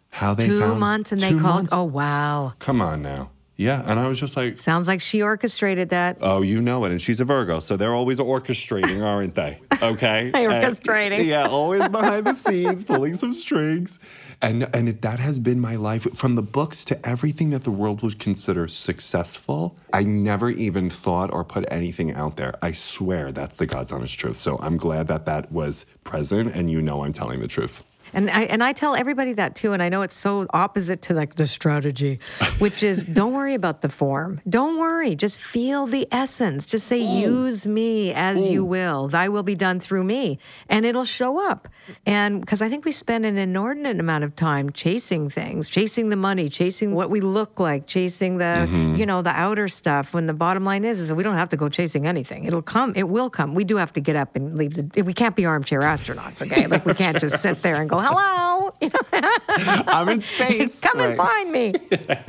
How 0.09 0.33
they 0.33 0.45
Two 0.47 0.59
found 0.59 0.79
months, 0.79 1.11
and 1.13 1.21
they 1.21 1.31
called. 1.31 1.41
months. 1.41 1.73
Oh, 1.73 1.83
wow. 1.85 2.53
come 2.59 2.81
on 2.81 3.01
now, 3.01 3.31
yeah. 3.61 3.83
And 3.85 3.99
I 3.99 4.07
was 4.07 4.19
just 4.19 4.35
like, 4.35 4.57
Sounds 4.57 4.87
like 4.87 5.01
she 5.01 5.21
orchestrated 5.21 5.89
that. 5.89 6.17
Oh, 6.21 6.41
you 6.41 6.61
know 6.61 6.83
it. 6.85 6.91
And 6.91 7.01
she's 7.01 7.19
a 7.19 7.25
Virgo, 7.25 7.59
so 7.59 7.77
they're 7.77 7.93
always 7.93 8.19
orchestrating, 8.19 9.03
aren't 9.05 9.35
they? 9.35 9.59
Okay. 9.81 10.31
They 10.31 10.45
orchestrating. 10.45 11.19
And- 11.19 11.27
yeah, 11.27 11.47
always 11.47 11.87
behind 11.87 12.25
the 12.25 12.33
scenes, 12.45 12.83
pulling 12.83 13.13
some 13.13 13.33
strings. 13.33 13.99
And 14.43 14.67
and 14.75 14.89
it, 14.89 15.03
that 15.03 15.19
has 15.19 15.39
been 15.39 15.59
my 15.59 15.75
life 15.75 16.11
from 16.15 16.33
the 16.35 16.41
books 16.41 16.83
to 16.85 17.07
everything 17.07 17.51
that 17.51 17.63
the 17.63 17.69
world 17.71 18.01
would 18.01 18.17
consider 18.17 18.67
successful. 18.67 19.77
I 19.93 20.03
never 20.03 20.49
even 20.49 20.89
thought 20.89 21.31
or 21.31 21.43
put 21.43 21.65
anything 21.71 22.13
out 22.13 22.37
there. 22.37 22.55
I 22.61 22.71
swear 22.71 23.31
that's 23.31 23.57
the 23.57 23.67
God's 23.67 23.91
honest 23.91 24.17
truth. 24.17 24.37
So 24.37 24.57
I'm 24.59 24.77
glad 24.77 25.07
that 25.09 25.25
that 25.27 25.51
was 25.51 25.85
present, 26.03 26.55
and 26.55 26.71
you 26.71 26.81
know 26.81 27.03
I'm 27.03 27.13
telling 27.13 27.39
the 27.39 27.47
truth. 27.47 27.83
And 28.13 28.29
I 28.29 28.43
and 28.43 28.63
I 28.63 28.73
tell 28.73 28.95
everybody 28.95 29.33
that 29.33 29.55
too. 29.55 29.73
And 29.73 29.81
I 29.81 29.89
know 29.89 30.01
it's 30.01 30.15
so 30.15 30.45
opposite 30.51 31.01
to 31.03 31.13
like 31.13 31.35
the 31.35 31.45
strategy, 31.45 32.19
which 32.59 32.83
is 32.83 33.03
don't 33.03 33.33
worry 33.33 33.53
about 33.53 33.81
the 33.81 33.89
form. 33.89 34.41
Don't 34.47 34.79
worry. 34.79 35.15
Just 35.15 35.41
feel 35.41 35.85
the 35.85 36.07
essence. 36.11 36.65
Just 36.65 36.87
say, 36.87 36.99
use 36.99 37.67
me 37.67 38.13
as 38.13 38.49
you 38.49 38.65
will. 38.65 39.07
Thy 39.07 39.29
will 39.29 39.43
be 39.43 39.55
done 39.55 39.79
through 39.79 40.03
me. 40.03 40.39
And 40.69 40.85
it'll 40.85 41.05
show 41.05 41.49
up. 41.49 41.67
And 42.05 42.41
because 42.41 42.61
I 42.61 42.69
think 42.69 42.85
we 42.85 42.91
spend 42.91 43.25
an 43.25 43.37
inordinate 43.37 43.99
amount 43.99 44.23
of 44.23 44.35
time 44.35 44.71
chasing 44.71 45.29
things, 45.29 45.69
chasing 45.69 46.09
the 46.09 46.15
money, 46.15 46.49
chasing 46.49 46.93
what 46.93 47.09
we 47.09 47.21
look 47.21 47.59
like, 47.59 47.87
chasing 47.87 48.37
the, 48.37 48.67
mm-hmm. 48.67 48.95
you 48.95 49.05
know, 49.05 49.21
the 49.21 49.31
outer 49.31 49.67
stuff. 49.67 50.13
When 50.13 50.27
the 50.27 50.33
bottom 50.33 50.63
line 50.63 50.85
is, 50.85 50.99
is 50.99 51.09
that 51.09 51.15
we 51.15 51.23
don't 51.23 51.35
have 51.35 51.49
to 51.49 51.57
go 51.57 51.69
chasing 51.69 52.05
anything. 52.05 52.45
It'll 52.45 52.61
come. 52.61 52.93
It 52.95 53.09
will 53.09 53.29
come. 53.29 53.55
We 53.55 53.63
do 53.63 53.77
have 53.77 53.93
to 53.93 54.01
get 54.01 54.15
up 54.15 54.35
and 54.35 54.55
leave 54.55 54.73
the 54.75 55.01
we 55.01 55.13
can't 55.13 55.35
be 55.35 55.45
armchair 55.45 55.81
astronauts, 55.81 56.41
okay? 56.41 56.67
Like 56.67 56.85
we 56.85 56.93
can't 56.93 57.19
just 57.19 57.41
sit 57.41 57.57
there 57.57 57.81
and 57.81 57.89
go, 57.89 58.00
hello, 58.01 58.73
you 58.81 58.89
know, 58.89 59.83
I'm 59.87 60.09
in 60.09 60.21
space. 60.21 60.79
come 60.81 60.99
and 60.99 61.15
find 61.17 61.51
me. 61.51 61.73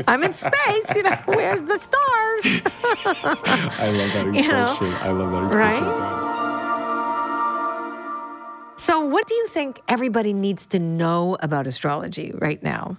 I'm 0.06 0.22
in 0.22 0.32
space, 0.32 0.94
you 0.94 1.02
know, 1.02 1.16
where's 1.26 1.62
the 1.62 1.78
stars? 1.78 2.44
I 3.24 3.88
love 3.90 4.12
that 4.12 4.26
expression. 4.28 4.50
know, 4.50 4.96
I 5.00 5.08
love 5.10 5.30
that 5.32 5.44
expression. 5.44 5.84
right? 5.84 6.28
So, 8.78 9.00
what 9.00 9.26
do 9.28 9.34
you 9.34 9.46
think 9.46 9.80
everybody 9.88 10.32
needs 10.32 10.66
to 10.66 10.78
know 10.80 11.36
about 11.40 11.66
astrology 11.68 12.32
right 12.34 12.60
now? 12.62 12.96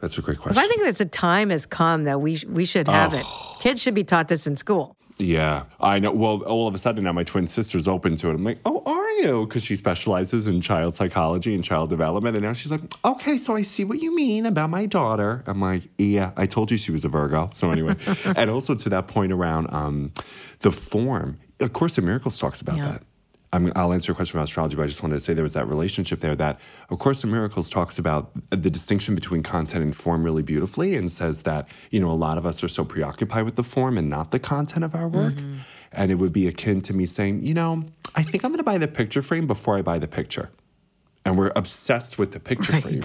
That's 0.00 0.16
a 0.16 0.22
great 0.22 0.38
question. 0.38 0.62
I 0.62 0.66
think 0.68 0.84
that 0.84 0.96
the 0.96 1.04
time 1.04 1.50
has 1.50 1.66
come 1.66 2.04
that 2.04 2.20
we 2.20 2.36
sh- 2.36 2.44
we 2.46 2.64
should 2.64 2.88
have 2.88 3.12
it. 3.12 3.24
Oh. 3.26 3.56
Kids 3.60 3.82
should 3.82 3.94
be 3.94 4.04
taught 4.04 4.28
this 4.28 4.46
in 4.46 4.56
school. 4.56 4.96
Yeah, 5.18 5.64
I 5.80 5.98
know. 5.98 6.12
Well, 6.12 6.42
all 6.42 6.68
of 6.68 6.74
a 6.74 6.78
sudden 6.78 7.04
now 7.04 7.12
my 7.12 7.24
twin 7.24 7.46
sister's 7.48 7.88
open 7.88 8.14
to 8.16 8.30
it. 8.30 8.34
I'm 8.34 8.44
like, 8.44 8.60
oh, 8.64 8.82
are 8.86 9.10
you? 9.26 9.46
Because 9.46 9.64
she 9.64 9.74
specializes 9.74 10.46
in 10.46 10.60
child 10.60 10.94
psychology 10.94 11.54
and 11.54 11.64
child 11.64 11.90
development. 11.90 12.36
And 12.36 12.44
now 12.44 12.52
she's 12.52 12.70
like, 12.70 12.82
okay, 13.04 13.36
so 13.36 13.56
I 13.56 13.62
see 13.62 13.82
what 13.84 14.00
you 14.00 14.14
mean 14.14 14.46
about 14.46 14.70
my 14.70 14.86
daughter. 14.86 15.42
I'm 15.46 15.60
like, 15.60 15.82
yeah, 15.98 16.30
I 16.36 16.46
told 16.46 16.70
you 16.70 16.76
she 16.78 16.92
was 16.92 17.04
a 17.04 17.08
Virgo. 17.08 17.50
So 17.52 17.72
anyway, 17.72 17.96
and 18.36 18.48
also 18.48 18.74
to 18.76 18.88
that 18.90 19.08
point 19.08 19.32
around 19.32 19.66
um, 19.72 20.12
the 20.60 20.70
form, 20.70 21.38
of 21.60 21.72
course, 21.72 21.96
the 21.96 22.02
Miracles 22.02 22.38
talks 22.38 22.60
about 22.60 22.76
Yeah. 22.76 22.92
that. 22.92 23.02
I 23.52 23.58
mean, 23.58 23.72
I'll 23.74 23.92
answer 23.94 24.10
your 24.10 24.14
question 24.16 24.36
about 24.36 24.44
astrology, 24.48 24.76
but 24.76 24.82
I 24.82 24.86
just 24.86 25.02
wanted 25.02 25.14
to 25.14 25.20
say 25.20 25.32
there 25.32 25.42
was 25.42 25.54
that 25.54 25.66
relationship 25.66 26.20
there 26.20 26.36
that, 26.36 26.60
of 26.90 26.98
course, 26.98 27.22
the 27.22 27.28
Miracles 27.28 27.70
talks 27.70 27.98
about 27.98 28.30
the 28.50 28.68
distinction 28.68 29.14
between 29.14 29.42
content 29.42 29.82
and 29.82 29.96
form 29.96 30.22
really 30.22 30.42
beautifully 30.42 30.94
and 30.96 31.10
says 31.10 31.42
that, 31.42 31.66
you 31.90 31.98
know, 31.98 32.10
a 32.10 32.12
lot 32.12 32.36
of 32.36 32.44
us 32.44 32.62
are 32.62 32.68
so 32.68 32.84
preoccupied 32.84 33.44
with 33.44 33.56
the 33.56 33.62
form 33.62 33.96
and 33.96 34.10
not 34.10 34.32
the 34.32 34.38
content 34.38 34.84
of 34.84 34.94
our 34.94 35.08
work. 35.08 35.34
Mm-hmm. 35.34 35.58
And 35.92 36.12
it 36.12 36.16
would 36.16 36.34
be 36.34 36.46
akin 36.46 36.82
to 36.82 36.92
me 36.92 37.06
saying, 37.06 37.42
you 37.42 37.54
know, 37.54 37.84
I 38.14 38.22
think 38.22 38.44
I'm 38.44 38.50
going 38.50 38.58
to 38.58 38.64
buy 38.64 38.76
the 38.76 38.88
picture 38.88 39.22
frame 39.22 39.46
before 39.46 39.78
I 39.78 39.82
buy 39.82 39.98
the 39.98 40.08
picture. 40.08 40.50
And 41.24 41.38
we're 41.38 41.52
obsessed 41.56 42.18
with 42.18 42.32
the 42.32 42.40
picture 42.40 42.72
Right. 42.74 42.82
frame. 42.82 43.02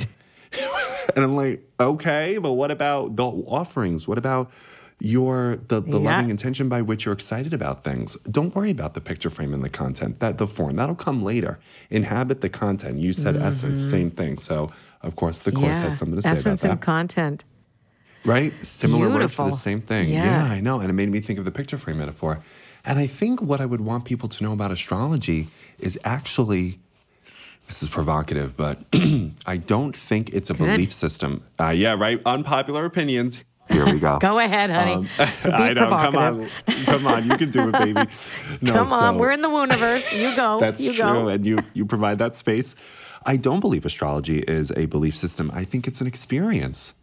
and 1.15 1.23
I'm 1.23 1.35
like, 1.37 1.65
okay, 1.79 2.37
but 2.37 2.53
what 2.53 2.71
about 2.71 3.15
the 3.15 3.25
offerings? 3.25 4.07
What 4.07 4.17
about 4.17 4.51
your 4.99 5.57
the, 5.67 5.81
the 5.81 5.99
Yeah. 5.99 6.11
loving 6.17 6.29
intention 6.29 6.69
by 6.69 6.81
which 6.81 7.05
you're 7.05 7.13
excited 7.13 7.53
about 7.53 7.83
things? 7.83 8.15
Don't 8.21 8.53
worry 8.55 8.71
about 8.71 8.93
the 8.93 9.01
picture 9.01 9.29
frame 9.29 9.53
and 9.53 9.63
the 9.63 9.69
content, 9.69 10.19
that 10.19 10.37
the 10.37 10.47
form. 10.47 10.75
That'll 10.75 10.95
come 10.95 11.23
later. 11.23 11.59
Inhabit 11.89 12.41
the 12.41 12.49
content. 12.49 12.99
You 12.99 13.13
said 13.13 13.35
essence, 13.35 13.81
same 13.81 14.09
thing. 14.11 14.37
So 14.37 14.69
of 15.01 15.15
course 15.15 15.43
the 15.43 15.51
course 15.51 15.79
had 15.79 15.95
something 15.97 16.15
to 16.15 16.21
say 16.21 16.29
essence 16.29 16.63
about 16.63 16.71
and 16.71 16.79
that. 16.81 16.85
content. 16.85 17.45
Right? 18.25 18.53
Similar 18.65 19.09
words 19.09 19.33
for 19.33 19.45
the 19.45 19.51
same 19.51 19.81
thing. 19.81 20.09
Yeah. 20.09 20.43
I 20.49 20.61
know. 20.61 20.79
And 20.79 20.89
it 20.89 20.93
made 20.93 21.09
me 21.09 21.19
think 21.19 21.39
of 21.39 21.45
the 21.45 21.51
picture 21.51 21.77
frame 21.77 21.97
metaphor. 21.97 22.39
And 22.85 22.97
I 22.99 23.07
think 23.07 23.41
what 23.41 23.59
I 23.59 23.65
would 23.65 23.81
want 23.81 24.05
people 24.05 24.29
to 24.29 24.43
know 24.43 24.53
about 24.53 24.71
astrology 24.71 25.47
is 25.79 25.99
actually 26.05 26.79
this 27.67 27.81
is 27.81 27.87
provocative, 27.89 28.55
but 28.57 28.79
I 29.45 29.57
don't 29.57 29.95
think 29.95 30.29
it's 30.33 30.49
a 30.49 30.53
Good. 30.53 30.67
belief 30.67 30.93
system. 30.93 31.43
Uh, 31.59 31.69
yeah, 31.69 31.93
right. 31.93 32.21
Unpopular 32.25 32.83
opinions. 32.85 33.43
Here 33.69 33.85
we 33.85 33.99
go. 33.99 34.17
Go 34.21 34.39
ahead, 34.39 34.69
honey. 34.69 34.93
Um, 34.93 35.03
Be 35.03 35.19
I 35.51 35.73
know. 35.73 35.87
Come 35.87 36.15
on, 36.17 36.49
come 36.85 37.07
on. 37.07 37.25
You 37.29 37.37
can 37.37 37.49
do 37.49 37.69
it, 37.69 37.71
baby. 37.71 38.01
No, 38.61 38.71
Come 38.73 38.93
on, 38.93 39.13
so- 39.13 39.19
we're 39.19 39.31
in 39.31 39.41
the 39.41 39.47
Wooniverse. 39.49 40.19
You 40.19 40.35
go. 40.35 40.59
that's 40.59 40.81
you 40.81 40.93
true, 40.93 41.03
go. 41.03 41.27
and 41.29 41.45
you 41.45 41.57
you 41.73 41.85
provide 41.85 42.17
that 42.19 42.35
space. 42.35 42.75
I 43.25 43.37
don't 43.37 43.61
believe 43.61 43.85
astrology 43.85 44.39
is 44.39 44.71
a 44.71 44.85
belief 44.85 45.15
system. 45.15 45.49
I 45.53 45.63
think 45.63 45.87
it's 45.87 46.01
an 46.01 46.07
experience. 46.07 46.95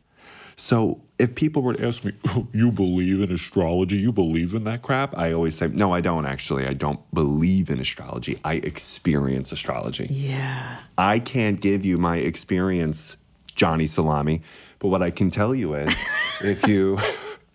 So 0.56 1.00
if 1.18 1.34
people 1.34 1.62
were 1.62 1.72
to 1.72 1.88
ask 1.88 2.04
me, 2.04 2.12
"Oh, 2.28 2.46
"You 2.52 2.70
believe 2.70 3.22
in 3.22 3.32
astrology? 3.32 3.96
You 3.96 4.12
believe 4.12 4.54
in 4.54 4.64
that 4.64 4.82
crap?" 4.82 5.16
I 5.16 5.32
always 5.32 5.56
say, 5.56 5.68
"No, 5.68 5.94
I 5.94 6.02
don't. 6.02 6.26
Actually, 6.26 6.66
I 6.66 6.74
don't 6.74 7.00
believe 7.14 7.70
in 7.70 7.80
astrology. 7.80 8.38
I 8.44 8.54
experience 8.56 9.52
astrology. 9.52 10.08
Yeah. 10.10 10.76
I 10.98 11.18
can't 11.18 11.60
give 11.62 11.86
you 11.86 11.96
my 11.96 12.18
experience, 12.18 13.16
Johnny 13.54 13.86
Salami, 13.86 14.42
but 14.80 14.88
what 14.88 15.02
I 15.02 15.10
can 15.10 15.30
tell 15.30 15.54
you 15.54 15.74
is, 15.74 15.94
if 16.42 16.66
you 16.66 16.98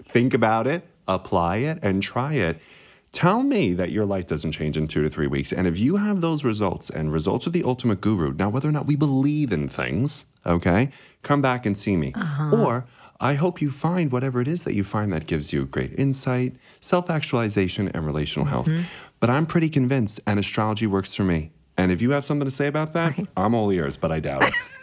think 0.02 0.34
about 0.34 0.68
it, 0.68 0.88
apply 1.08 1.58
it, 1.58 1.80
and 1.82 2.02
try 2.02 2.34
it." 2.36 2.62
Tell 3.12 3.44
me 3.44 3.72
that 3.72 3.92
your 3.92 4.06
life 4.06 4.28
doesn't 4.28 4.52
change 4.52 4.76
in 4.76 4.90
two 4.90 5.02
to 5.02 5.10
three 5.10 5.28
weeks. 5.28 5.54
And 5.54 5.68
if 5.68 5.80
you 5.80 5.96
have 5.96 6.20
those 6.20 6.44
results, 6.44 6.90
and 6.90 7.14
results 7.14 7.48
are 7.48 7.50
the 7.50 7.64
ultimate 7.64 8.02
guru, 8.02 8.34
now 8.34 8.50
whether 8.50 8.68
or 8.68 8.74
not 8.74 8.88
we 8.88 8.98
believe 8.98 9.54
in 9.54 9.70
things, 9.70 10.26
okay, 10.46 10.90
come 11.24 11.42
back 11.42 11.66
and 11.66 11.78
see 11.78 11.96
me. 11.96 12.12
Uh-huh. 12.14 12.58
Or 12.58 12.86
I 13.22 13.36
hope 13.36 13.62
you 13.62 13.72
find 13.72 14.12
whatever 14.12 14.42
it 14.42 14.48
is 14.50 14.66
that 14.66 14.74
you 14.74 14.84
find 14.84 15.14
that 15.14 15.28
gives 15.28 15.54
you 15.54 15.66
great 15.66 15.98
insight, 15.98 16.58
self 16.82 17.10
actualization, 17.10 17.88
and 17.88 18.06
relational 18.06 18.48
health. 18.48 18.68
Mm-hmm. 18.68 18.84
But 19.22 19.30
I'm 19.30 19.46
pretty 19.46 19.70
convinced, 19.70 20.20
and 20.28 20.38
astrology 20.38 20.86
works 20.86 21.14
for 21.14 21.24
me. 21.24 21.52
And 21.78 21.92
if 21.92 22.02
you 22.02 22.12
have 22.12 22.26
something 22.26 22.46
to 22.46 22.52
say 22.52 22.68
about 22.68 22.94
that, 22.94 23.18
I'm 23.38 23.54
all 23.54 23.72
ears, 23.72 23.96
but 23.98 24.12
I 24.12 24.20
doubt 24.20 24.44
it. 24.44 24.54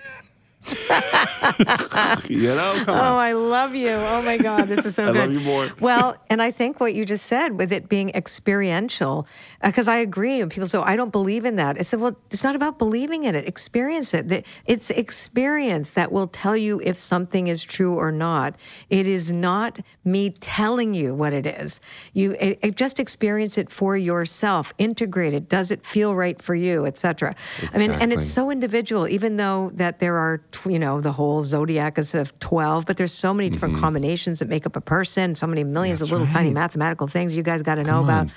you 2.28 2.48
know, 2.48 2.82
come 2.84 2.96
Oh, 2.96 3.16
on. 3.16 3.18
I 3.18 3.32
love 3.32 3.74
you. 3.74 3.90
Oh 3.90 4.22
my 4.22 4.38
God, 4.38 4.66
this 4.66 4.84
is 4.86 4.94
so 4.94 5.04
I 5.08 5.12
good. 5.12 5.18
love 5.18 5.32
you 5.32 5.40
more. 5.40 5.70
well, 5.80 6.16
and 6.30 6.40
I 6.42 6.50
think 6.50 6.80
what 6.80 6.94
you 6.94 7.04
just 7.04 7.26
said 7.26 7.58
with 7.58 7.72
it 7.72 7.88
being 7.88 8.10
experiential, 8.10 9.26
uh, 9.62 9.68
because 9.68 9.88
I 9.88 9.96
agree. 9.96 10.40
And 10.40 10.50
people 10.50 10.68
say, 10.68 10.78
"I 10.78 10.96
don't 10.96 11.12
believe 11.12 11.44
in 11.44 11.56
that." 11.56 11.78
I 11.78 11.82
said, 11.82 12.00
"Well, 12.00 12.16
it's 12.30 12.44
not 12.44 12.54
about 12.56 12.78
believing 12.78 13.24
in 13.24 13.34
it. 13.34 13.46
Experience 13.46 14.14
it. 14.14 14.46
It's 14.66 14.90
experience 14.90 15.90
that 15.92 16.12
will 16.12 16.26
tell 16.28 16.56
you 16.56 16.80
if 16.84 16.96
something 16.96 17.46
is 17.46 17.62
true 17.62 17.94
or 17.94 18.12
not. 18.12 18.56
It 18.90 19.06
is 19.06 19.30
not 19.32 19.80
me 20.04 20.30
telling 20.30 20.94
you 20.94 21.14
what 21.14 21.32
it 21.32 21.46
is. 21.46 21.80
You 22.12 22.36
it, 22.40 22.58
it 22.62 22.76
just 22.76 23.00
experience 23.00 23.58
it 23.58 23.70
for 23.70 23.96
yourself. 23.96 24.72
Integrate 24.78 25.34
it. 25.34 25.48
Does 25.48 25.70
it 25.70 25.84
feel 25.84 26.14
right 26.14 26.40
for 26.40 26.54
you, 26.54 26.86
etc. 26.86 27.34
I 27.72 27.78
mean, 27.78 27.90
and 27.92 28.12
it's 28.12 28.26
so 28.26 28.50
individual. 28.50 29.08
Even 29.08 29.36
though 29.36 29.70
that 29.74 29.98
there 29.98 30.16
are, 30.16 30.38
you 30.66 30.78
know, 30.78 31.00
the 31.00 31.12
whole 31.12 31.42
zodiac 31.42 31.98
is 31.98 32.14
of 32.14 32.38
twelve, 32.38 32.86
but 32.86 32.96
there's 32.96 33.12
so 33.12 33.32
many 33.34 33.50
different 33.50 33.78
combinations 33.78 34.38
that 34.40 34.48
make 34.48 34.66
up 34.66 34.76
a 34.76 34.80
person. 34.80 35.34
So 35.34 35.46
many 35.46 35.64
millions 35.64 36.00
Mm-hmm. 36.00 36.04
That's 36.04 36.12
of 36.12 36.18
little 36.20 36.32
tiny 36.32 36.50
mathematical 36.52 37.06
things 37.06 37.36
you 37.36 37.42
guys 37.42 37.62
got 37.62 37.76
to 37.76 37.82
know 37.84 38.02
about, 38.02 38.28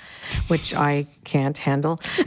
which 0.48 0.74
I 0.74 1.06
can't 1.24 1.56
handle. 1.56 2.00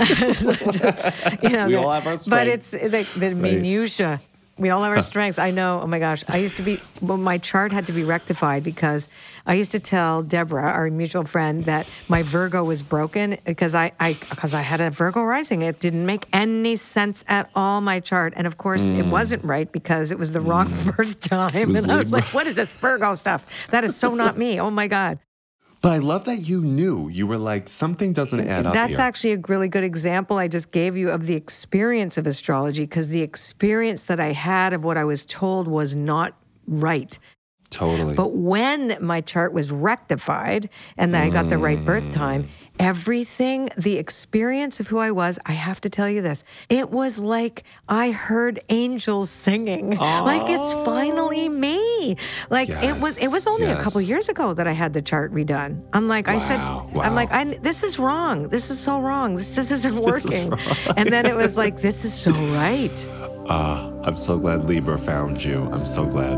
you 1.43 1.49
know, 1.49 1.65
We 1.67 1.73
the- 1.73 1.81
all 1.83 1.91
have 1.91 2.07
our 2.07 2.17
But 2.27 2.47
it's 2.47 2.71
the, 2.71 3.07
the 3.15 3.35
minutia. 3.35 4.19
We 4.59 4.69
all 4.69 4.83
have 4.83 4.91
our 4.91 5.01
strengths. 5.01 5.39
I 5.39 5.51
know. 5.51 5.79
Oh 5.81 5.87
my 5.87 5.99
gosh. 5.99 6.23
I 6.27 6.37
used 6.37 6.57
to 6.57 6.61
be, 6.63 6.79
well, 7.01 7.17
my 7.17 7.37
chart 7.37 7.71
had 7.71 7.87
to 7.87 7.93
be 7.93 8.03
rectified 8.03 8.63
because 8.63 9.07
I 9.45 9.53
used 9.53 9.71
to 9.71 9.79
tell 9.79 10.21
Deborah, 10.21 10.69
our 10.69 10.89
mutual 10.89 11.23
friend, 11.23 11.65
that 11.65 11.87
my 12.09 12.23
Virgo 12.23 12.63
was 12.63 12.83
broken 12.83 13.37
because 13.45 13.73
I, 13.73 13.93
I, 13.99 14.17
because 14.29 14.53
I 14.53 14.61
had 14.61 14.81
a 14.81 14.89
Virgo 14.89 15.23
rising. 15.23 15.61
It 15.61 15.79
didn't 15.79 16.05
make 16.05 16.27
any 16.33 16.75
sense 16.75 17.23
at 17.27 17.49
all, 17.55 17.79
my 17.81 17.99
chart. 17.99 18.33
And 18.35 18.45
of 18.45 18.57
course, 18.57 18.89
it 18.89 19.05
wasn't 19.05 19.43
right 19.45 19.71
because 19.71 20.11
it 20.11 20.19
was 20.19 20.33
the 20.33 20.41
wrong 20.41 20.71
birth 20.97 21.21
time. 21.21 21.75
And 21.75 21.89
I 21.89 21.95
was 21.95 22.11
like, 22.11 22.33
what 22.33 22.45
is 22.45 22.55
this 22.55 22.73
Virgo 22.73 23.15
stuff? 23.15 23.45
That 23.69 23.83
is 23.83 23.95
so 23.95 24.13
not 24.13 24.37
me. 24.37 24.59
Oh 24.59 24.69
my 24.69 24.87
God. 24.87 25.19
But 25.81 25.93
I 25.93 25.97
love 25.99 26.25
that 26.25 26.39
you 26.39 26.61
knew. 26.61 27.07
You 27.07 27.25
were 27.25 27.37
like, 27.37 27.69
something 27.69 28.11
doesn't 28.11 28.47
add 28.47 28.65
up 28.65 28.73
That's 28.73 28.91
here. 28.91 28.99
actually 28.99 29.31
a 29.33 29.37
really 29.47 29.69
good 29.69 29.83
example 29.85 30.37
I 30.37 30.47
just 30.49 30.71
gave 30.71 30.97
you 30.97 31.09
of 31.09 31.25
the 31.25 31.35
experience 31.35 32.17
of 32.17 32.27
astrology 32.27 32.83
because 32.83 33.07
the 33.09 33.21
experience 33.21 34.03
that 34.03 34.19
I 34.19 34.33
had 34.33 34.73
of 34.73 34.83
what 34.83 34.97
I 34.97 35.05
was 35.05 35.25
told 35.25 35.67
was 35.67 35.95
not 35.95 36.35
right. 36.67 37.17
totally. 37.69 38.15
But 38.15 38.33
when 38.33 38.97
my 38.99 39.21
chart 39.21 39.53
was 39.53 39.71
rectified 39.71 40.69
and 40.97 41.15
I 41.15 41.29
got 41.29 41.49
the 41.49 41.57
right 41.57 41.83
birth 41.83 42.11
time, 42.11 42.43
Mm. 42.43 42.49
Everything, 42.79 43.69
the 43.77 43.97
experience 43.97 44.79
of 44.79 44.87
who 44.87 44.97
I 44.97 45.11
was, 45.11 45.37
I 45.45 45.51
have 45.51 45.81
to 45.81 45.89
tell 45.89 46.09
you 46.09 46.21
this, 46.21 46.43
it 46.69 46.89
was 46.89 47.19
like 47.19 47.63
I 47.87 48.11
heard 48.11 48.59
angels 48.69 49.29
singing. 49.29 49.91
Like 49.97 50.49
it's 50.49 50.73
finally 50.85 51.49
me. 51.49 52.15
Like 52.49 52.69
it 52.69 52.97
was 52.99 53.17
it 53.21 53.27
was 53.27 53.45
only 53.45 53.67
a 53.67 53.79
couple 53.79 54.01
years 54.01 54.29
ago 54.29 54.53
that 54.53 54.67
I 54.67 54.71
had 54.71 54.93
the 54.93 55.01
chart 55.01 55.33
redone. 55.33 55.81
I'm 55.93 56.07
like 56.07 56.27
I 56.27 56.37
said 56.37 56.57
Wow, 56.57 56.89
I'm 57.01 57.15
like 57.15 57.31
wow. 57.31 57.39
I 57.39 57.43
this 57.61 57.83
is 57.83 57.99
wrong. 57.99 58.47
This 58.49 58.69
is 58.69 58.79
so 58.79 58.99
wrong. 58.99 59.35
This 59.35 59.53
just 59.53 59.71
isn't 59.71 59.95
working. 60.11 60.53
And 60.95 61.09
then 61.09 61.25
it 61.25 61.35
was 61.35 61.57
like 61.57 61.81
this 61.81 62.05
is 62.05 62.13
so 62.13 62.31
right. 62.55 63.09
Ah, 63.51 63.89
I'm 64.03 64.15
so 64.15 64.37
glad 64.37 64.65
Libra 64.65 64.99
found 64.99 65.43
you. 65.43 65.67
I'm 65.73 65.87
so 65.87 66.05
glad. 66.05 66.37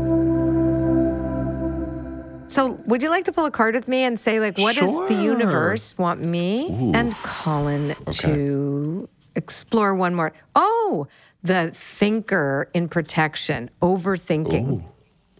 So, 2.52 2.78
would 2.86 3.02
you 3.02 3.08
like 3.08 3.24
to 3.24 3.32
pull 3.32 3.46
a 3.46 3.50
card 3.50 3.74
with 3.74 3.88
me 3.88 4.02
and 4.02 4.20
say, 4.20 4.38
like, 4.38 4.58
what 4.58 4.76
does 4.76 5.08
the 5.08 5.14
universe 5.14 5.96
want 5.96 6.20
me 6.20 6.92
and 6.92 7.14
Colin 7.14 7.94
to 8.10 9.08
explore 9.34 9.94
one 9.94 10.14
more? 10.14 10.34
Oh, 10.54 11.08
the 11.42 11.70
thinker 11.72 12.68
in 12.74 12.90
protection, 12.90 13.70
overthinking. 13.80 14.84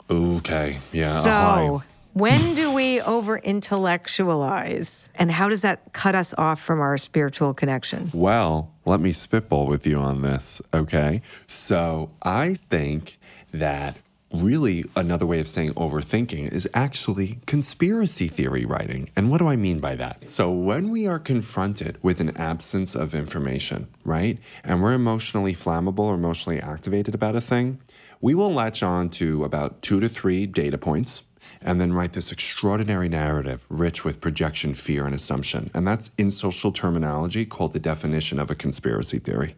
Okay. 0.09 0.79
Yeah. 0.91 1.05
So, 1.05 1.31
hi. 1.31 1.87
when 2.15 2.55
do 2.55 2.73
we 2.73 3.03
over 3.03 3.37
intellectualize? 3.37 5.11
And 5.15 5.31
how 5.31 5.51
does 5.51 5.61
that 5.61 5.93
cut 5.93 6.15
us 6.15 6.33
off 6.39 6.63
from 6.63 6.81
our 6.81 6.97
spiritual 6.97 7.53
connection? 7.53 8.11
Well, 8.15 8.73
let 8.87 9.01
me 9.01 9.13
spitball 9.13 9.67
with 9.67 9.87
you 9.87 9.99
on 9.99 10.23
this, 10.23 10.63
okay? 10.73 11.21
So 11.47 12.11
I 12.23 12.55
think 12.55 13.19
that 13.53 13.97
really 14.33 14.85
another 14.97 15.27
way 15.27 15.41
of 15.41 15.49
saying 15.49 15.75
overthinking 15.75 16.53
is 16.53 16.69
actually 16.75 17.39
conspiracy 17.47 18.29
theory 18.29 18.65
writing. 18.65 19.11
And 19.17 19.31
what 19.31 19.39
do 19.39 19.49
I 19.49 19.57
mean 19.57 19.81
by 19.81 19.95
that? 19.97 20.29
So 20.29 20.51
when 20.51 20.91
we 20.91 21.07
are 21.07 21.19
confronted 21.19 21.99
with 22.03 22.21
an 22.21 22.37
absence 22.37 22.95
of 22.95 23.15
information, 23.15 23.89
right? 24.05 24.39
And 24.65 24.83
we're 24.83 24.95
emotionally 24.95 25.55
flammable 25.55 26.01
or 26.01 26.15
emotionally 26.15 26.61
activated 26.61 27.15
about 27.15 27.37
a 27.37 27.41
thing, 27.41 27.81
we 28.21 28.35
will 28.35 28.53
latch 28.53 28.83
on 28.83 29.11
to 29.11 29.45
about 29.45 29.83
two 29.83 30.01
to 30.01 30.09
three 30.09 30.47
data 30.47 30.79
points 30.79 31.23
and 31.61 31.81
then 31.81 31.93
write 31.93 32.13
this 32.13 32.33
extraordinary 32.33 33.09
narrative 33.09 33.67
rich 33.69 34.05
with 34.05 34.21
projection, 34.21 34.75
fear, 34.75 35.07
and 35.07 35.15
assumption. 35.15 35.71
And 35.75 35.87
that's 35.87 36.11
in 36.19 36.31
social 36.31 36.73
terminology 36.73 37.45
called 37.45 37.73
the 37.73 37.81
definition 37.81 38.39
of 38.39 38.51
a 38.51 38.55
conspiracy 38.55 39.19
theory. 39.19 39.57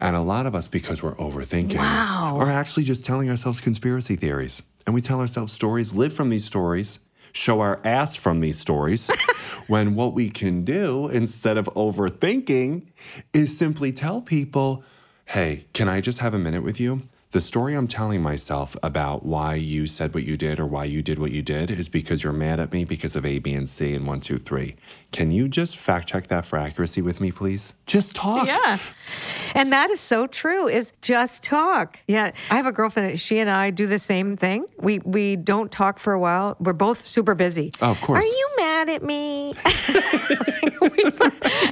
And 0.00 0.14
a 0.14 0.20
lot 0.20 0.46
of 0.46 0.54
us, 0.54 0.68
because 0.68 1.02
we're 1.02 1.16
overthinking, 1.16 1.80
are 1.80 2.50
actually 2.50 2.84
just 2.84 3.04
telling 3.04 3.28
ourselves 3.28 3.60
conspiracy 3.60 4.14
theories. 4.16 4.62
And 4.86 4.94
we 4.94 5.00
tell 5.00 5.20
ourselves 5.20 5.52
stories, 5.52 5.94
live 5.94 6.12
from 6.12 6.30
these 6.30 6.44
stories, 6.44 7.00
show 7.32 7.60
our 7.60 7.80
ass 7.84 8.14
from 8.16 8.40
these 8.40 8.58
stories. 8.58 9.10
when 9.66 9.94
what 9.94 10.14
we 10.14 10.30
can 10.30 10.64
do 10.64 11.08
instead 11.08 11.56
of 11.56 11.66
overthinking 11.76 12.86
is 13.32 13.56
simply 13.56 13.92
tell 13.92 14.20
people, 14.20 14.82
hey, 15.26 15.66
can 15.74 15.88
I 15.88 16.00
just 16.00 16.20
have 16.20 16.32
a 16.32 16.38
minute 16.38 16.62
with 16.62 16.80
you? 16.80 17.02
The 17.30 17.42
story 17.42 17.74
I'm 17.74 17.88
telling 17.88 18.22
myself 18.22 18.74
about 18.82 19.22
why 19.22 19.56
you 19.56 19.86
said 19.86 20.14
what 20.14 20.24
you 20.24 20.38
did 20.38 20.58
or 20.58 20.64
why 20.64 20.84
you 20.84 21.02
did 21.02 21.18
what 21.18 21.30
you 21.30 21.42
did 21.42 21.70
is 21.70 21.90
because 21.90 22.24
you're 22.24 22.32
mad 22.32 22.58
at 22.58 22.72
me 22.72 22.86
because 22.86 23.16
of 23.16 23.26
A, 23.26 23.38
B, 23.38 23.52
and 23.52 23.68
C 23.68 23.92
and 23.92 24.06
one, 24.06 24.20
two, 24.20 24.38
three. 24.38 24.76
Can 25.12 25.30
you 25.30 25.46
just 25.46 25.76
fact 25.76 26.08
check 26.08 26.28
that 26.28 26.46
for 26.46 26.58
accuracy 26.58 27.02
with 27.02 27.20
me, 27.20 27.30
please? 27.30 27.74
Just 27.84 28.16
talk. 28.16 28.46
Yeah. 28.46 28.78
And 29.54 29.70
that 29.74 29.90
is 29.90 30.00
so 30.00 30.26
true 30.26 30.68
is 30.68 30.94
just 31.02 31.42
talk. 31.42 31.98
Yeah. 32.08 32.30
I 32.50 32.56
have 32.56 32.64
a 32.64 32.72
girlfriend, 32.72 33.20
she 33.20 33.38
and 33.40 33.50
I 33.50 33.72
do 33.72 33.86
the 33.86 33.98
same 33.98 34.34
thing. 34.34 34.64
We 34.78 35.00
we 35.00 35.36
don't 35.36 35.70
talk 35.70 35.98
for 35.98 36.14
a 36.14 36.18
while. 36.18 36.56
We're 36.58 36.72
both 36.72 37.04
super 37.04 37.34
busy. 37.34 37.72
Oh, 37.82 37.90
of 37.90 38.00
course. 38.00 38.24
Are 38.24 38.26
you 38.26 38.50
mad 38.56 38.88
at 38.88 39.02
me? 39.02 39.48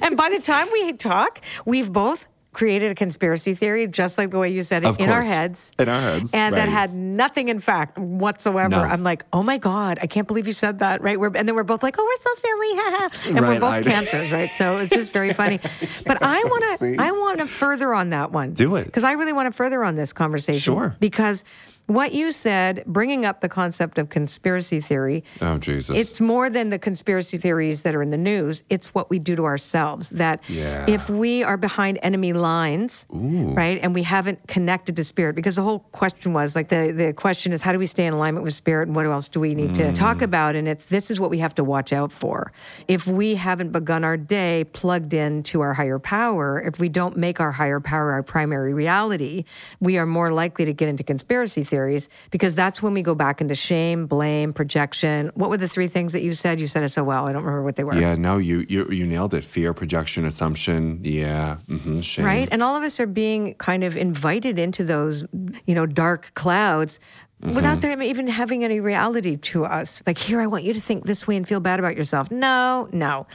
and 0.03 0.19
by 0.19 0.29
the 0.29 0.41
time 0.43 0.69
we 0.71 0.93
talk, 0.93 1.41
we've 1.65 1.91
both 1.91 2.27
created 2.57 2.91
a 2.91 2.95
conspiracy 2.95 3.53
theory 3.55 3.87
just 3.87 4.17
like 4.17 4.31
the 4.31 4.39
way 4.39 4.49
you 4.51 4.63
said 4.63 4.83
it 4.83 4.87
Of 4.87 4.99
in 4.99 5.11
our 5.11 5.21
heads. 5.21 5.71
In 5.79 5.91
our 5.91 6.01
heads, 6.01 6.33
And 6.33 6.57
that 6.57 6.71
had 6.71 6.95
nothing 6.95 7.49
in 7.49 7.59
fact 7.61 7.99
whatsoever. 7.99 8.71
No. 8.71 8.83
I'm 8.83 9.03
like, 9.03 9.27
"Oh 9.31 9.43
my 9.43 9.59
god, 9.59 9.99
I 10.01 10.07
can't 10.07 10.27
believe 10.27 10.47
you 10.47 10.55
said 10.55 10.79
that." 10.79 11.03
Right? 11.03 11.21
We're, 11.21 11.37
and 11.37 11.47
then 11.47 11.55
we're 11.55 11.65
both 11.65 11.83
like, 11.83 11.97
"Oh, 11.99 12.05
we're 12.05 12.23
so 12.23 12.35
silly." 12.47 13.37
and 13.37 13.47
we're 13.47 13.61
both 13.61 13.73
I- 13.73 13.83
cancers, 13.83 14.33
right? 14.33 14.49
So 14.49 14.79
it's 14.79 14.89
just 14.91 15.13
very 15.13 15.35
funny. 15.35 15.61
But 16.07 16.23
I 16.23 16.43
want 16.53 16.81
to 16.81 16.97
I 16.99 17.13
want 17.13 17.39
to 17.41 17.47
further 17.47 17.93
on 17.93 18.11
that 18.11 18.33
one. 18.33 18.55
Do 18.55 18.77
it. 18.77 18.87
Because 18.87 19.05
I 19.05 19.13
really 19.13 19.35
want 19.35 19.53
to 19.53 19.53
further 19.53 19.85
on 19.85 19.97
this 19.97 20.15
conversation. 20.15 20.61
Sure. 20.61 20.97
Because 20.99 21.45
what 21.87 22.13
you 22.13 22.31
said, 22.33 22.83
bringing 22.87 23.25
up 23.25 23.41
the 23.41 23.49
concept 23.49 23.99
of 23.99 24.09
conspiracy 24.09 24.81
theory, 24.81 25.23
Oh, 25.41 25.59
Jesus. 25.59 25.97
it's 25.97 26.21
more 26.21 26.51
than 26.51 26.71
the 26.71 26.79
conspiracy 26.79 27.37
theories 27.37 27.83
that 27.83 27.95
are 27.95 28.03
in 28.03 28.11
the 28.11 28.17
news. 28.17 28.63
It's 28.69 28.95
what 28.95 29.09
we 29.09 29.19
do 29.19 29.37
to 29.37 29.45
ourselves. 29.45 30.11
That 30.11 30.41
Yeah. 30.49 30.85
if 30.89 31.09
we 31.09 31.45
are 31.45 31.57
behind 31.57 31.99
enemy 32.03 32.33
lines, 32.33 33.07
right, 33.11 33.79
and 33.83 33.95
we 33.95 34.03
haven't 34.03 34.47
connected 34.49 34.97
to 34.97 35.05
spirit, 35.05 35.37
because 35.37 35.57
the 35.57 35.63
whole 35.63 35.81
question 35.93 36.33
was 36.33 36.57
like 36.57 36.69
the, 36.69 36.93
the 36.93 37.13
question 37.13 37.53
is, 37.53 37.63
how 37.63 37.73
do 37.73 37.79
we 37.79 37.87
stay 37.87 38.07
in 38.07 38.13
alignment 38.13 38.45
with 38.45 38.55
spirit 38.55 38.89
and 38.89 38.97
what 38.97 39.07
else 39.07 39.29
do 39.29 39.41
we 39.41 39.55
need 39.55 39.75
to 39.75 39.85
mm. 39.85 39.95
talk 39.95 40.23
about? 40.23 40.57
And 40.57 40.67
it's 40.67 40.87
this 40.87 41.11
is 41.11 41.21
what 41.21 41.31
we 41.31 41.39
have 41.39 41.55
to 41.55 41.65
watch 41.65 41.93
out 41.93 42.11
for. 42.11 42.53
If 42.89 43.07
we 43.07 43.37
haven't 43.37 43.71
begun 43.71 44.03
our 44.05 44.17
day 44.17 44.65
plugged 44.73 45.15
into 45.15 45.61
our 45.61 45.75
higher 45.75 45.99
power, 45.99 46.61
if 46.61 46.81
we 46.81 46.89
don't 46.89 47.17
make 47.17 47.41
our 47.41 47.53
higher 47.53 47.81
power 47.81 48.13
our 48.13 48.23
primary 48.23 48.75
reality, 48.75 49.45
we 49.81 49.99
are 49.99 50.07
more 50.07 50.33
likely 50.33 50.65
to 50.65 50.73
get 50.73 50.89
into 50.89 51.05
conspiracy 51.05 51.63
theories 51.77 52.09
because 52.31 52.55
that's 52.55 52.83
when 52.83 52.95
we 52.95 53.03
go 53.03 53.15
back 53.15 53.41
into 53.43 53.55
shame, 53.55 54.07
blame, 54.07 54.53
projection. 54.55 55.31
What 55.35 55.51
were 55.51 55.59
the 55.59 55.69
three 55.69 55.89
things 55.89 56.15
that 56.15 56.23
you 56.23 56.33
said? 56.33 56.59
You 56.59 56.67
said 56.67 56.83
it 56.85 56.89
so 56.89 57.05
well. 57.05 57.29
I 57.29 57.33
don't 57.33 57.45
remember 57.45 57.63
what 57.63 57.77
they 57.77 57.85
were. 57.85 57.95
yeah, 57.95 58.15
no, 58.17 58.39
you, 58.39 58.65
you 58.69 58.89
you 58.91 59.07
nailed 59.07 59.35
it. 59.35 59.45
Fear, 59.45 59.75
projection, 59.75 60.25
assumption. 60.25 61.01
Yeah. 61.03 61.57
hmm 61.69 62.01
shame. 62.01 62.25
Right? 62.25 62.49
And 62.51 62.63
all 62.63 62.77
of 62.77 62.83
us 62.83 62.99
are 62.99 63.07
being 63.07 63.55
kind 63.55 63.85
of 63.85 63.97
invited 63.97 64.59
into 64.59 64.85
those, 64.85 65.25
you 65.67 65.75
know, 65.75 65.85
dark 65.87 66.33
clouds 66.35 66.99
Mm-hmm. 67.43 67.55
without 67.55 67.83
them 67.83 68.03
even 68.03 68.29
having 68.29 68.65
any 68.65 68.81
reality 68.81 69.37
to 69.37 69.67
us. 69.67 70.01
Like, 70.07 70.17
here, 70.17 70.41
I 70.41 70.47
want 70.47 70.65
you 70.65 70.73
to 70.73 70.81
think 70.81 71.05
this 71.05 71.29
way 71.29 71.37
and 71.37 71.47
feel 71.47 71.61
bad 71.61 71.79
about 71.79 71.95
yourself. 71.95 72.31
No, 72.31 72.89
no, 72.93 73.27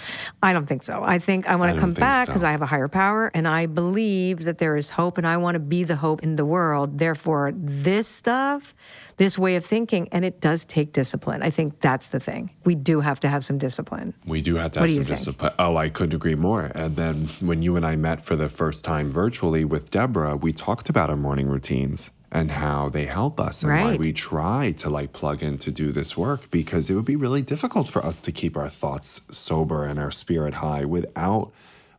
I 0.41 0.53
don't 0.53 0.65
think 0.65 0.81
so. 0.81 1.03
I 1.05 1.19
think 1.19 1.45
I 1.45 1.55
want 1.55 1.75
to 1.75 1.79
come 1.79 1.93
back 1.93 2.25
so. 2.25 2.31
because 2.31 2.43
I 2.43 2.49
have 2.49 2.63
a 2.63 2.65
higher 2.65 2.87
power 2.87 3.29
and 3.35 3.47
I 3.47 3.67
believe 3.67 4.45
that 4.45 4.57
there 4.57 4.75
is 4.75 4.89
hope 4.89 5.19
and 5.19 5.27
I 5.27 5.37
want 5.37 5.53
to 5.53 5.59
be 5.59 5.83
the 5.83 5.97
hope 5.97 6.23
in 6.23 6.35
the 6.35 6.45
world. 6.45 6.97
Therefore, 6.97 7.51
this 7.55 8.07
stuff, 8.07 8.73
this 9.17 9.37
way 9.37 9.55
of 9.55 9.63
thinking, 9.63 10.09
and 10.11 10.25
it 10.25 10.41
does 10.41 10.65
take 10.65 10.93
discipline. 10.93 11.43
I 11.43 11.51
think 11.51 11.79
that's 11.79 12.07
the 12.07 12.19
thing. 12.19 12.55
We 12.63 12.73
do 12.73 13.01
have 13.01 13.19
to 13.19 13.29
have 13.29 13.45
some 13.45 13.59
discipline. 13.59 14.15
We 14.25 14.41
do 14.41 14.55
have 14.55 14.71
to 14.71 14.79
have 14.79 14.89
some 14.89 15.03
discipline. 15.03 15.53
Oh, 15.59 15.77
I 15.77 15.89
couldn't 15.89 16.15
agree 16.15 16.33
more. 16.33 16.71
And 16.73 16.95
then 16.95 17.27
when 17.39 17.61
you 17.61 17.75
and 17.75 17.85
I 17.85 17.97
met 17.97 18.19
for 18.19 18.35
the 18.35 18.49
first 18.49 18.83
time 18.83 19.11
virtually 19.11 19.63
with 19.63 19.91
Deborah, 19.91 20.35
we 20.35 20.53
talked 20.53 20.89
about 20.89 21.11
our 21.11 21.15
morning 21.15 21.47
routines 21.47 22.09
and 22.31 22.51
how 22.51 22.87
they 22.89 23.05
help 23.05 23.39
us 23.39 23.61
and 23.61 23.71
why 23.71 23.95
we 23.97 24.13
try 24.13 24.71
to 24.71 24.89
like 24.89 25.11
plug 25.11 25.43
in 25.43 25.57
to 25.57 25.71
do 25.71 25.91
this 25.91 26.15
work 26.15 26.49
because 26.49 26.89
it 26.89 26.95
would 26.95 27.05
be 27.05 27.15
really 27.15 27.41
difficult 27.41 27.89
for 27.89 28.03
us 28.05 28.21
to 28.21 28.31
keep 28.31 28.55
our 28.55 28.69
thoughts 28.69 29.21
sober 29.29 29.83
and 29.83 29.99
our 29.99 30.11
spirit 30.11 30.55
high 30.55 30.85
without 30.85 31.51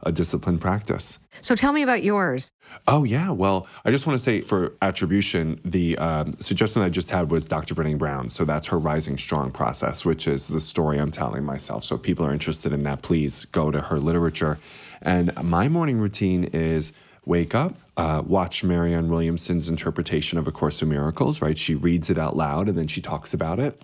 a 0.02 0.10
disciplined 0.10 0.60
practice. 0.60 1.18
So 1.42 1.54
tell 1.54 1.72
me 1.72 1.82
about 1.82 2.02
yours. 2.02 2.52
Oh, 2.88 3.04
yeah. 3.04 3.30
Well, 3.30 3.68
I 3.84 3.90
just 3.90 4.06
want 4.06 4.18
to 4.18 4.22
say 4.22 4.40
for 4.40 4.72
attribution, 4.82 5.60
the 5.64 5.96
um, 5.98 6.32
suggestion 6.40 6.82
I 6.82 6.88
just 6.88 7.10
had 7.10 7.30
was 7.30 7.46
Dr. 7.46 7.74
Brené 7.74 7.96
Brown. 7.96 8.28
So 8.28 8.44
that's 8.44 8.66
her 8.68 8.78
Rising 8.78 9.16
Strong 9.16 9.52
process, 9.52 10.04
which 10.04 10.26
is 10.26 10.48
the 10.48 10.60
story 10.60 10.98
I'm 10.98 11.10
telling 11.10 11.44
myself. 11.44 11.84
So 11.84 11.96
if 11.96 12.02
people 12.02 12.26
are 12.26 12.32
interested 12.32 12.72
in 12.72 12.82
that, 12.82 13.02
please 13.02 13.44
go 13.46 13.70
to 13.70 13.80
her 13.80 14.00
literature. 14.00 14.58
And 15.00 15.32
my 15.42 15.68
morning 15.68 15.98
routine 15.98 16.44
is 16.44 16.92
wake 17.24 17.54
up, 17.54 17.74
uh, 17.96 18.22
watch 18.24 18.64
Marianne 18.64 19.08
Williamson's 19.08 19.68
interpretation 19.68 20.38
of 20.38 20.48
A 20.48 20.52
Course 20.52 20.82
in 20.82 20.88
Miracles, 20.88 21.40
right? 21.40 21.56
She 21.56 21.74
reads 21.74 22.10
it 22.10 22.18
out 22.18 22.36
loud 22.36 22.68
and 22.68 22.76
then 22.76 22.88
she 22.88 23.00
talks 23.00 23.32
about 23.32 23.60
it 23.60 23.80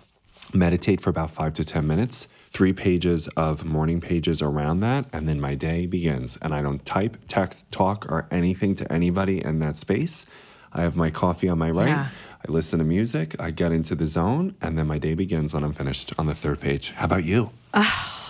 meditate 0.53 1.01
for 1.01 1.09
about 1.09 1.31
five 1.31 1.53
to 1.55 1.65
10 1.65 1.85
minutes, 1.85 2.27
three 2.49 2.73
pages 2.73 3.27
of 3.29 3.63
morning 3.63 4.01
pages 4.01 4.41
around 4.41 4.79
that, 4.81 5.05
and 5.13 5.27
then 5.27 5.39
my 5.39 5.55
day 5.55 5.85
begins. 5.85 6.37
And 6.41 6.53
I 6.53 6.61
don't 6.61 6.83
type, 6.85 7.17
text, 7.27 7.71
talk, 7.71 8.11
or 8.11 8.27
anything 8.31 8.75
to 8.75 8.91
anybody 8.91 9.43
in 9.43 9.59
that 9.59 9.77
space. 9.77 10.25
I 10.73 10.81
have 10.81 10.95
my 10.95 11.09
coffee 11.09 11.49
on 11.49 11.57
my 11.57 11.71
right. 11.71 11.87
Yeah. 11.87 12.09
I 12.47 12.51
listen 12.51 12.79
to 12.79 12.85
music, 12.85 13.35
I 13.39 13.51
get 13.51 13.73
into 13.73 13.95
the 13.95 14.07
zone, 14.07 14.55
and 14.61 14.77
then 14.77 14.87
my 14.87 14.97
day 14.97 15.13
begins 15.13 15.53
when 15.53 15.63
I'm 15.63 15.73
finished 15.73 16.13
on 16.17 16.25
the 16.25 16.35
third 16.35 16.61
page. 16.61 16.91
How 16.91 17.05
about 17.05 17.25
you? 17.25 17.51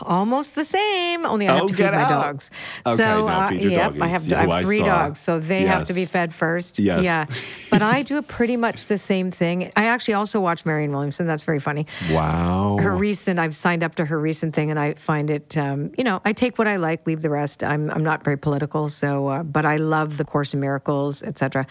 Almost 0.02 0.56
the 0.56 0.64
same, 0.64 1.26
only 1.26 1.48
I 1.48 1.54
have 1.56 1.64
Oh, 1.64 1.68
to 1.68 1.74
feed 1.74 1.84
my 1.84 1.98
out. 2.04 2.10
dogs. 2.10 2.52
Okay, 2.86 2.96
so, 2.96 3.26
now 3.28 3.40
uh, 3.42 3.50
feed 3.50 3.62
your 3.62 3.72
yep, 3.72 3.96
I 4.02 4.08
have, 4.08 4.32
I 4.34 4.46
have 4.48 4.64
three 4.66 4.80
saw. 4.80 4.86
dogs, 4.86 5.20
so 5.20 5.40
they 5.40 5.64
have 5.64 5.86
to 5.88 5.94
be 5.94 6.06
fed 6.06 6.34
first. 6.34 6.80
Yes. 6.80 7.04
Yeah, 7.04 7.26
but 7.70 7.82
I 7.82 8.02
do 8.10 8.22
pretty 8.22 8.58
much 8.58 8.86
the 8.88 8.98
same 8.98 9.32
thing. 9.32 9.72
I 9.76 9.86
actually 9.86 10.14
also 10.16 10.40
watch 10.40 10.66
Marianne 10.66 10.92
Williamson. 10.92 11.28
That's 11.28 11.44
very 11.44 11.60
funny. 11.60 11.88
Wow. 12.12 12.78
Her 12.80 12.96
recent, 12.96 13.40
I've 13.40 13.56
signed 13.56 13.84
up 13.84 13.96
to 13.96 14.06
her 14.06 14.20
recent 14.20 14.56
thing, 14.56 14.70
and 14.70 14.80
I 14.80 14.94
find 14.96 15.30
it, 15.30 15.58
um, 15.58 15.92
you 15.98 16.04
know, 16.04 16.22
I 16.26 16.34
take 16.34 16.58
what 16.58 16.68
I 16.68 16.78
like, 16.78 17.06
leave 17.08 17.22
the 17.22 17.30
rest. 17.30 17.64
I'm, 17.64 17.90
I'm 17.92 18.04
not 18.04 18.24
very 18.24 18.38
political, 18.38 18.90
so, 18.90 19.28
uh, 19.28 19.44
but 19.44 19.66
I 19.66 19.76
love 19.78 20.18
the 20.18 20.26
Course 20.26 20.54
in 20.54 20.60
Miracles, 20.60 21.22
etc. 21.24 21.66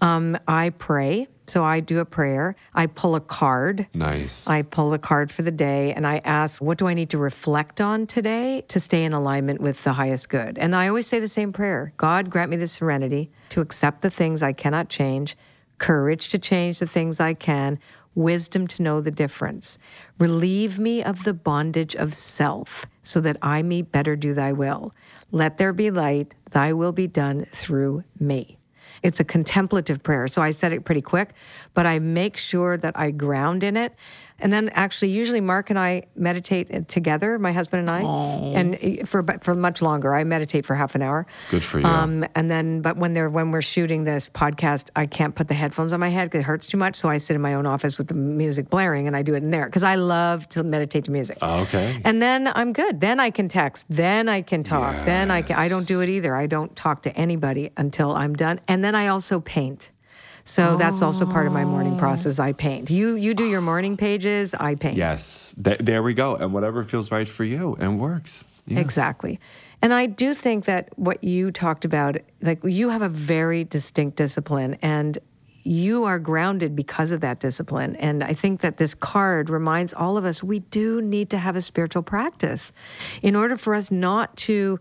Um, 0.00 0.38
I 0.46 0.70
pray, 0.70 1.28
so 1.46 1.64
I 1.64 1.80
do 1.80 1.98
a 1.98 2.04
prayer. 2.04 2.54
I 2.74 2.86
pull 2.86 3.14
a 3.14 3.20
card. 3.20 3.86
nice. 3.94 4.46
I 4.46 4.62
pull 4.62 4.92
a 4.94 4.98
card 4.98 5.30
for 5.30 5.42
the 5.42 5.50
day 5.50 5.92
and 5.92 6.06
I 6.06 6.18
ask, 6.24 6.62
what 6.62 6.78
do 6.78 6.86
I 6.86 6.94
need 6.94 7.10
to 7.10 7.18
reflect 7.18 7.80
on 7.80 8.06
today 8.06 8.64
to 8.68 8.80
stay 8.80 9.04
in 9.04 9.12
alignment 9.12 9.60
with 9.60 9.82
the 9.84 9.94
highest 9.94 10.28
good? 10.28 10.58
And 10.58 10.74
I 10.74 10.88
always 10.88 11.06
say 11.06 11.18
the 11.18 11.28
same 11.28 11.52
prayer 11.52 11.92
God, 11.96 12.30
grant 12.30 12.50
me 12.50 12.56
the 12.56 12.66
serenity 12.66 13.30
to 13.50 13.60
accept 13.60 14.02
the 14.02 14.10
things 14.10 14.42
I 14.42 14.52
cannot 14.52 14.88
change, 14.88 15.36
courage 15.78 16.28
to 16.30 16.38
change 16.38 16.78
the 16.78 16.86
things 16.86 17.20
I 17.20 17.34
can, 17.34 17.78
wisdom 18.14 18.66
to 18.68 18.82
know 18.82 19.00
the 19.00 19.10
difference. 19.10 19.78
Relieve 20.18 20.78
me 20.78 21.02
of 21.02 21.24
the 21.24 21.34
bondage 21.34 21.96
of 21.96 22.14
self 22.14 22.86
so 23.02 23.20
that 23.20 23.36
I 23.42 23.62
may 23.62 23.82
better 23.82 24.16
do 24.16 24.34
thy 24.34 24.52
will. 24.52 24.94
Let 25.30 25.58
there 25.58 25.72
be 25.72 25.90
light, 25.90 26.34
thy 26.50 26.72
will 26.72 26.92
be 26.92 27.06
done 27.06 27.46
through 27.52 28.04
me. 28.20 28.58
It's 29.02 29.20
a 29.20 29.24
contemplative 29.24 30.02
prayer. 30.02 30.28
So 30.28 30.42
I 30.42 30.50
said 30.50 30.72
it 30.72 30.84
pretty 30.84 31.02
quick, 31.02 31.30
but 31.74 31.86
I 31.86 31.98
make 31.98 32.36
sure 32.36 32.76
that 32.76 32.98
I 32.98 33.10
ground 33.10 33.62
in 33.62 33.76
it. 33.76 33.94
And 34.42 34.52
then 34.52 34.68
actually, 34.70 35.10
usually 35.12 35.40
Mark 35.40 35.70
and 35.70 35.78
I 35.78 36.02
meditate 36.16 36.88
together, 36.88 37.38
my 37.38 37.52
husband 37.52 37.88
and 37.88 37.90
I, 37.90 38.02
and 38.58 39.08
for 39.08 39.24
for 39.40 39.54
much 39.54 39.80
longer. 39.80 40.14
I 40.14 40.24
meditate 40.24 40.66
for 40.66 40.74
half 40.74 40.94
an 40.94 41.02
hour. 41.02 41.26
Good 41.50 41.62
for 41.62 41.78
you. 41.78 41.86
Um, 41.86 42.24
and 42.34 42.50
then, 42.50 42.82
but 42.82 42.96
when 42.96 43.14
they're 43.14 43.30
when 43.30 43.52
we're 43.52 43.62
shooting 43.62 44.04
this 44.04 44.28
podcast, 44.28 44.90
I 44.96 45.06
can't 45.06 45.34
put 45.34 45.46
the 45.48 45.54
headphones 45.54 45.92
on 45.92 46.00
my 46.00 46.08
head 46.08 46.24
because 46.24 46.40
it 46.40 46.44
hurts 46.44 46.66
too 46.66 46.76
much. 46.76 46.96
So 46.96 47.08
I 47.08 47.18
sit 47.18 47.34
in 47.36 47.40
my 47.40 47.54
own 47.54 47.66
office 47.66 47.98
with 47.98 48.08
the 48.08 48.14
music 48.14 48.68
blaring, 48.68 49.06
and 49.06 49.16
I 49.16 49.22
do 49.22 49.34
it 49.34 49.42
in 49.44 49.50
there 49.50 49.66
because 49.66 49.84
I 49.84 49.94
love 49.94 50.48
to 50.50 50.62
meditate 50.64 51.04
to 51.04 51.12
music. 51.12 51.38
okay. 51.40 52.00
And 52.04 52.20
then 52.20 52.48
I'm 52.48 52.72
good. 52.72 53.00
Then 53.00 53.20
I 53.20 53.30
can 53.30 53.48
text. 53.48 53.86
Then 53.88 54.28
I 54.28 54.42
can 54.42 54.64
talk. 54.64 55.04
Then 55.04 55.30
I 55.30 55.42
can. 55.42 55.56
I 55.56 55.68
don't 55.68 55.86
do 55.86 56.00
it 56.02 56.08
either. 56.08 56.34
I 56.34 56.46
don't 56.46 56.74
talk 56.74 57.02
to 57.02 57.16
anybody 57.16 57.70
until 57.76 58.10
I'm 58.12 58.34
done. 58.34 58.60
And 58.66 58.82
then 58.82 58.94
I 58.94 59.06
also 59.06 59.38
paint. 59.40 59.90
So 60.44 60.76
that's 60.76 61.02
also 61.02 61.24
part 61.24 61.46
of 61.46 61.52
my 61.52 61.64
morning 61.64 61.98
process. 61.98 62.38
I 62.38 62.52
paint. 62.52 62.90
You 62.90 63.14
you 63.14 63.34
do 63.34 63.44
your 63.44 63.60
morning 63.60 63.96
pages. 63.96 64.54
I 64.54 64.74
paint. 64.74 64.96
yes. 64.96 65.54
Th- 65.62 65.78
there 65.78 66.02
we 66.02 66.14
go. 66.14 66.36
And 66.36 66.52
whatever 66.52 66.84
feels 66.84 67.10
right 67.10 67.28
for 67.28 67.44
you 67.44 67.76
and 67.78 68.00
works. 68.00 68.44
Yeah. 68.66 68.80
Exactly. 68.80 69.40
And 69.80 69.92
I 69.92 70.06
do 70.06 70.34
think 70.34 70.64
that 70.66 70.96
what 70.96 71.24
you 71.24 71.50
talked 71.50 71.84
about, 71.84 72.16
like 72.40 72.60
you 72.64 72.90
have 72.90 73.02
a 73.02 73.08
very 73.08 73.64
distinct 73.64 74.16
discipline 74.16 74.76
and 74.80 75.18
you 75.64 76.04
are 76.04 76.18
grounded 76.18 76.74
because 76.74 77.12
of 77.12 77.20
that 77.20 77.40
discipline. 77.40 77.94
And 77.96 78.24
I 78.24 78.32
think 78.32 78.60
that 78.60 78.78
this 78.78 78.94
card 78.94 79.48
reminds 79.48 79.94
all 79.94 80.16
of 80.16 80.24
us 80.24 80.42
we 80.42 80.60
do 80.60 81.00
need 81.00 81.30
to 81.30 81.38
have 81.38 81.56
a 81.56 81.60
spiritual 81.60 82.02
practice 82.02 82.72
in 83.22 83.36
order 83.36 83.56
for 83.56 83.74
us 83.74 83.90
not 83.90 84.36
to 84.38 84.80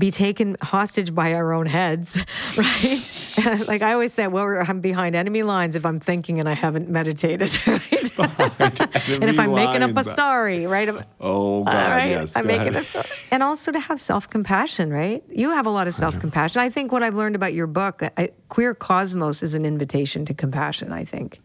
be 0.00 0.10
taken 0.10 0.56
hostage 0.60 1.14
by 1.14 1.34
our 1.34 1.52
own 1.52 1.66
heads, 1.66 2.16
right? 2.56 3.12
like 3.68 3.82
I 3.82 3.92
always 3.92 4.12
say, 4.12 4.26
well, 4.26 4.64
I'm 4.66 4.80
behind 4.80 5.14
enemy 5.14 5.44
lines 5.44 5.76
if 5.76 5.86
I'm 5.86 6.00
thinking 6.00 6.40
and 6.40 6.48
I 6.48 6.54
haven't 6.54 6.88
meditated, 6.88 7.56
right? 7.66 8.18
and 8.18 9.24
if 9.24 9.38
I'm 9.38 9.54
making 9.54 9.82
up 9.82 9.96
a 9.96 10.02
story, 10.02 10.66
right? 10.66 10.88
Oh, 11.20 11.62
God, 11.62 11.74
right? 11.74 12.10
yes. 12.10 12.36
I'm 12.36 12.46
making 12.46 12.74
a 12.74 12.82
story. 12.82 13.04
And 13.30 13.44
also 13.44 13.70
to 13.70 13.78
have 13.78 14.00
self 14.00 14.28
compassion, 14.28 14.92
right? 14.92 15.22
You 15.28 15.50
have 15.50 15.66
a 15.66 15.70
lot 15.70 15.86
of 15.86 15.94
self 15.94 16.18
compassion. 16.18 16.60
I 16.60 16.70
think 16.70 16.90
what 16.90 17.04
I've 17.04 17.14
learned 17.14 17.36
about 17.36 17.54
your 17.54 17.68
book, 17.68 18.02
I, 18.16 18.30
Queer 18.48 18.74
Cosmos, 18.74 19.42
is 19.42 19.54
an 19.54 19.64
invitation 19.64 20.24
to 20.24 20.34
compassion, 20.34 20.92
I 20.92 21.04
think. 21.04 21.38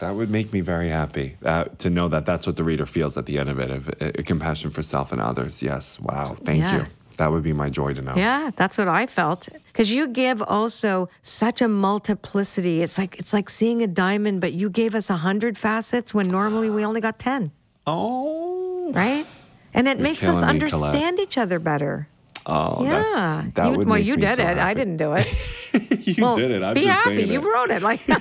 That 0.00 0.14
would 0.14 0.30
make 0.30 0.52
me 0.52 0.60
very 0.60 0.88
happy 0.88 1.36
uh, 1.44 1.64
to 1.78 1.90
know 1.90 2.08
that 2.08 2.24
that's 2.26 2.46
what 2.46 2.56
the 2.56 2.64
reader 2.64 2.86
feels 2.86 3.16
at 3.16 3.26
the 3.26 3.38
end 3.38 3.48
of 3.50 3.58
it, 3.58 3.70
of 3.70 3.88
uh, 3.88 4.10
compassion 4.24 4.70
for 4.70 4.82
self 4.82 5.12
and 5.12 5.20
others. 5.20 5.62
Yes, 5.62 6.00
wow, 6.00 6.36
thank 6.44 6.60
Yeah. 6.62 6.76
you. 6.76 6.86
That 7.18 7.32
would 7.32 7.42
be 7.42 7.52
my 7.52 7.68
joy 7.68 7.92
to 7.92 8.00
know. 8.00 8.14
Yeah, 8.16 8.50
that's 8.56 8.78
what 8.78 8.88
I 8.88 9.04
felt. 9.06 9.50
Because 9.66 9.92
you 9.92 10.08
give 10.08 10.40
also 10.40 11.10
such 11.20 11.60
a 11.60 11.68
multiplicity. 11.68 12.80
It's 12.82 12.96
like 12.96 13.18
it's 13.18 13.34
like 13.34 13.50
seeing 13.50 13.82
a 13.82 13.86
diamond, 13.86 14.40
but 14.40 14.54
you 14.54 14.70
gave 14.70 14.94
us 14.94 15.10
a 15.10 15.18
hundred 15.18 15.58
facets 15.58 16.14
when 16.14 16.28
normally 16.30 16.70
we 16.70 16.82
only 16.82 17.02
got 17.02 17.18
ten. 17.18 17.52
Oh. 17.86 18.90
right? 18.94 19.26
And 19.74 19.86
it 19.86 20.00
makes 20.00 20.26
us 20.26 20.42
understand 20.42 21.20
each 21.20 21.36
other 21.38 21.58
better. 21.58 22.08
Oh, 22.50 22.82
yeah, 22.84 23.02
that's, 23.02 23.54
that 23.54 23.70
you, 23.70 23.76
would 23.78 23.88
well, 23.88 23.98
you 23.98 24.16
did 24.16 24.36
so 24.36 24.42
it. 24.42 24.58
I 24.58 24.74
didn't 24.74 24.96
do 24.98 25.12
it. 25.14 25.26
you 26.06 26.22
Well, 26.22 26.36
did 26.36 26.50
it. 26.50 26.62
I'm 26.62 26.74
be 26.74 26.84
happy. 26.86 27.22
You 27.24 27.40
wrote 27.40 27.70
it. 27.70 27.82
Like 27.82 28.00
it 28.08 28.18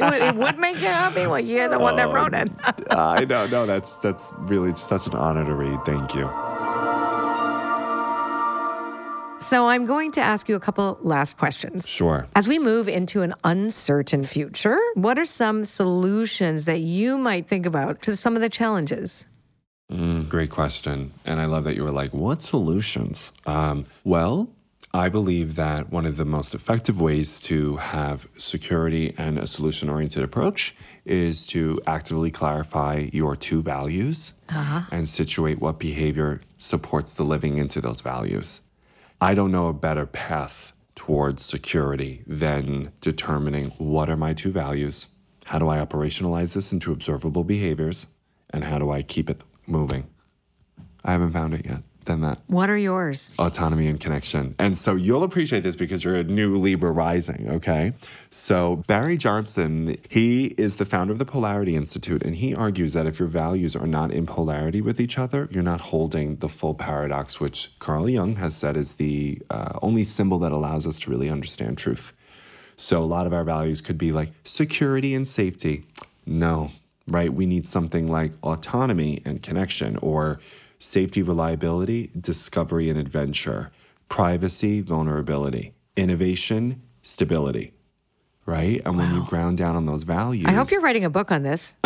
would- 0.00 0.22
it 0.22 0.34
would 0.36 0.58
make 0.58 0.76
you 0.80 0.88
happy. 0.88 1.26
Well, 1.26 1.40
you're 1.40 1.68
the 1.68 1.78
one 1.78 1.96
that 1.96 2.12
wrote 2.12 2.34
it. 2.34 2.50
I 2.90 3.24
know, 3.24 3.46
no, 3.46 3.66
that's 3.66 3.98
that's 3.98 4.32
really 4.38 4.74
such 4.74 5.06
an 5.06 5.14
honor 5.14 5.44
to 5.44 5.54
read. 5.54 5.78
Thank 5.84 6.14
you. 6.14 6.28
So 9.38 9.68
I'm 9.68 9.86
going 9.86 10.10
to 10.12 10.20
ask 10.20 10.48
you 10.48 10.56
a 10.56 10.60
couple 10.60 10.98
last 11.02 11.36
questions. 11.38 11.86
Sure. 11.86 12.26
As 12.34 12.48
we 12.48 12.58
move 12.58 12.88
into 12.88 13.22
an 13.22 13.32
uncertain 13.44 14.24
future, 14.24 14.80
what 14.94 15.18
are 15.20 15.24
some 15.26 15.64
solutions 15.64 16.64
that 16.64 16.80
you 16.80 17.16
might 17.16 17.46
think 17.46 17.64
about 17.64 18.02
to 18.02 18.16
some 18.16 18.34
of 18.34 18.42
the 18.42 18.48
challenges? 18.48 19.24
Mm, 19.90 20.28
great 20.28 20.50
question. 20.50 21.12
And 21.24 21.40
I 21.40 21.46
love 21.46 21.64
that 21.64 21.76
you 21.76 21.84
were 21.84 21.92
like, 21.92 22.12
what 22.12 22.42
solutions? 22.42 23.32
Um, 23.46 23.86
well, 24.04 24.50
I 24.92 25.08
believe 25.08 25.54
that 25.56 25.90
one 25.92 26.06
of 26.06 26.16
the 26.16 26.24
most 26.24 26.54
effective 26.54 27.00
ways 27.00 27.40
to 27.42 27.76
have 27.76 28.28
security 28.36 29.14
and 29.16 29.38
a 29.38 29.46
solution 29.46 29.88
oriented 29.88 30.24
approach 30.24 30.74
is 31.04 31.46
to 31.48 31.80
actively 31.86 32.30
clarify 32.30 33.08
your 33.12 33.36
two 33.36 33.62
values 33.62 34.32
and 34.90 35.08
situate 35.08 35.60
what 35.60 35.78
behavior 35.78 36.40
supports 36.58 37.14
the 37.14 37.24
living 37.24 37.58
into 37.58 37.80
those 37.80 38.00
values. 38.00 38.62
I 39.20 39.34
don't 39.34 39.52
know 39.52 39.68
a 39.68 39.72
better 39.72 40.06
path 40.06 40.72
towards 40.94 41.44
security 41.44 42.22
than 42.26 42.92
determining 43.00 43.66
what 43.78 44.08
are 44.08 44.16
my 44.16 44.32
two 44.32 44.50
values, 44.50 45.06
how 45.44 45.58
do 45.58 45.68
I 45.68 45.78
operationalize 45.78 46.54
this 46.54 46.72
into 46.72 46.92
observable 46.92 47.44
behaviors, 47.44 48.06
and 48.50 48.64
how 48.64 48.78
do 48.78 48.90
I 48.90 49.02
keep 49.02 49.30
it 49.30 49.42
moving. 49.66 50.06
I 51.04 51.12
haven't 51.12 51.32
found 51.32 51.54
it 51.54 51.66
yet. 51.66 51.82
than 52.06 52.20
that. 52.20 52.38
What 52.46 52.70
are 52.70 52.76
yours? 52.78 53.32
autonomy 53.38 53.88
and 53.88 54.00
connection. 54.00 54.54
And 54.60 54.78
so 54.78 54.94
you'll 54.94 55.24
appreciate 55.24 55.62
this 55.64 55.74
because 55.76 56.04
you're 56.04 56.16
a 56.16 56.24
new 56.24 56.56
Libra 56.56 56.90
rising, 56.92 57.48
okay? 57.50 57.92
So 58.30 58.76
Barry 58.86 59.16
Johnson, 59.16 59.96
he 60.08 60.46
is 60.56 60.76
the 60.76 60.84
founder 60.84 61.12
of 61.12 61.18
the 61.18 61.24
Polarity 61.24 61.74
Institute, 61.74 62.22
and 62.22 62.36
he 62.36 62.54
argues 62.54 62.92
that 62.92 63.06
if 63.06 63.18
your 63.18 63.28
values 63.28 63.74
are 63.74 63.88
not 63.88 64.12
in 64.12 64.24
polarity 64.24 64.80
with 64.80 65.00
each 65.00 65.18
other, 65.18 65.48
you're 65.50 65.62
not 65.64 65.80
holding 65.80 66.36
the 66.36 66.48
full 66.48 66.74
paradox, 66.74 67.40
which 67.40 67.76
Carl 67.80 68.08
Jung 68.08 68.36
has 68.36 68.56
said 68.56 68.76
is 68.76 68.94
the 68.94 69.42
uh, 69.50 69.78
only 69.82 70.04
symbol 70.04 70.38
that 70.38 70.52
allows 70.52 70.86
us 70.86 71.00
to 71.00 71.10
really 71.10 71.28
understand 71.28 71.76
truth. 71.76 72.12
So 72.76 73.02
a 73.02 73.04
lot 73.06 73.26
of 73.26 73.32
our 73.32 73.44
values 73.44 73.80
could 73.80 73.98
be 73.98 74.12
like 74.12 74.32
security 74.44 75.12
and 75.14 75.26
safety. 75.26 75.86
No, 76.24 76.70
right? 77.06 77.32
We 77.32 77.46
need 77.46 77.66
something 77.66 78.08
like 78.08 78.32
autonomy 78.42 79.22
and 79.24 79.42
connection 79.42 79.96
or 79.98 80.40
safety, 80.78 81.22
reliability, 81.22 82.10
discovery 82.18 82.90
and 82.90 82.98
adventure, 82.98 83.70
privacy, 84.08 84.80
vulnerability, 84.80 85.74
innovation, 85.96 86.82
stability. 87.02 87.72
Right? 88.44 88.80
And 88.84 88.96
when 88.96 89.12
you 89.12 89.24
ground 89.24 89.58
down 89.58 89.74
on 89.74 89.86
those 89.86 90.04
values. 90.04 90.46
I 90.46 90.52
hope 90.52 90.70
you're 90.70 90.80
writing 90.80 91.04
a 91.04 91.10
book 91.10 91.32
on 91.32 91.42
this. 91.42 91.74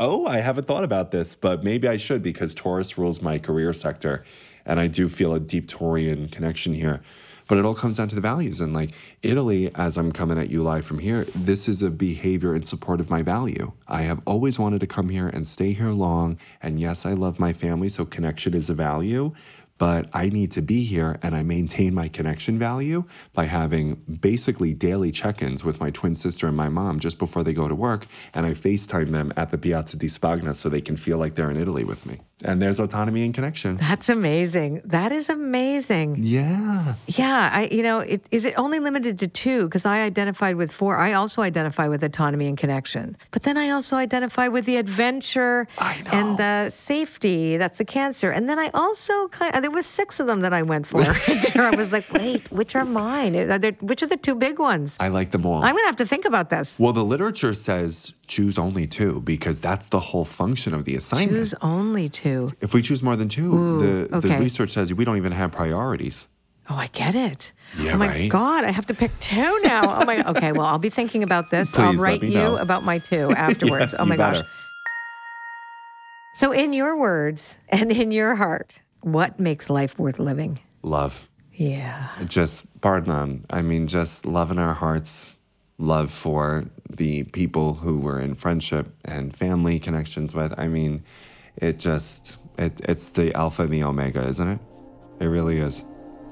oh, 0.00 0.24
I 0.26 0.38
haven't 0.38 0.66
thought 0.66 0.84
about 0.84 1.10
this, 1.10 1.34
but 1.34 1.62
maybe 1.62 1.86
I 1.86 1.98
should 1.98 2.22
because 2.22 2.54
Taurus 2.54 2.96
rules 2.96 3.20
my 3.20 3.38
career 3.38 3.74
sector. 3.74 4.24
And 4.64 4.80
I 4.80 4.86
do 4.86 5.08
feel 5.08 5.34
a 5.34 5.40
deep 5.40 5.68
Taurian 5.68 6.32
connection 6.32 6.72
here. 6.72 7.02
But 7.48 7.58
it 7.58 7.64
all 7.64 7.74
comes 7.74 7.96
down 7.96 8.08
to 8.08 8.14
the 8.14 8.20
values. 8.20 8.60
And 8.60 8.72
like 8.72 8.92
Italy, 9.22 9.74
as 9.74 9.96
I'm 9.96 10.12
coming 10.12 10.38
at 10.38 10.50
you 10.50 10.62
live 10.62 10.86
from 10.86 10.98
here, 10.98 11.24
this 11.34 11.66
is 11.66 11.82
a 11.82 11.90
behavior 11.90 12.54
in 12.54 12.62
support 12.62 13.00
of 13.00 13.10
my 13.10 13.22
value. 13.22 13.72
I 13.88 14.02
have 14.02 14.20
always 14.26 14.58
wanted 14.58 14.80
to 14.80 14.86
come 14.86 15.08
here 15.08 15.28
and 15.28 15.46
stay 15.46 15.72
here 15.72 15.90
long. 15.90 16.38
And 16.62 16.78
yes, 16.78 17.04
I 17.06 17.14
love 17.14 17.40
my 17.40 17.52
family, 17.52 17.88
so 17.88 18.04
connection 18.04 18.54
is 18.54 18.70
a 18.70 18.74
value. 18.74 19.32
But 19.78 20.08
I 20.12 20.28
need 20.28 20.52
to 20.52 20.62
be 20.62 20.84
here 20.84 21.18
and 21.22 21.34
I 21.34 21.42
maintain 21.44 21.94
my 21.94 22.08
connection 22.08 22.58
value 22.58 23.04
by 23.32 23.44
having 23.44 23.94
basically 23.94 24.74
daily 24.74 25.12
check 25.12 25.40
ins 25.40 25.64
with 25.64 25.80
my 25.80 25.90
twin 25.90 26.16
sister 26.16 26.48
and 26.48 26.56
my 26.56 26.68
mom 26.68 26.98
just 26.98 27.18
before 27.18 27.44
they 27.44 27.54
go 27.54 27.68
to 27.68 27.74
work. 27.74 28.06
And 28.34 28.44
I 28.44 28.50
FaceTime 28.50 29.12
them 29.12 29.32
at 29.36 29.52
the 29.52 29.58
Piazza 29.58 29.96
di 29.96 30.08
Spagna 30.08 30.54
so 30.54 30.68
they 30.68 30.80
can 30.80 30.96
feel 30.96 31.16
like 31.16 31.36
they're 31.36 31.50
in 31.50 31.56
Italy 31.56 31.84
with 31.84 32.04
me. 32.04 32.18
And 32.44 32.62
there's 32.62 32.78
autonomy 32.78 33.24
and 33.24 33.34
connection. 33.34 33.76
That's 33.76 34.08
amazing. 34.08 34.82
That 34.84 35.10
is 35.10 35.28
amazing. 35.28 36.16
Yeah. 36.20 36.94
Yeah, 37.06 37.50
I 37.52 37.68
you 37.72 37.82
know, 37.82 37.98
it, 38.00 38.24
is 38.30 38.44
it 38.44 38.54
only 38.56 38.78
limited 38.78 39.18
to 39.18 39.28
two? 39.28 39.64
Because 39.64 39.84
I 39.84 40.00
identified 40.02 40.56
with 40.56 40.70
four. 40.70 40.98
I 40.98 41.12
also 41.14 41.42
identify 41.42 41.88
with 41.88 42.02
autonomy 42.04 42.46
and 42.46 42.56
connection, 42.56 43.16
but 43.32 43.42
then 43.42 43.56
I 43.56 43.70
also 43.70 43.96
identify 43.96 44.46
with 44.48 44.66
the 44.66 44.76
adventure 44.76 45.66
and 46.12 46.38
the 46.38 46.70
safety. 46.70 47.56
That's 47.56 47.78
the 47.78 47.84
cancer, 47.84 48.30
and 48.30 48.48
then 48.48 48.58
I 48.58 48.70
also 48.72 49.28
kind. 49.28 49.54
Of, 49.54 49.62
there 49.62 49.70
was 49.70 49.86
six 49.86 50.20
of 50.20 50.26
them 50.26 50.40
that 50.40 50.52
I 50.52 50.62
went 50.62 50.86
for. 50.86 51.02
there, 51.54 51.62
I 51.62 51.74
was 51.74 51.92
like, 51.92 52.10
wait, 52.12 52.50
which 52.52 52.76
are 52.76 52.84
mine? 52.84 53.34
Are 53.36 53.58
there, 53.58 53.72
which 53.80 54.02
are 54.02 54.06
the 54.06 54.16
two 54.16 54.34
big 54.34 54.58
ones? 54.58 54.96
I 55.00 55.08
like 55.08 55.32
them 55.32 55.44
all. 55.44 55.62
I'm 55.64 55.74
gonna 55.74 55.86
have 55.86 55.96
to 55.96 56.06
think 56.06 56.24
about 56.24 56.50
this. 56.50 56.78
well, 56.78 56.92
the 56.92 57.04
literature 57.04 57.54
says 57.54 58.12
choose 58.28 58.58
only 58.58 58.86
two 58.86 59.20
because 59.22 59.60
that's 59.60 59.86
the 59.86 60.00
whole 60.00 60.24
function 60.24 60.74
of 60.74 60.84
the 60.84 60.94
assignment. 60.94 61.30
Choose 61.32 61.54
only 61.62 62.08
two. 62.08 62.52
if 62.60 62.74
we 62.74 62.82
choose 62.82 63.02
more 63.02 63.16
than 63.16 63.28
two, 63.28 63.78
the, 63.78 64.08
the 64.08 64.16
okay. 64.28 64.38
research 64.38 64.72
says 64.72 64.92
we 64.94 65.04
don't 65.04 65.16
even 65.16 65.32
have 65.32 65.50
priorities. 65.52 66.28
Oh, 66.70 66.74
I 66.76 66.88
get 66.88 67.14
it. 67.14 67.52
Yeah, 67.78 67.94
oh 67.94 67.96
my 67.96 68.08
right? 68.08 68.30
God, 68.30 68.64
I 68.64 68.70
have 68.70 68.86
to 68.86 68.94
pick 68.94 69.18
two 69.20 69.60
now. 69.62 70.00
Oh 70.00 70.04
my. 70.04 70.18
Okay, 70.28 70.52
well, 70.52 70.66
I'll 70.66 70.78
be 70.78 70.90
thinking 70.90 71.22
about 71.22 71.48
this. 71.50 71.76
I'll 71.78 71.92
Please 71.92 72.00
let 72.00 72.04
write 72.04 72.22
you 72.22 72.30
know. 72.30 72.56
about 72.56 72.84
my 72.84 72.98
two 72.98 73.30
afterwards. 73.36 73.92
Yes, 73.92 74.00
oh 74.00 74.04
my 74.04 74.16
gosh. 74.16 74.42
So, 76.34 76.52
in 76.52 76.72
your 76.74 76.96
words 76.98 77.58
and 77.70 77.90
in 77.90 78.10
your 78.10 78.34
heart, 78.34 78.82
what 79.00 79.40
makes 79.40 79.70
life 79.70 79.98
worth 79.98 80.18
living? 80.18 80.60
Love. 80.82 81.28
Yeah. 81.54 82.10
Just 82.26 82.80
pardon 82.80 83.08
none. 83.12 83.46
I 83.50 83.62
mean, 83.62 83.86
just 83.86 84.26
love 84.26 84.50
in 84.50 84.58
our 84.58 84.74
hearts, 84.74 85.34
love 85.78 86.10
for 86.10 86.66
the 86.90 87.24
people 87.24 87.74
who 87.74 87.98
we're 87.98 88.20
in 88.20 88.34
friendship 88.34 88.94
and 89.04 89.34
family 89.34 89.78
connections 89.78 90.34
with. 90.34 90.54
I 90.58 90.68
mean, 90.68 91.04
it 91.56 91.78
just 91.78 92.38
it, 92.56 92.80
it's 92.84 93.10
the 93.10 93.34
alpha 93.34 93.62
and 93.62 93.72
the 93.72 93.84
omega, 93.84 94.26
isn't 94.26 94.48
it? 94.48 94.58
It 95.20 95.26
really 95.26 95.58
is. 95.58 95.84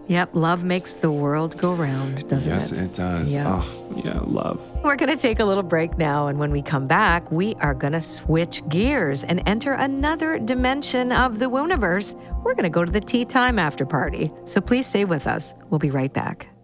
Yep. 0.08 0.30
Love 0.34 0.62
makes 0.62 0.92
the 0.92 1.10
world 1.10 1.58
go 1.58 1.72
round, 1.72 2.28
doesn't 2.28 2.52
yes, 2.52 2.70
it? 2.70 2.76
Yes, 2.76 2.86
it 2.86 2.94
does. 2.94 3.34
Yeah. 3.34 3.62
Oh, 3.62 4.02
yeah, 4.04 4.20
love. 4.20 4.62
We're 4.84 4.94
going 4.94 5.10
to 5.10 5.20
take 5.20 5.40
a 5.40 5.44
little 5.44 5.64
break 5.64 5.98
now. 5.98 6.28
And 6.28 6.38
when 6.38 6.52
we 6.52 6.62
come 6.62 6.86
back, 6.86 7.30
we 7.32 7.56
are 7.56 7.74
going 7.74 7.92
to 7.92 8.00
switch 8.00 8.62
gears 8.68 9.24
and 9.24 9.42
enter 9.46 9.72
another 9.72 10.38
dimension 10.38 11.10
of 11.10 11.40
the 11.40 11.46
Wooniverse. 11.46 12.14
We're 12.44 12.54
going 12.54 12.64
to 12.64 12.70
go 12.70 12.84
to 12.84 12.90
the 12.90 13.00
tea 13.00 13.24
time 13.24 13.58
after 13.58 13.84
party. 13.84 14.30
So 14.44 14.60
please 14.60 14.86
stay 14.86 15.04
with 15.04 15.26
us. 15.26 15.54
We'll 15.70 15.80
be 15.80 15.90
right 15.90 16.12
back. 16.12 16.55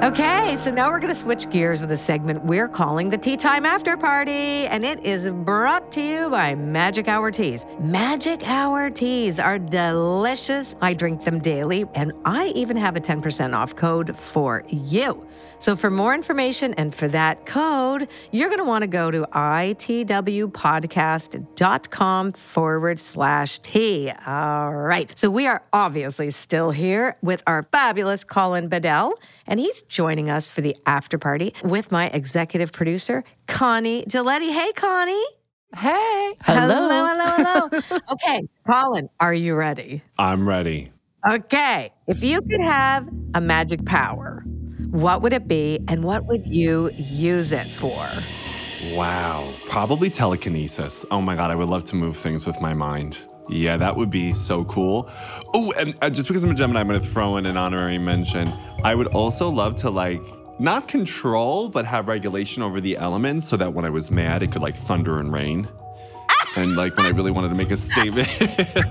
Okay, 0.00 0.54
so 0.56 0.70
now 0.70 0.92
we're 0.92 1.00
going 1.00 1.12
to 1.12 1.18
switch 1.18 1.50
gears 1.50 1.80
with 1.80 1.90
a 1.90 1.96
segment 1.96 2.44
we're 2.44 2.68
calling 2.68 3.10
the 3.10 3.18
Tea 3.18 3.36
Time 3.36 3.66
After 3.66 3.96
Party, 3.96 4.64
and 4.68 4.84
it 4.84 5.04
is 5.04 5.28
brought 5.28 5.90
to 5.90 6.00
you 6.00 6.30
by 6.30 6.54
Magic 6.54 7.08
Hour 7.08 7.32
Teas. 7.32 7.66
Magic 7.80 8.48
Hour 8.48 8.90
Teas 8.90 9.40
are 9.40 9.58
delicious. 9.58 10.76
I 10.80 10.94
drink 10.94 11.24
them 11.24 11.40
daily, 11.40 11.84
and 11.96 12.12
I 12.24 12.52
even 12.54 12.76
have 12.76 12.94
a 12.94 13.00
10% 13.00 13.56
off 13.56 13.74
code 13.74 14.16
for 14.16 14.62
you. 14.68 15.26
So 15.58 15.74
for 15.74 15.90
more 15.90 16.14
information 16.14 16.74
and 16.74 16.94
for 16.94 17.08
that 17.08 17.44
code, 17.44 18.06
you're 18.30 18.48
going 18.48 18.60
to 18.60 18.64
want 18.64 18.82
to 18.82 18.86
go 18.86 19.10
to 19.10 19.22
itwpodcast.com 19.32 22.32
forward 22.32 23.00
slash 23.00 23.58
T. 23.58 24.12
All 24.24 24.72
right. 24.72 25.12
So 25.18 25.28
we 25.28 25.48
are 25.48 25.64
obviously 25.72 26.30
still 26.30 26.70
here 26.70 27.16
with 27.20 27.42
our 27.48 27.64
fabulous 27.72 28.22
Colin 28.22 28.68
Bedell, 28.68 29.14
and 29.48 29.58
he's 29.58 29.82
joining 29.82 30.30
us 30.30 30.48
for 30.48 30.60
the 30.60 30.76
after 30.86 31.18
party 31.18 31.54
with 31.64 31.90
my 31.90 32.06
executive 32.08 32.70
producer, 32.70 33.24
Connie 33.48 34.04
Giletti. 34.04 34.52
Hey, 34.52 34.70
Connie. 34.72 35.24
Hey. 35.76 36.34
Hello, 36.42 36.88
hello, 36.88 37.70
hello. 37.70 38.00
okay, 38.12 38.48
Colin, 38.66 39.08
are 39.18 39.34
you 39.34 39.54
ready? 39.54 40.02
I'm 40.16 40.48
ready. 40.48 40.92
Okay, 41.28 41.90
if 42.06 42.22
you 42.22 42.40
could 42.40 42.60
have 42.60 43.08
a 43.34 43.40
magic 43.40 43.84
power, 43.84 44.44
what 44.90 45.20
would 45.20 45.32
it 45.32 45.48
be 45.48 45.80
and 45.88 46.04
what 46.04 46.26
would 46.26 46.46
you 46.46 46.90
use 46.94 47.50
it 47.52 47.66
for? 47.66 48.08
Wow. 48.92 49.52
Probably 49.66 50.08
telekinesis. 50.08 51.04
Oh 51.10 51.20
my 51.20 51.34
God, 51.34 51.50
I 51.50 51.56
would 51.56 51.68
love 51.68 51.84
to 51.86 51.96
move 51.96 52.16
things 52.16 52.46
with 52.46 52.60
my 52.60 52.72
mind. 52.72 53.18
Yeah, 53.48 53.76
that 53.76 53.96
would 53.96 54.10
be 54.10 54.34
so 54.34 54.64
cool. 54.64 55.10
Oh, 55.54 55.72
and 55.72 55.96
uh, 56.02 56.10
just 56.10 56.28
because 56.28 56.44
I'm 56.44 56.50
a 56.50 56.54
Gemini, 56.54 56.80
I'm 56.80 56.88
going 56.88 57.00
to 57.00 57.06
throw 57.06 57.36
in 57.36 57.46
an 57.46 57.56
honorary 57.56 57.98
mention. 57.98 58.52
I 58.84 58.94
would 58.94 59.08
also 59.08 59.48
love 59.48 59.76
to, 59.76 59.90
like, 59.90 60.20
not 60.60 60.88
control, 60.88 61.68
but 61.68 61.86
have 61.86 62.08
regulation 62.08 62.62
over 62.62 62.80
the 62.80 62.96
elements 62.96 63.48
so 63.48 63.56
that 63.56 63.72
when 63.72 63.84
I 63.84 63.90
was 63.90 64.10
mad, 64.10 64.42
it 64.42 64.52
could, 64.52 64.62
like, 64.62 64.76
thunder 64.76 65.18
and 65.18 65.32
rain. 65.32 65.68
And 66.56 66.76
like 66.76 66.96
when 66.96 67.06
I 67.06 67.10
really 67.10 67.30
wanted 67.30 67.50
to 67.50 67.54
make 67.54 67.70
a 67.70 67.76
statement, 67.76 68.28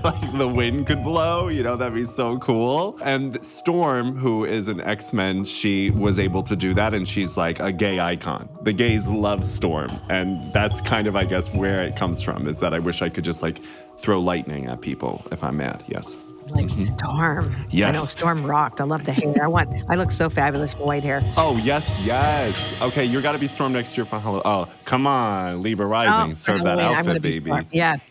like 0.02 0.38
the 0.38 0.48
wind 0.48 0.86
could 0.86 1.02
blow, 1.02 1.48
you 1.48 1.62
know, 1.62 1.76
that'd 1.76 1.94
be 1.94 2.04
so 2.04 2.38
cool. 2.38 2.98
And 3.02 3.44
Storm, 3.44 4.16
who 4.16 4.46
is 4.46 4.68
an 4.68 4.80
X 4.80 5.12
Men, 5.12 5.44
she 5.44 5.90
was 5.90 6.18
able 6.18 6.42
to 6.44 6.56
do 6.56 6.72
that. 6.74 6.94
And 6.94 7.06
she's 7.06 7.36
like 7.36 7.60
a 7.60 7.70
gay 7.70 8.00
icon. 8.00 8.48
The 8.62 8.72
gays 8.72 9.06
love 9.08 9.44
Storm. 9.44 9.90
And 10.08 10.40
that's 10.52 10.80
kind 10.80 11.06
of, 11.06 11.14
I 11.16 11.24
guess, 11.24 11.52
where 11.52 11.82
it 11.82 11.94
comes 11.94 12.22
from 12.22 12.48
is 12.48 12.58
that 12.60 12.72
I 12.72 12.78
wish 12.78 13.02
I 13.02 13.10
could 13.10 13.24
just 13.24 13.42
like 13.42 13.60
throw 13.98 14.20
lightning 14.20 14.66
at 14.66 14.80
people 14.80 15.26
if 15.30 15.44
I'm 15.44 15.56
mad. 15.56 15.82
Yes. 15.88 16.16
Like 16.48 16.66
mm-hmm. 16.66 16.84
Storm. 16.84 17.54
Yes. 17.70 17.88
I 17.88 17.92
know 17.92 18.04
Storm 18.04 18.44
rocked. 18.46 18.80
I 18.80 18.84
love 18.84 19.04
the 19.04 19.12
hair. 19.12 19.34
I 19.42 19.48
want. 19.48 19.68
I 19.90 19.96
look 19.96 20.10
so 20.10 20.30
fabulous 20.30 20.74
with 20.74 20.86
white 20.86 21.04
hair. 21.04 21.20
Oh, 21.36 21.58
yes, 21.58 21.98
yes. 22.02 22.80
Okay, 22.80 23.04
you're 23.04 23.20
got 23.20 23.32
to 23.32 23.38
be 23.38 23.46
Storm 23.46 23.74
next 23.74 23.98
year 23.98 24.06
for 24.06 24.18
Halloween. 24.18 24.42
Oh, 24.46 24.66
come 24.86 25.06
on, 25.06 25.62
Libra 25.62 25.84
oh, 25.86 25.90
Rising. 25.90 26.30
Oh, 26.30 26.34
Serve 26.34 26.64
that 26.64 26.78
Halloween, 26.78 26.96
I'm 26.96 27.04
gonna 27.04 27.16
outfit, 27.16 27.22
be 27.22 27.40
baby. 27.40 27.50
Storm. 27.50 27.66
Yes. 27.70 28.08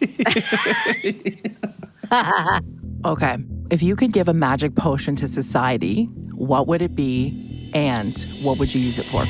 Okay. 3.05 3.37
If 3.69 3.83
you 3.83 3.95
could 3.95 4.11
give 4.11 4.27
a 4.27 4.33
magic 4.33 4.75
potion 4.75 5.15
to 5.17 5.27
society, 5.27 6.05
what 6.33 6.67
would 6.67 6.81
it 6.81 6.95
be 6.95 7.71
and 7.73 8.17
what 8.41 8.57
would 8.57 8.73
you 8.73 8.81
use 8.81 8.97
it 8.97 9.05
for? 9.05 9.23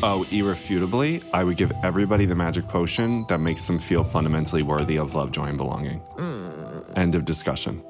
Oh, 0.00 0.24
irrefutably, 0.30 1.22
I 1.32 1.42
would 1.42 1.56
give 1.56 1.72
everybody 1.82 2.24
the 2.24 2.34
magic 2.36 2.66
potion 2.68 3.24
that 3.28 3.38
makes 3.38 3.66
them 3.66 3.78
feel 3.80 4.04
fundamentally 4.04 4.62
worthy 4.62 4.96
of 4.96 5.14
love, 5.14 5.32
joy, 5.32 5.44
and 5.46 5.56
belonging. 5.58 6.00
Mm. 6.16 6.96
End 6.96 7.14
of 7.16 7.24
discussion. 7.24 7.82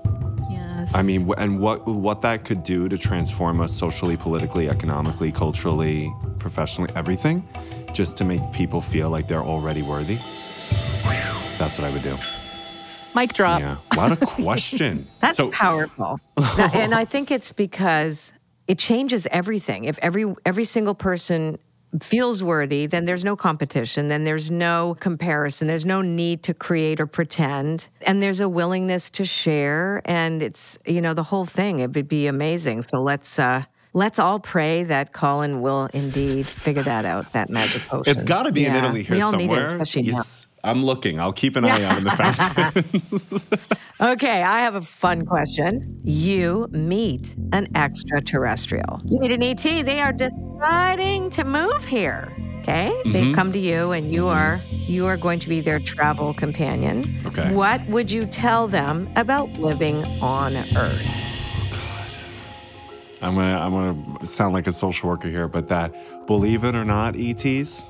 yes. 0.51 0.95
I 0.95 1.03
mean, 1.03 1.31
and 1.37 1.61
what 1.61 1.87
what 1.87 2.23
that 2.23 2.47
could 2.47 2.65
do 2.65 2.89
to 2.89 2.97
transform 2.97 3.61
us 3.61 3.75
socially, 3.75 4.17
politically, 4.17 4.71
economically, 4.71 5.31
culturally, 5.31 6.11
professionally, 6.39 6.91
everything, 6.97 7.47
just 7.93 8.17
to 8.19 8.25
make 8.25 8.41
people 8.53 8.81
feel 8.81 9.11
like 9.11 9.29
they're 9.29 9.45
already 9.45 9.83
worthy. 9.83 10.17
Whew, 10.17 11.59
that's 11.59 11.77
what 11.79 11.87
I 11.87 11.91
would 11.91 12.03
do. 12.03 12.17
Mic 13.15 13.35
drop. 13.35 13.61
Yeah. 13.61 13.77
What 13.95 14.13
a 14.23 14.27
question. 14.43 15.07
That's 15.21 15.37
so, 15.37 15.51
powerful. 15.51 16.21
And 16.73 16.95
I 16.95 17.05
think 17.05 17.31
it's 17.31 17.53
because 17.53 18.33
it 18.67 18.79
changes 18.79 19.27
everything. 19.31 19.85
If 19.85 19.99
every 20.01 20.25
every 20.47 20.65
single 20.65 20.95
person 20.95 21.59
feels 22.03 22.43
worthy, 22.43 22.87
then 22.87 23.05
there's 23.05 23.25
no 23.25 23.37
competition, 23.37 24.09
then 24.09 24.25
there's 24.25 24.51
no 24.51 24.97
comparison, 25.01 25.69
there's 25.69 25.87
no 25.87 26.03
need 26.03 26.43
to 26.45 26.55
create 26.55 27.01
or 27.01 27.07
pretend, 27.07 27.89
and 28.07 28.23
there's 28.23 28.41
a 28.41 28.49
willingness 28.49 29.11
to 29.11 29.25
share. 29.25 30.03
And 30.05 30.43
it's, 30.43 30.79
you 30.87 31.01
know, 31.01 31.15
the 31.15 31.23
whole 31.23 31.45
thing. 31.45 31.79
It 31.81 31.95
would 31.95 32.09
be 32.09 32.27
amazing. 32.27 32.83
So 32.83 33.01
let's, 33.01 33.39
uh, 33.39 33.65
Let's 33.95 34.19
all 34.19 34.39
pray 34.39 34.85
that 34.85 35.15
Colin 35.15 35.63
will 35.63 35.87
indeed 35.95 36.47
figure 36.47 36.83
that 36.83 37.07
out, 37.07 37.33
that 37.33 37.49
magic 37.49 37.83
potion. 37.87 38.15
It's 38.15 38.23
got 38.23 38.43
to 38.43 38.53
be 38.53 38.67
in 38.67 38.75
Italy 38.75 39.03
here 39.03 39.17
we 39.17 39.23
all 39.23 39.31
somewhere. 39.31 39.49
Need 39.49 39.63
it, 39.63 39.81
especially 39.81 40.13
now. 40.13 40.23
I'm 40.65 40.85
looking. 40.85 41.21
I'll 41.21 41.33
keep 41.33 41.57
an 41.57 41.65
eye 41.65 41.83
out 41.85 41.99
in 41.99 42.05
the 42.05 42.11
fountains. 43.33 43.69
Okay, 44.01 44.43
I 44.45 44.61
have 44.61 44.77
a 44.77 44.81
fun 44.81 45.27
question. 45.27 46.01
You 46.05 46.69
meet 46.71 47.35
an 47.53 47.67
extraterrestrial. 47.77 49.01
You 49.05 49.19
meet 49.19 49.33
an 49.33 49.43
ET. 49.43 49.59
They 49.63 50.01
are 50.01 50.13
deciding 50.13 51.31
to 51.31 51.43
move 51.45 51.85
here. 51.85 52.33
Okay, 52.61 52.91
Mm-hmm. 52.93 53.13
they've 53.13 53.35
come 53.35 53.53
to 53.53 53.59
you, 53.59 53.91
and 53.93 54.13
you 54.13 54.29
are 54.29 54.61
you 54.71 55.07
are 55.07 55.17
going 55.17 55.41
to 55.41 55.49
be 55.49 55.61
their 55.61 55.81
travel 55.81 56.33
companion. 56.35 57.21
Okay. 57.27 57.53
What 57.53 57.85
would 57.89 58.13
you 58.13 58.23
tell 58.23 58.69
them 58.69 59.09
about 59.17 59.51
living 59.59 60.05
on 60.23 60.55
Earth? 60.77 61.25
I'm 63.21 63.35
gonna 63.35 63.59
I'm 63.59 63.71
gonna 63.73 64.27
sound 64.27 64.55
like 64.55 64.67
a 64.69 64.73
social 64.73 65.09
worker 65.09 65.29
here, 65.29 65.49
but 65.49 65.67
that 65.69 65.93
believe 66.29 66.63
it 66.63 66.75
or 66.77 66.85
not, 66.85 67.17
ETs, 67.17 67.83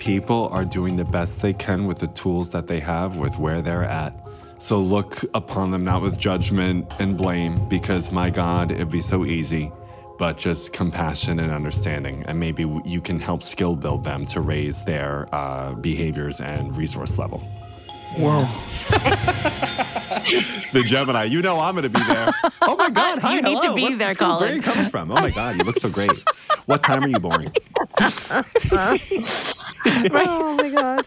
people 0.00 0.48
are 0.50 0.64
doing 0.64 0.96
the 0.96 1.04
best 1.04 1.40
they 1.42 1.52
can 1.52 1.86
with 1.86 1.98
the 1.98 2.06
tools 2.08 2.50
that 2.50 2.66
they 2.66 2.80
have 2.80 3.16
with 3.16 3.38
where 3.38 3.62
they're 3.62 3.84
at. 3.84 4.12
So 4.58 4.80
look 4.80 5.22
upon 5.34 5.70
them 5.70 5.84
not 5.84 6.02
with 6.02 6.18
judgment 6.18 6.90
and 6.98 7.16
blame, 7.16 7.68
because 7.68 8.10
my 8.10 8.30
God, 8.30 8.72
it'd 8.72 8.90
be 8.90 9.02
so 9.02 9.24
easy, 9.24 9.70
but 10.18 10.36
just 10.38 10.72
compassion 10.72 11.38
and 11.38 11.52
understanding, 11.52 12.24
and 12.26 12.40
maybe 12.40 12.66
you 12.84 13.00
can 13.00 13.20
help 13.20 13.42
skill 13.42 13.76
build 13.76 14.02
them 14.04 14.26
to 14.26 14.40
raise 14.40 14.84
their 14.84 15.28
uh, 15.34 15.74
behaviors 15.74 16.40
and 16.40 16.76
resource 16.76 17.16
level. 17.18 17.38
Whoa. 18.16 18.48
The 20.72 20.82
Gemini, 20.82 21.24
you 21.24 21.42
know 21.42 21.58
I'm 21.58 21.74
gonna 21.74 21.88
be 21.88 21.98
there. 22.04 22.30
Oh 22.62 22.76
my 22.76 22.90
God, 22.90 23.18
hi, 23.22 23.34
You 23.34 23.42
need 23.42 23.56
to 23.56 23.60
hello. 23.60 23.74
be 23.74 23.82
What's 23.82 23.98
there, 23.98 24.08
this 24.08 24.16
group? 24.18 24.40
Where 24.40 24.50
are 24.52 24.54
you 24.54 24.62
coming 24.62 24.88
from? 24.88 25.10
Oh 25.10 25.14
my 25.14 25.30
God, 25.30 25.56
you 25.56 25.64
look 25.64 25.78
so 25.78 25.88
great. 25.88 26.12
What 26.66 26.84
time 26.84 27.02
are 27.02 27.08
you 27.08 27.18
born? 27.18 27.50
Oh 30.12 30.56
my 30.56 30.70
God! 30.70 31.06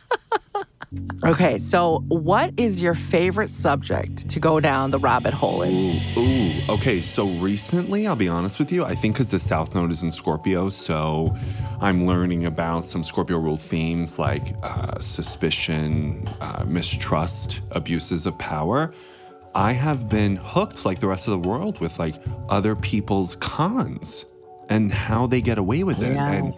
Okay, 1.25 1.57
so 1.57 2.03
what 2.09 2.53
is 2.57 2.81
your 2.81 2.93
favorite 2.93 3.49
subject 3.49 4.29
to 4.29 4.39
go 4.39 4.59
down 4.59 4.91
the 4.91 4.99
rabbit 4.99 5.33
hole 5.33 5.63
in? 5.63 5.99
Ooh, 6.17 6.51
okay. 6.69 7.01
So 7.01 7.27
recently, 7.39 8.05
I'll 8.05 8.15
be 8.15 8.27
honest 8.27 8.59
with 8.59 8.71
you, 8.71 8.85
I 8.85 8.93
think 8.93 9.15
because 9.15 9.29
the 9.29 9.39
South 9.39 9.73
Node 9.73 9.91
is 9.91 10.03
in 10.03 10.11
Scorpio, 10.11 10.69
so 10.69 11.35
I'm 11.81 12.05
learning 12.05 12.45
about 12.45 12.85
some 12.85 13.03
Scorpio 13.03 13.37
rule 13.37 13.57
themes 13.57 14.19
like 14.19 14.55
uh, 14.63 14.99
suspicion, 14.99 16.29
uh, 16.41 16.63
mistrust, 16.67 17.61
abuses 17.71 18.25
of 18.25 18.37
power. 18.37 18.93
I 19.55 19.71
have 19.71 20.09
been 20.09 20.35
hooked, 20.35 20.85
like 20.85 20.99
the 20.99 21.07
rest 21.07 21.27
of 21.27 21.41
the 21.41 21.47
world, 21.47 21.79
with 21.79 21.99
like 21.99 22.15
other 22.49 22.75
people's 22.75 23.35
cons 23.37 24.25
and 24.69 24.91
how 24.91 25.27
they 25.27 25.41
get 25.41 25.57
away 25.57 25.83
with 25.83 26.01
it. 26.01 26.15
And 26.17 26.53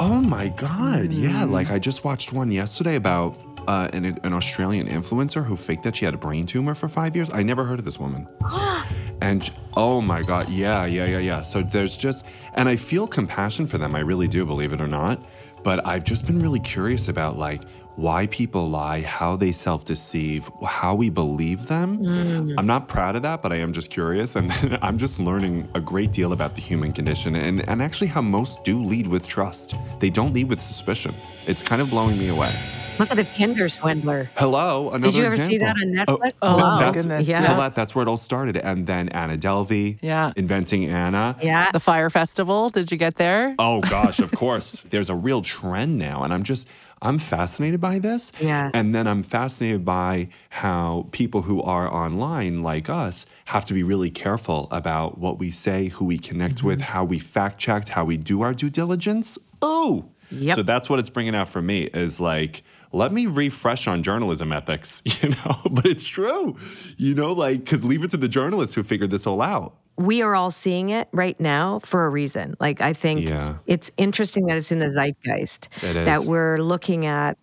oh 0.00 0.20
my 0.20 0.48
God, 0.48 1.12
yeah. 1.12 1.44
Like 1.44 1.70
I 1.70 1.78
just 1.78 2.04
watched 2.04 2.32
one 2.32 2.50
yesterday 2.50 2.96
about 2.96 3.36
uh, 3.66 3.88
an, 3.92 4.04
an 4.04 4.32
Australian 4.32 4.88
influencer 4.88 5.44
who 5.44 5.56
faked 5.56 5.82
that 5.84 5.96
she 5.96 6.04
had 6.04 6.14
a 6.14 6.18
brain 6.18 6.46
tumor 6.46 6.74
for 6.74 6.88
five 6.88 7.16
years. 7.16 7.30
I 7.30 7.42
never 7.42 7.64
heard 7.64 7.78
of 7.78 7.84
this 7.84 7.98
woman. 7.98 8.26
And 9.20 9.48
oh 9.74 10.02
my 10.02 10.22
God, 10.22 10.50
yeah, 10.50 10.84
yeah, 10.84 11.06
yeah, 11.06 11.18
yeah. 11.18 11.40
So 11.40 11.62
there's 11.62 11.96
just, 11.96 12.26
and 12.54 12.68
I 12.68 12.76
feel 12.76 13.06
compassion 13.06 13.66
for 13.66 13.78
them. 13.78 13.94
I 13.94 14.00
really 14.00 14.28
do, 14.28 14.44
believe 14.44 14.74
it 14.74 14.82
or 14.82 14.88
not. 14.88 15.18
But 15.62 15.86
I've 15.86 16.04
just 16.04 16.26
been 16.26 16.42
really 16.42 16.60
curious 16.60 17.08
about 17.08 17.38
like 17.38 17.62
why 17.96 18.26
people 18.26 18.68
lie, 18.68 19.02
how 19.02 19.36
they 19.36 19.52
self 19.52 19.84
deceive, 19.84 20.50
how 20.66 20.94
we 20.94 21.10
believe 21.10 21.66
them. 21.66 21.98
Mm. 21.98 22.54
I'm 22.58 22.66
not 22.66 22.88
proud 22.88 23.16
of 23.16 23.22
that, 23.22 23.42
but 23.42 23.52
I 23.52 23.56
am 23.56 23.72
just 23.72 23.90
curious. 23.90 24.36
And 24.36 24.50
I'm 24.82 24.98
just 24.98 25.20
learning 25.20 25.68
a 25.74 25.80
great 25.80 26.12
deal 26.12 26.32
about 26.32 26.54
the 26.54 26.60
human 26.60 26.92
condition 26.92 27.36
and, 27.36 27.68
and 27.68 27.82
actually 27.82 28.08
how 28.08 28.22
most 28.22 28.64
do 28.64 28.82
lead 28.82 29.06
with 29.06 29.28
trust. 29.28 29.74
They 30.00 30.10
don't 30.10 30.32
lead 30.32 30.48
with 30.48 30.60
suspicion. 30.60 31.14
It's 31.46 31.62
kind 31.62 31.80
of 31.80 31.90
blowing 31.90 32.18
me 32.18 32.28
away. 32.28 32.52
Look 32.98 33.10
at 33.10 33.16
the 33.16 33.24
Tinder 33.24 33.68
swindler. 33.68 34.30
Hello, 34.36 34.90
another 34.90 35.10
Did 35.10 35.16
you 35.18 35.24
ever 35.24 35.36
see 35.36 35.58
that 35.58 35.76
on 35.76 35.98
oh, 36.08 36.16
Netflix? 36.16 36.32
Oh, 36.42 36.54
th- 36.54 36.60
my 36.62 36.78
that's, 36.78 36.96
goodness, 36.96 37.28
yeah. 37.28 37.44
Colette, 37.44 37.74
that's 37.74 37.92
where 37.94 38.04
it 38.04 38.08
all 38.08 38.16
started. 38.16 38.56
And 38.56 38.86
then 38.86 39.08
Anna 39.08 39.36
Delvey, 39.36 39.98
Yeah. 40.00 40.32
inventing 40.36 40.86
Anna. 40.86 41.36
Yeah. 41.42 41.72
The 41.72 41.80
Fyre 41.80 42.08
Festival, 42.08 42.70
did 42.70 42.92
you 42.92 42.96
get 42.96 43.16
there? 43.16 43.56
Oh 43.58 43.80
gosh, 43.80 44.20
of 44.20 44.30
course. 44.36 44.82
There's 44.82 45.10
a 45.10 45.14
real 45.14 45.42
trend 45.42 45.98
now, 45.98 46.22
and 46.22 46.32
I'm 46.32 46.44
just 46.44 46.68
I'm 47.04 47.18
fascinated 47.18 47.80
by 47.80 47.98
this. 47.98 48.32
Yeah. 48.40 48.70
And 48.74 48.94
then 48.94 49.06
I'm 49.06 49.22
fascinated 49.22 49.84
by 49.84 50.28
how 50.50 51.08
people 51.12 51.42
who 51.42 51.62
are 51.62 51.92
online 51.92 52.62
like 52.62 52.88
us 52.88 53.26
have 53.46 53.64
to 53.66 53.74
be 53.74 53.82
really 53.82 54.10
careful 54.10 54.68
about 54.70 55.18
what 55.18 55.38
we 55.38 55.50
say, 55.50 55.88
who 55.88 56.04
we 56.06 56.18
connect 56.18 56.62
with, 56.62 56.80
Mm-hmm. 56.80 56.92
how 56.92 57.04
we 57.04 57.18
fact 57.18 57.58
checked, 57.58 57.90
how 57.90 58.04
we 58.04 58.16
do 58.16 58.42
our 58.42 58.54
due 58.54 58.70
diligence. 58.70 59.38
Oh. 59.62 60.10
Yep. 60.30 60.56
So 60.56 60.62
that's 60.62 60.88
what 60.90 60.98
it's 60.98 61.10
bringing 61.10 61.34
out 61.34 61.48
for 61.48 61.62
me 61.62 61.82
is 61.84 62.20
like 62.20 62.62
let 62.92 63.12
me 63.12 63.26
refresh 63.26 63.86
on 63.88 64.02
journalism 64.02 64.52
ethics, 64.52 65.02
you 65.22 65.30
know, 65.30 65.60
but 65.70 65.84
it's 65.84 66.06
true, 66.06 66.56
you 66.96 67.14
know, 67.14 67.32
like, 67.32 67.58
because 67.58 67.84
leave 67.84 68.04
it 68.04 68.10
to 68.10 68.16
the 68.16 68.28
journalists 68.28 68.74
who 68.76 68.84
figured 68.84 69.10
this 69.10 69.26
all 69.26 69.42
out. 69.42 69.76
We 69.96 70.22
are 70.22 70.34
all 70.34 70.50
seeing 70.50 70.90
it 70.90 71.08
right 71.12 71.38
now 71.38 71.78
for 71.80 72.06
a 72.06 72.10
reason. 72.10 72.56
Like 72.60 72.80
I 72.80 72.92
think 72.92 73.28
Yeah. 73.28 73.56
it's 73.66 73.90
interesting 73.96 74.46
that 74.46 74.56
it's 74.56 74.72
in 74.72 74.78
the 74.80 74.90
zeitgeist 74.90 75.68
that 75.80 76.24
we're 76.24 76.58
looking 76.58 77.06
at 77.06 77.38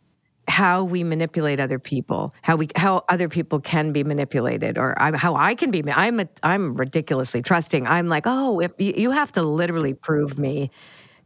how 0.47 0.83
we 0.83 1.03
manipulate 1.03 1.59
other 1.61 1.79
people, 1.79 2.33
how 2.41 2.57
we 2.57 2.67
how 2.75 3.05
other 3.07 3.29
people 3.29 3.59
can 3.61 3.93
be 3.93 4.03
manipulated, 4.03 4.77
or 4.77 4.99
I, 5.01 5.15
how 5.15 5.35
I 5.35 5.55
can 5.55 5.71
be. 5.71 5.81
I'm 5.89 6.19
a, 6.19 6.27
I'm 6.43 6.75
ridiculously 6.75 7.41
trusting. 7.41 7.87
I'm 7.87 8.07
like, 8.09 8.23
oh, 8.25 8.59
if 8.59 8.71
you, 8.77 8.93
you 8.97 9.11
have 9.11 9.31
to 9.33 9.43
literally 9.43 9.93
prove 9.93 10.37
me. 10.37 10.69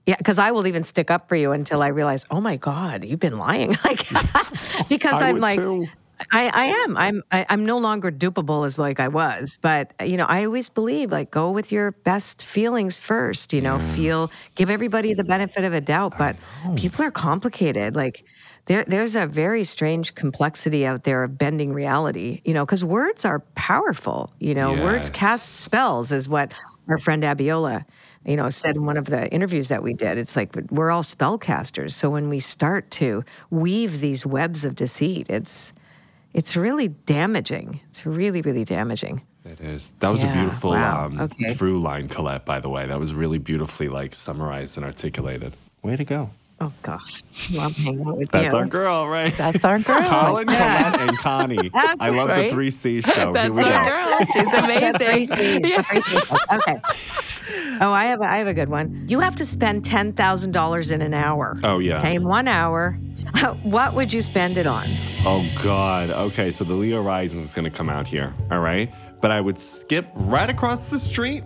Yeah, 0.05 0.17
because 0.17 0.37
I 0.37 0.51
will 0.51 0.67
even 0.67 0.83
stick 0.83 1.09
up 1.09 1.27
for 1.27 1.35
you 1.35 1.51
until 1.51 1.81
I 1.81 1.87
realize, 1.87 2.27
oh 2.29 2.39
my 2.39 2.57
God, 2.57 3.03
you've 3.03 3.19
been 3.19 3.39
lying. 3.39 3.75
Like, 3.83 4.07
because 4.89 5.19
I'm 5.19 5.39
like, 5.39 5.59
too. 5.59 5.87
I, 6.31 6.49
I 6.53 6.65
am. 6.65 6.97
I'm. 6.97 7.23
I, 7.31 7.45
I'm 7.49 7.65
no 7.65 7.77
longer 7.77 8.11
dupable 8.11 8.65
as 8.65 8.79
like 8.79 8.99
I 8.99 9.07
was. 9.07 9.57
But 9.61 9.93
uh, 9.99 10.05
you 10.05 10.17
know, 10.17 10.25
I 10.25 10.45
always 10.45 10.69
believe 10.69 11.11
like 11.11 11.31
go 11.31 11.51
with 11.51 11.71
your 11.71 11.91
best 11.91 12.43
feelings 12.43 12.97
first. 12.97 13.53
You 13.53 13.61
know, 13.61 13.79
feel 13.79 14.31
give 14.55 14.69
everybody 14.69 15.13
the 15.13 15.23
benefit 15.23 15.63
of 15.63 15.73
a 15.73 15.81
doubt. 15.81 16.17
But 16.17 16.35
people 16.75 17.03
are 17.03 17.11
complicated. 17.11 17.95
Like 17.95 18.25
there, 18.65 18.85
there's 18.85 19.15
a 19.15 19.27
very 19.27 19.63
strange 19.63 20.15
complexity 20.15 20.85
out 20.85 21.03
there 21.03 21.23
of 21.23 21.37
bending 21.37 21.73
reality. 21.73 22.41
You 22.45 22.53
know, 22.53 22.65
because 22.65 22.83
words 22.83 23.25
are 23.25 23.39
powerful. 23.55 24.33
You 24.39 24.53
know, 24.53 24.73
words 24.73 25.09
cast 25.09 25.61
spells, 25.61 26.11
is 26.11 26.29
what 26.29 26.53
our 26.87 26.97
friend 26.97 27.23
Abiola 27.23 27.85
you 28.25 28.35
know, 28.35 28.49
said 28.49 28.75
in 28.75 28.85
one 28.85 28.97
of 28.97 29.05
the 29.05 29.31
interviews 29.31 29.67
that 29.67 29.83
we 29.83 29.93
did. 29.93 30.17
It's 30.17 30.35
like 30.35 30.55
we're 30.71 30.89
all 30.89 31.03
spellcasters. 31.03 31.91
So 31.91 32.09
when 32.09 32.27
we 32.27 32.39
start 32.39 32.89
to 32.91 33.23
weave 33.51 33.99
these 33.99 34.25
webs 34.25 34.65
of 34.65 34.75
deceit, 34.75 35.27
it's 35.29 35.73
it's 36.35 36.55
really 36.55 36.89
damaging. 36.89 37.79
It's 37.89 38.05
really, 38.05 38.41
really 38.41 38.63
damaging. 38.65 39.21
It 39.45 39.59
is. 39.61 39.91
That 39.99 40.09
was 40.09 40.21
Yeah, 40.23 40.31
a 40.31 40.33
beautiful 40.33 40.71
wow, 40.71 41.05
um, 41.05 41.19
okay. 41.21 41.53
through 41.53 41.79
line, 41.81 42.07
Colette, 42.09 42.45
by 42.45 42.59
the 42.59 42.69
way. 42.69 42.85
That 42.87 42.99
was 42.99 43.13
really 43.13 43.37
beautifully 43.37 43.89
like 43.89 44.13
summarized 44.15 44.77
and 44.77 44.85
articulated. 44.85 45.53
Way 45.81 45.95
to 45.95 46.03
go. 46.05 46.29
Oh 46.61 46.71
gosh, 46.83 47.21
love 47.51 47.75
hanging 47.75 48.07
out 48.07 48.17
with 48.17 48.31
That's 48.31 48.53
you. 48.53 48.59
our 48.59 48.65
girl, 48.65 49.07
right? 49.09 49.33
That's 49.35 49.65
our 49.65 49.77
girl. 49.89 50.01
Colin, 50.07 50.47
Colette, 50.47 51.01
and 51.01 51.17
Connie. 51.19 51.69
I 51.73 52.09
love 52.11 52.29
the 52.29 52.49
three 52.49 52.71
C 52.71 53.01
show. 53.01 53.33
That's 53.33 53.53
Here 53.53 53.63
we 53.65 53.71
our 53.71 53.83
go. 53.83 53.89
girl. 53.89 54.25
She's 54.33 54.53
amazing. 54.63 55.25
Cs, 55.25 55.29
the 55.29 55.83
three 55.83 56.01
Cs. 56.01 56.53
Okay. 56.53 56.77
Oh, 57.81 57.91
I 57.91 58.05
have 58.05 58.21
a, 58.21 58.25
I 58.25 58.37
have 58.37 58.47
a 58.47 58.53
good 58.53 58.69
one. 58.69 59.05
You 59.07 59.19
have 59.19 59.35
to 59.37 59.45
spend 59.45 59.85
ten 59.85 60.13
thousand 60.13 60.51
dollars 60.51 60.91
in 60.91 61.01
an 61.01 61.13
hour. 61.13 61.57
Oh, 61.63 61.79
yeah. 61.79 61.99
Okay, 61.99 62.15
in 62.15 62.23
one 62.23 62.47
hour. 62.47 62.97
What 63.63 63.93
would 63.93 64.11
you 64.11 64.21
spend 64.21 64.57
it 64.57 64.65
on? 64.67 64.85
Oh 65.25 65.45
God. 65.63 66.09
Okay, 66.09 66.51
so 66.51 66.63
the 66.63 66.73
Leo 66.73 67.01
Rising 67.01 67.41
is 67.41 67.53
gonna 67.53 67.69
come 67.69 67.89
out 67.89 68.07
here. 68.07 68.33
All 68.51 68.59
right, 68.59 68.91
but 69.21 69.31
I 69.31 69.39
would 69.41 69.57
skip 69.59 70.07
right 70.15 70.49
across 70.49 70.89
the 70.89 70.99
street, 70.99 71.43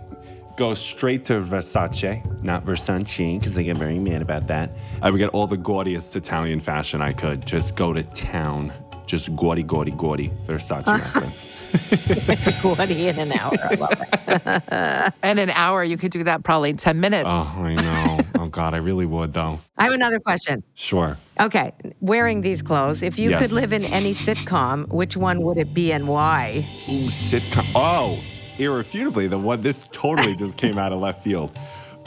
go 0.56 0.74
straight 0.74 1.24
to 1.26 1.34
Versace, 1.34 2.42
not 2.42 2.64
Versace, 2.64 3.38
because 3.38 3.54
they 3.54 3.64
get 3.64 3.76
very 3.76 3.98
mad 3.98 4.22
about 4.22 4.46
that. 4.48 4.74
I 5.02 5.10
would 5.10 5.18
get 5.18 5.30
all 5.30 5.46
the 5.46 5.56
gaudiest 5.56 6.16
Italian 6.16 6.60
fashion 6.60 7.00
I 7.02 7.12
could. 7.12 7.44
Just 7.46 7.76
go 7.76 7.92
to 7.92 8.02
town. 8.02 8.72
Just 9.10 9.34
gaudy, 9.34 9.64
gaudy, 9.64 9.90
gaudy 9.90 10.28
Versace 10.46 10.84
ah. 10.86 11.02
outfits. 11.16 12.60
Twenty 12.60 13.08
in 13.08 13.18
an 13.18 13.32
hour. 13.32 13.56
I 13.60 13.74
love 13.74 14.00
it. 14.00 15.14
In 15.24 15.38
an 15.40 15.50
hour, 15.50 15.82
you 15.82 15.96
could 15.96 16.12
do 16.12 16.22
that 16.22 16.44
probably 16.44 16.70
in 16.70 16.76
10 16.76 17.00
minutes. 17.00 17.24
Oh, 17.26 17.56
I 17.58 17.74
know. 17.74 18.20
oh 18.38 18.46
God, 18.46 18.72
I 18.72 18.76
really 18.76 19.06
would 19.06 19.32
though. 19.32 19.58
I 19.76 19.82
have 19.82 19.92
another 19.92 20.20
question. 20.20 20.62
Sure. 20.74 21.16
Okay, 21.40 21.72
wearing 22.00 22.42
these 22.42 22.62
clothes, 22.62 23.02
if 23.02 23.18
you 23.18 23.30
Yes. 23.30 23.42
could 23.42 23.52
live 23.52 23.72
in 23.72 23.82
any 23.86 24.12
sitcom, 24.12 24.86
which 24.86 25.16
one 25.16 25.42
would 25.42 25.58
it 25.58 25.74
be 25.74 25.90
and 25.90 26.06
why? 26.06 26.64
Ooh, 26.88 27.08
sitcom. 27.08 27.66
Oh, 27.74 28.20
irrefutably, 28.58 29.26
the 29.26 29.38
one. 29.38 29.60
This 29.60 29.88
totally 29.90 30.36
just 30.36 30.56
came 30.56 30.78
out 30.78 30.92
of 30.92 31.00
left 31.00 31.24
field, 31.24 31.58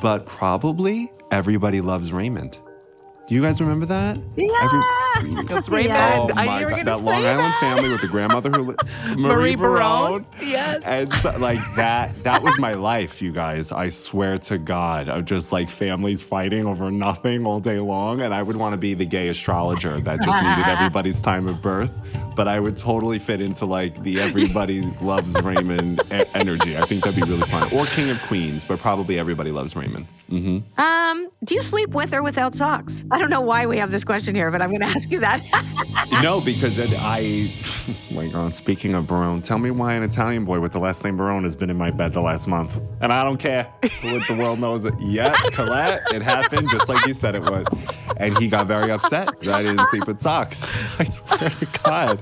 but 0.01 0.25
probably 0.25 1.11
Everybody 1.31 1.81
Loves 1.81 2.13
Raymond. 2.13 2.57
Do 3.25 3.35
you 3.35 3.41
guys 3.41 3.61
remember 3.61 3.85
that? 3.85 4.17
Yeah. 4.35 5.43
That's 5.47 5.69
Raymond. 5.69 5.93
Oh 5.95 6.27
I 6.35 6.45
my 6.45 6.55
knew 6.55 6.59
you 6.59 6.65
were 6.65 6.71
God, 6.71 6.85
gonna 6.85 6.97
that 6.97 7.03
Long 7.05 7.21
say 7.21 7.29
Island 7.29 7.39
that. 7.53 7.59
family 7.61 7.89
with 7.91 8.01
the 8.01 8.07
grandmother 8.07 8.49
who 8.51 8.63
li- 8.63 8.75
Marie 9.15 9.15
Marie 9.15 9.55
Barone. 9.55 10.23
Barone. 10.23 10.25
Yes. 10.41 10.83
And 10.83 11.11
so, 11.13 11.31
like 11.39 11.59
that 11.77 12.13
that 12.25 12.43
was 12.43 12.59
my 12.59 12.73
life, 12.73 13.21
you 13.21 13.31
guys. 13.31 13.71
I 13.71 13.87
swear 13.89 14.37
to 14.39 14.57
God, 14.57 15.07
of 15.07 15.23
just 15.23 15.53
like 15.53 15.69
families 15.69 16.21
fighting 16.21 16.65
over 16.67 16.91
nothing 16.91 17.45
all 17.45 17.61
day 17.61 17.79
long. 17.79 18.19
And 18.21 18.33
I 18.33 18.43
would 18.43 18.57
want 18.57 18.73
to 18.73 18.77
be 18.77 18.93
the 18.93 19.05
gay 19.05 19.29
astrologer 19.29 20.01
that 20.01 20.21
just 20.21 20.43
needed 20.43 20.65
everybody's 20.67 21.21
time 21.21 21.47
of 21.47 21.61
birth. 21.61 22.01
But 22.35 22.47
I 22.49 22.59
would 22.59 22.75
totally 22.75 23.19
fit 23.19 23.39
into 23.39 23.65
like 23.65 24.03
the 24.03 24.19
everybody 24.19 24.81
loves 25.01 25.33
Raymond 25.41 26.01
e- 26.11 26.23
energy. 26.33 26.77
I 26.77 26.81
think 26.81 27.05
that'd 27.05 27.15
be 27.23 27.29
really 27.29 27.47
fun. 27.47 27.71
Or 27.73 27.85
King 27.85 28.09
of 28.09 28.21
Queens, 28.23 28.65
but 28.65 28.79
probably 28.79 29.17
everybody 29.17 29.51
loves 29.51 29.75
Raymond. 29.77 30.07
Um, 30.77 31.29
do 31.43 31.53
you 31.53 31.61
sleep 31.61 31.89
with 31.91 32.11
or 32.11 32.23
without 32.23 32.55
socks? 32.55 33.05
I 33.13 33.19
don't 33.19 33.29
know 33.29 33.41
why 33.41 33.65
we 33.67 33.77
have 33.77 33.91
this 33.91 34.03
question 34.03 34.33
here, 34.33 34.49
but 34.49 34.61
I'm 34.61 34.69
going 34.69 34.81
to 34.87 34.87
ask 34.87 35.11
you 35.11 35.19
that. 35.19 35.43
No, 36.23 36.41
because 36.41 36.79
it, 36.79 36.89
I, 36.97 37.53
like, 38.11 38.53
speaking 38.53 38.95
of 38.95 39.05
Barone, 39.05 39.41
tell 39.43 39.59
me 39.59 39.69
why 39.71 39.93
an 39.93 40.01
Italian 40.03 40.45
boy 40.45 40.59
with 40.59 40.71
the 40.71 40.79
last 40.79 41.03
name 41.03 41.15
Barone 41.15 41.43
has 41.43 41.55
been 41.55 41.69
in 41.69 41.77
my 41.77 41.91
bed 41.91 42.13
the 42.13 42.21
last 42.21 42.47
month. 42.47 42.79
And 43.01 43.13
I 43.13 43.23
don't 43.23 43.37
care 43.37 43.65
what 43.83 44.27
the 44.27 44.35
world 44.39 44.59
knows 44.59 44.85
it 44.85 44.95
yet. 44.99 45.35
Colette, 45.53 46.01
it 46.11 46.21
happened 46.23 46.69
just 46.69 46.89
like 46.89 47.05
you 47.05 47.13
said 47.13 47.35
it 47.35 47.43
would. 47.43 47.67
And 48.17 48.35
he 48.37 48.47
got 48.47 48.65
very 48.67 48.91
upset 48.91 49.39
that 49.41 49.53
I 49.53 49.61
didn't 49.61 49.85
sleep 49.87 50.07
with 50.07 50.19
socks. 50.19 50.63
I 50.99 51.03
swear 51.03 51.49
to 51.49 51.67
God. 51.83 52.19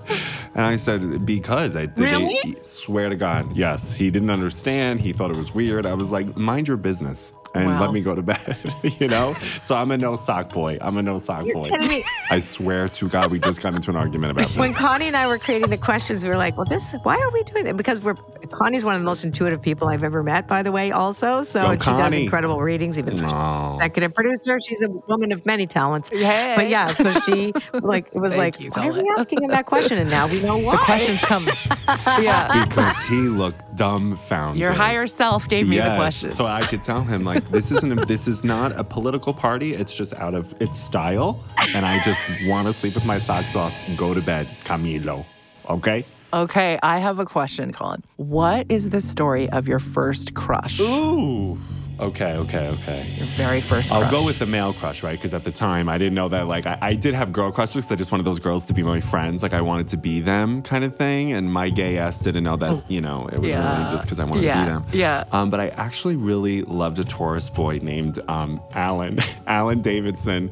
And 0.56 0.66
I 0.66 0.76
said, 0.76 1.26
because 1.26 1.76
I 1.78 1.86
they- 1.86 2.02
Really? 2.04 2.58
swear 2.64 3.08
to 3.10 3.16
God. 3.16 3.56
Yes. 3.56 3.94
He 3.94 4.10
didn't 4.12 4.30
understand. 4.30 5.00
He 5.00 5.14
thought 5.14 5.32
it 5.32 5.38
was 5.38 5.54
weird. 5.54 5.86
I 5.86 5.94
was 5.94 6.12
like, 6.12 6.36
mind 6.36 6.68
your 6.68 6.78
business. 6.78 7.32
And 7.54 7.68
Wow. 7.68 7.82
let 7.82 7.92
me 7.92 8.02
go 8.02 8.16
to 8.16 8.22
bed, 8.22 8.58
you 9.00 9.08
know? 9.08 9.34
So 9.34 9.76
I'm 9.76 9.92
a 9.92 9.98
no 9.98 10.16
sock 10.16 10.54
boy. 10.54 10.78
I'm 10.80 10.98
a 10.98 11.04
no 11.04 11.18
sock 11.18 11.44
boy. 11.52 11.64
kidding 11.66 11.88
me. 11.88 12.04
I 12.30 12.40
swear 12.40 12.88
to 12.90 13.10
God, 13.10 13.30
we 13.32 13.40
just 13.40 13.62
got 13.62 13.74
into 13.76 13.90
an 13.90 13.98
argument 13.98 14.32
about 14.32 14.48
this. 14.48 14.58
when 14.58 14.74
Connie 14.74 15.08
and 15.08 15.18
I 15.18 15.28
were 15.28 15.38
creating 15.38 15.70
the 15.70 15.78
questions, 15.78 16.24
we 16.24 16.30
were 16.30 16.38
like, 16.38 16.56
well, 16.56 16.66
this, 16.66 16.94
why 17.04 17.18
are 17.18 17.32
we 17.32 17.44
doing 17.44 17.66
that? 17.66 17.76
Because 17.76 18.02
we're, 18.02 18.16
Connie's 18.52 18.86
one 18.86 18.96
of 18.96 19.02
the 19.02 19.06
most 19.06 19.24
intuitive 19.24 19.62
people 19.62 19.90
I've 19.90 20.04
ever 20.04 20.24
met, 20.24 20.48
by 20.48 20.64
the 20.64 20.72
way, 20.72 20.92
also. 20.92 21.42
So 21.42 21.62
Go, 21.62 21.70
and 21.72 21.84
she 21.84 21.90
does 21.90 22.14
incredible 22.14 22.62
readings, 22.62 22.98
even 22.98 23.16
though 23.16 23.24
she's 23.24 23.76
executive 23.76 24.14
producer. 24.14 24.58
She's 24.66 24.82
a 24.82 24.90
woman 25.08 25.32
of 25.32 25.46
many 25.46 25.68
talents. 25.68 26.10
Hey. 26.10 26.54
But 26.56 26.70
yeah, 26.70 26.88
so 26.88 27.12
she 27.22 27.54
like 27.74 28.08
it 28.14 28.20
was 28.20 28.38
like, 28.38 28.60
you, 28.62 28.70
why 28.70 28.88
are 28.90 28.94
we 28.94 29.10
asking 29.18 29.44
him 29.44 29.50
that 29.52 29.66
question? 29.66 29.98
And 29.98 30.10
now 30.10 30.28
we 30.28 30.42
know 30.42 30.58
why. 30.58 30.72
The 30.78 30.78
questions 30.84 31.20
come. 31.22 31.48
yeah. 32.22 32.66
because 32.66 32.98
he 33.10 33.28
looked 33.28 33.71
dumbfounded. 33.76 34.60
Your 34.60 34.72
higher 34.74 35.08
self 35.08 35.48
gave 35.48 35.68
me 35.68 35.78
the 35.78 35.84
Yes, 35.84 35.98
questions. 35.98 36.34
So 36.36 36.46
I 36.46 36.62
could 36.62 36.82
tell 36.84 37.04
him 37.04 37.24
like 37.24 37.48
this 37.50 37.72
isn't 37.72 38.00
a, 38.00 38.06
this 38.06 38.28
is 38.28 38.44
not 38.44 38.72
a 38.74 38.84
political 38.84 39.34
party. 39.34 39.74
It's 39.74 39.94
just 39.94 40.14
out 40.16 40.34
of 40.34 40.54
its 40.62 40.78
style, 40.78 41.44
and 41.76 41.86
I 41.86 42.02
just 42.04 42.26
want 42.46 42.68
to 42.68 42.74
sleep 42.74 42.96
with 42.96 43.06
my 43.06 43.20
socks 43.20 43.56
off, 43.56 43.74
and 43.88 43.98
go 43.98 44.14
to 44.14 44.22
bed, 44.22 44.48
Camilo. 44.64 45.26
Okay. 45.70 46.06
okay, 46.34 46.80
I 46.82 47.00
have 47.00 47.20
a 47.20 47.26
question, 47.26 47.72
Colin. 47.72 48.04
What 48.18 48.66
is 48.70 48.90
the 48.90 49.02
story 49.02 49.50
of 49.52 49.68
your 49.68 49.80
first 49.80 50.34
crush? 50.34 50.80
Ooh. 50.80 51.58
Okay. 52.02 52.34
Okay. 52.34 52.68
Okay. 52.70 53.06
Your 53.16 53.28
very 53.38 53.62
first 53.62 53.92
I'll 53.92 54.10
go 54.10 54.26
with 54.26 54.40
the 54.40 54.48
male 54.48 54.74
crush, 54.74 55.04
right? 55.04 55.18
Because 55.18 55.36
at 55.36 55.44
the 55.44 55.52
time, 55.52 55.88
I 55.88 56.00
didn't 56.00 56.16
know 56.16 56.30
that. 56.30 56.48
Like, 56.48 56.66
I, 56.66 56.78
I 56.82 56.94
did 56.96 57.14
have 57.14 57.32
girl 57.32 57.52
crushes. 57.52 57.92
I 57.92 57.96
just 57.96 58.12
wanted 58.12 58.24
those 58.24 58.40
girls 58.40 58.66
to 58.66 58.74
be 58.74 58.82
my 58.82 59.00
friends. 59.00 59.44
Like, 59.44 59.54
I 59.54 59.62
wanted 59.62 59.88
to 59.90 59.98
be 59.98 60.20
them, 60.20 60.64
kind 60.64 60.84
of 60.84 60.96
thing. 60.96 61.32
And 61.32 61.54
my 61.54 61.70
gay 61.70 62.00
ass 62.00 62.20
didn't 62.20 62.44
know 62.44 62.58
that. 62.58 62.90
You 62.90 63.02
know, 63.02 63.28
it 63.32 63.38
was 63.40 63.50
Yeah. 63.50 63.78
really 63.78 63.92
just 63.92 64.06
because 64.06 64.20
I 64.20 64.24
wanted 64.24 64.46
Yeah. 64.46 64.56
to 64.56 64.66
be 64.66 64.70
them. 64.72 64.86
Yeah. 64.94 65.24
Um, 65.32 65.52
but 65.52 65.60
I 65.60 65.68
actually 65.70 66.16
really 66.16 66.64
loved 66.64 66.98
a 66.98 67.04
Taurus 67.04 67.52
boy 67.52 67.80
named 67.84 68.20
um, 68.28 68.60
Alan, 68.74 69.20
Alan 69.48 69.82
Davidson. 69.82 70.50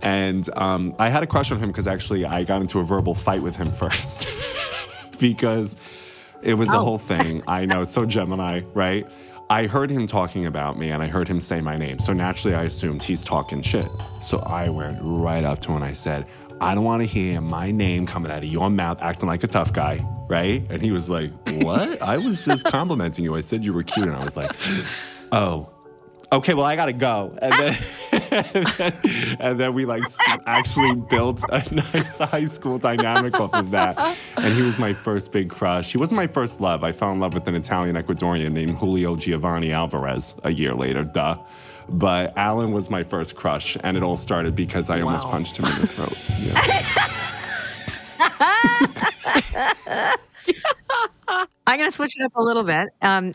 And 0.00 0.48
um, 0.56 0.94
I 0.98 1.10
had 1.10 1.22
a 1.22 1.26
crush 1.26 1.50
on 1.52 1.58
him 1.58 1.68
because 1.68 1.86
actually 1.86 2.24
I 2.24 2.44
got 2.44 2.62
into 2.62 2.80
a 2.80 2.84
verbal 2.84 3.14
fight 3.14 3.42
with 3.42 3.56
him 3.56 3.70
first 3.82 4.28
because 5.18 5.76
it 6.42 6.54
was 6.54 6.72
a 6.72 6.78
whole 6.78 6.98
thing. 6.98 7.42
I 7.46 7.66
know, 7.66 7.82
it's 7.82 7.92
so 7.92 8.06
Gemini, 8.06 8.62
right? 8.74 9.06
I 9.48 9.66
heard 9.66 9.90
him 9.90 10.06
talking 10.06 10.46
about 10.46 10.76
me 10.76 10.90
and 10.90 11.02
I 11.02 11.06
heard 11.06 11.28
him 11.28 11.40
say 11.40 11.60
my 11.60 11.76
name. 11.76 12.00
So 12.00 12.12
naturally, 12.12 12.56
I 12.56 12.64
assumed 12.64 13.02
he's 13.02 13.22
talking 13.24 13.62
shit. 13.62 13.88
So 14.20 14.40
I 14.40 14.68
went 14.70 14.98
right 15.00 15.44
up 15.44 15.60
to 15.60 15.68
him 15.68 15.76
and 15.76 15.84
I 15.84 15.92
said, 15.92 16.26
I 16.60 16.74
don't 16.74 16.84
want 16.84 17.02
to 17.02 17.06
hear 17.06 17.40
my 17.40 17.70
name 17.70 18.06
coming 18.06 18.32
out 18.32 18.38
of 18.38 18.44
your 18.48 18.70
mouth 18.70 19.00
acting 19.02 19.28
like 19.28 19.44
a 19.44 19.46
tough 19.46 19.72
guy, 19.72 20.04
right? 20.28 20.66
And 20.68 20.82
he 20.82 20.90
was 20.90 21.08
like, 21.08 21.30
What? 21.62 22.02
I 22.12 22.16
was 22.18 22.44
just 22.44 22.64
complimenting 22.64 23.24
you. 23.24 23.36
I 23.36 23.40
said 23.40 23.64
you 23.64 23.72
were 23.72 23.82
cute. 23.82 24.06
And 24.06 24.16
I 24.16 24.24
was 24.24 24.36
like, 24.36 24.50
Oh, 25.30 25.70
okay, 26.32 26.54
well, 26.54 26.64
I 26.64 26.74
gotta 26.74 26.92
go. 26.94 27.36
And 27.40 27.52
then, 27.52 27.78
and 28.36 28.66
then, 28.78 28.92
and 29.40 29.60
then 29.60 29.74
we 29.74 29.84
like 29.84 30.02
actually 30.46 30.94
built 31.08 31.42
a 31.50 31.62
nice 31.74 32.18
high 32.18 32.44
school 32.44 32.78
dynamic 32.78 33.38
off 33.40 33.54
of 33.54 33.70
that. 33.70 34.16
And 34.36 34.54
he 34.54 34.62
was 34.62 34.78
my 34.78 34.92
first 34.92 35.32
big 35.32 35.50
crush. 35.50 35.92
He 35.92 35.98
wasn't 35.98 36.16
my 36.16 36.26
first 36.26 36.60
love. 36.60 36.84
I 36.84 36.92
fell 36.92 37.12
in 37.12 37.20
love 37.20 37.34
with 37.34 37.46
an 37.48 37.54
Italian 37.54 37.96
Ecuadorian 37.96 38.52
named 38.52 38.78
Julio 38.78 39.16
Giovanni 39.16 39.72
Alvarez 39.72 40.34
a 40.44 40.52
year 40.52 40.74
later, 40.74 41.04
duh. 41.04 41.38
But 41.88 42.36
Alan 42.36 42.72
was 42.72 42.90
my 42.90 43.04
first 43.04 43.36
crush, 43.36 43.76
and 43.82 43.96
it 43.96 44.02
all 44.02 44.16
started 44.16 44.56
because 44.56 44.90
I 44.90 45.00
almost 45.00 45.26
punched 45.26 45.56
him 45.56 45.66
in 45.66 45.80
the 45.80 45.86
throat. 45.86 46.18
Yeah. 46.38 46.54
I'm 51.66 51.78
going 51.78 51.88
to 51.88 51.94
switch 51.94 52.14
it 52.18 52.24
up 52.24 52.36
a 52.36 52.42
little 52.42 52.62
bit. 52.62 52.88
Um, 53.02 53.34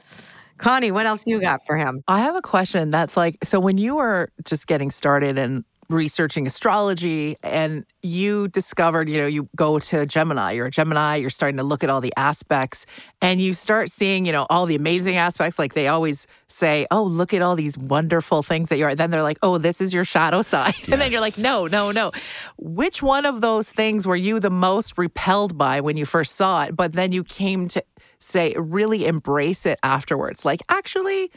Connie, 0.62 0.92
what 0.92 1.08
else 1.08 1.26
you 1.26 1.42
got 1.42 1.66
for 1.66 1.76
him? 1.76 2.04
I 2.08 2.20
have 2.20 2.36
a 2.36 2.42
question 2.42 2.92
that's 2.92 3.18
like 3.18 3.38
so 3.44 3.60
when 3.60 3.80
you 3.80 3.96
were 3.96 4.32
just 4.46 4.68
getting 4.68 4.92
started 4.92 5.40
and 5.40 5.66
researching 5.90 6.48
astrology 6.48 7.36
and 7.44 7.84
you 8.02 8.48
discovered, 8.48 9.10
you 9.10 9.18
know, 9.18 9.28
you 9.28 9.50
go 9.56 9.80
to 9.80 10.06
Gemini, 10.06 10.52
you're 10.52 10.68
a 10.68 10.72
Gemini, 10.72 11.16
you're 11.16 11.30
starting 11.30 11.58
to 11.58 11.64
look 11.64 11.84
at 11.84 11.90
all 11.90 12.00
the 12.00 12.14
aspects 12.16 12.86
and 13.22 13.42
you 13.42 13.54
start 13.54 13.92
seeing, 13.92 14.26
you 14.26 14.32
know, 14.32 14.48
all 14.50 14.66
the 14.66 14.76
amazing 14.76 15.18
aspects. 15.18 15.60
Like 15.60 15.74
they 15.74 15.88
always 15.88 16.28
say, 16.48 16.88
oh, 16.92 17.04
look 17.04 17.34
at 17.34 17.42
all 17.42 17.56
these 17.56 17.78
wonderful 17.78 18.42
things 18.42 18.70
that 18.70 18.78
you're, 18.78 18.96
then 18.96 19.10
they're 19.10 19.24
like, 19.24 19.40
oh, 19.42 19.58
this 19.58 19.82
is 19.82 19.94
your 19.94 20.06
shadow 20.06 20.42
side. 20.42 20.76
And 20.92 21.02
then 21.02 21.12
you're 21.12 21.22
like, 21.22 21.38
no, 21.38 21.68
no, 21.68 21.92
no. 21.92 22.12
Which 22.58 23.02
one 23.02 23.26
of 23.26 23.42
those 23.42 23.70
things 23.70 24.06
were 24.06 24.16
you 24.16 24.40
the 24.40 24.50
most 24.50 24.98
repelled 24.98 25.58
by 25.58 25.82
when 25.82 25.98
you 25.98 26.06
first 26.06 26.36
saw 26.36 26.64
it, 26.64 26.76
but 26.76 26.94
then 26.94 27.12
you 27.12 27.24
came 27.24 27.68
to 27.70 27.84
say, 28.22 28.54
really 28.58 29.06
embrace 29.06 29.66
it 29.66 29.80
afterwards? 29.84 30.46
Like, 30.46 30.62
actually, 30.70 31.32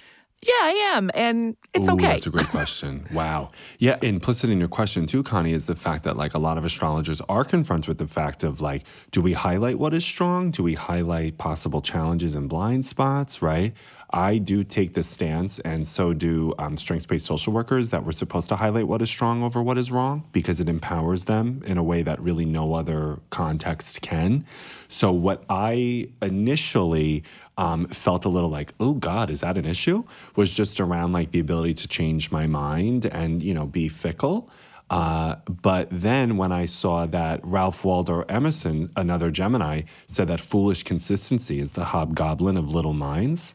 yeah, 0.47 0.53
I 0.61 0.92
am. 0.97 1.11
And 1.14 1.57
it's 1.72 1.88
Ooh, 1.88 1.92
okay. 1.92 2.07
That's 2.07 2.26
a 2.26 2.30
great 2.30 2.49
question. 2.49 3.07
Wow. 3.14 3.51
Yeah, 3.78 3.97
implicit 4.03 4.51
in 4.51 4.59
your 4.59 4.68
question 4.68 5.07
too, 5.07 5.22
Connie, 5.22 5.53
is 5.53 5.66
the 5.66 5.76
fact 5.76 6.05
that 6.05 6.16
like 6.16 6.34
a 6.34 6.38
lot 6.38 6.59
of 6.59 6.64
astrologers 6.64 7.20
are 7.28 7.45
confronted 7.45 7.88
with 7.88 7.99
the 7.99 8.09
fact 8.09 8.42
of 8.42 8.61
like, 8.61 8.84
do 9.12 9.22
we 9.22 9.34
highlight 9.34 9.78
what 9.78 9.95
is 9.95 10.05
strong? 10.05 10.51
Do 10.51 10.62
we 10.62 10.74
highlight 10.74 11.38
possible 11.38 11.80
challenges 11.80 12.34
and 12.34 12.49
blind 12.49 12.86
spots? 12.86 13.40
Right. 13.40 13.72
I 14.14 14.38
do 14.38 14.62
take 14.62 14.95
this 14.95 15.09
stance, 15.09 15.59
and 15.59 15.88
so 15.88 16.12
do 16.12 16.55
um, 16.57 16.76
strengths-based 16.76 17.26
social 17.26 17.53
workers, 17.53 17.90
that 17.90 18.05
we're 18.05 18.12
supposed 18.12 18.49
to 18.51 18.55
highlight 18.57 18.86
what 18.86 19.03
is 19.03 19.11
strong 19.11 19.42
over 19.42 19.61
what 19.61 19.76
is 19.76 19.90
wrong 19.90 20.22
because 20.30 20.61
it 20.61 20.68
empowers 20.68 21.24
them 21.24 21.62
in 21.66 21.78
a 21.78 21.82
way 21.82 22.03
that 22.03 22.20
really 22.20 22.45
no 22.45 22.74
other 22.74 23.18
context 23.30 24.03
can. 24.03 24.45
So, 24.86 25.11
what 25.11 25.42
I 25.49 26.11
initially 26.22 27.24
um, 27.57 27.86
felt 27.86 28.24
a 28.24 28.28
little 28.28 28.48
like, 28.50 28.74
oh 28.80 28.94
God, 28.94 29.30
is 29.30 29.40
that 29.40 29.57
an 29.57 29.64
issue? 29.64 30.05
Was 30.36 30.52
just 30.52 30.80
around 30.80 31.12
like 31.12 31.30
the 31.32 31.40
ability 31.40 31.74
to 31.74 31.88
change 31.88 32.30
my 32.32 32.46
mind 32.46 33.07
and, 33.07 33.42
you 33.42 33.55
know, 33.55 33.66
be 33.66 33.88
fickle. 33.88 34.50
Uh, 34.90 35.36
but 35.48 35.88
then 35.90 36.36
when 36.36 36.52
I 36.52 36.66
saw 36.66 37.07
that 37.07 37.40
Ralph 37.42 37.84
Waldo 37.84 38.22
Emerson, 38.28 38.90
another 38.96 39.30
Gemini, 39.30 39.82
said 40.07 40.28
that 40.28 40.40
foolish 40.40 40.82
consistency 40.82 41.59
is 41.59 41.72
the 41.72 41.84
hobgoblin 41.86 42.57
of 42.57 42.70
little 42.74 42.92
minds, 42.92 43.55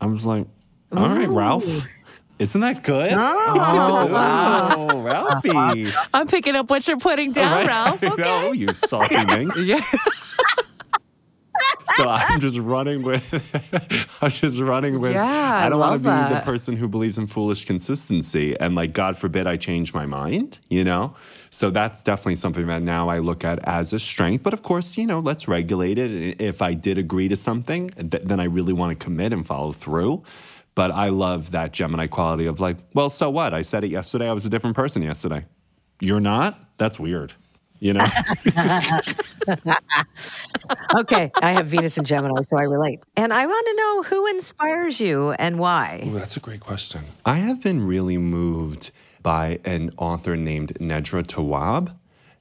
I 0.00 0.06
was 0.06 0.26
like, 0.26 0.46
all 0.92 1.08
right, 1.08 1.28
Ralph. 1.28 1.86
Isn't 2.38 2.60
that 2.62 2.82
good? 2.82 3.12
Oh, 3.12 4.08
wow. 4.12 5.00
Ralphie. 5.00 5.92
I'm 6.12 6.26
picking 6.26 6.56
up 6.56 6.68
what 6.68 6.86
you're 6.86 6.98
putting 6.98 7.32
down, 7.32 7.52
Right? 7.52 7.66
Ralph. 7.66 8.02
I 8.04 8.08
Okay. 8.08 8.22
know, 8.22 8.52
you 8.52 8.72
saucy 8.74 9.24
minx. 9.24 9.56
Yeah. 9.64 9.80
So 11.96 12.08
I'm 12.08 12.40
just 12.40 12.58
running 12.58 13.02
with, 13.02 13.24
I'm 14.22 14.30
just 14.30 14.58
running 14.60 15.00
with, 15.00 15.12
Yeah, 15.12 15.22
I 15.64 15.68
don't 15.68 15.78
want 15.78 16.02
to 16.02 16.08
be 16.28 16.34
the 16.34 16.40
person 16.44 16.76
who 16.76 16.88
believes 16.88 17.18
in 17.18 17.26
foolish 17.26 17.64
consistency. 17.64 18.58
And 18.58 18.74
like, 18.74 18.92
God 18.92 19.16
forbid 19.16 19.46
I 19.46 19.56
change 19.56 19.94
my 19.94 20.06
mind, 20.06 20.58
you 20.68 20.84
know? 20.84 21.14
So 21.50 21.70
that's 21.70 22.02
definitely 22.02 22.36
something 22.36 22.66
that 22.66 22.82
now 22.82 23.08
I 23.08 23.18
look 23.18 23.44
at 23.44 23.60
as 23.60 23.92
a 23.92 23.98
strength. 23.98 24.42
But 24.42 24.52
of 24.54 24.62
course, 24.62 24.96
you 24.96 25.06
know, 25.06 25.20
let's 25.20 25.46
regulate 25.46 25.98
it. 25.98 26.40
If 26.40 26.62
I 26.62 26.74
did 26.74 26.98
agree 26.98 27.28
to 27.28 27.36
something, 27.36 27.90
th- 27.90 28.24
then 28.24 28.40
I 28.40 28.44
really 28.44 28.72
want 28.72 28.98
to 28.98 29.04
commit 29.04 29.32
and 29.32 29.46
follow 29.46 29.72
through. 29.72 30.24
But 30.74 30.90
I 30.90 31.10
love 31.10 31.52
that 31.52 31.72
Gemini 31.72 32.08
quality 32.08 32.46
of 32.46 32.58
like, 32.58 32.76
well, 32.94 33.08
so 33.08 33.30
what? 33.30 33.54
I 33.54 33.62
said 33.62 33.84
it 33.84 33.90
yesterday. 33.90 34.28
I 34.28 34.32
was 34.32 34.44
a 34.44 34.50
different 34.50 34.74
person 34.74 35.02
yesterday. 35.02 35.44
You're 36.00 36.18
not? 36.20 36.58
That's 36.78 36.98
weird. 36.98 37.34
You 37.84 37.92
know? 37.92 38.06
Okay, 40.94 41.30
I 41.42 41.52
have 41.52 41.66
Venus 41.66 41.98
and 41.98 42.06
Gemini, 42.06 42.40
so 42.42 42.56
I 42.56 42.62
relate. 42.62 43.00
And 43.14 43.32
I 43.32 43.44
want 43.46 43.66
to 43.66 43.76
know 43.76 44.02
who 44.04 44.26
inspires 44.28 45.00
you 45.00 45.32
and 45.32 45.58
why. 45.58 46.02
Ooh, 46.06 46.18
that's 46.18 46.36
a 46.36 46.40
great 46.40 46.60
question. 46.60 47.02
I 47.26 47.38
have 47.38 47.60
been 47.60 47.86
really 47.86 48.16
moved 48.16 48.90
by 49.22 49.58
an 49.64 49.92
author 49.98 50.36
named 50.36 50.74
Nedra 50.80 51.22
Tawwab. 51.26 51.94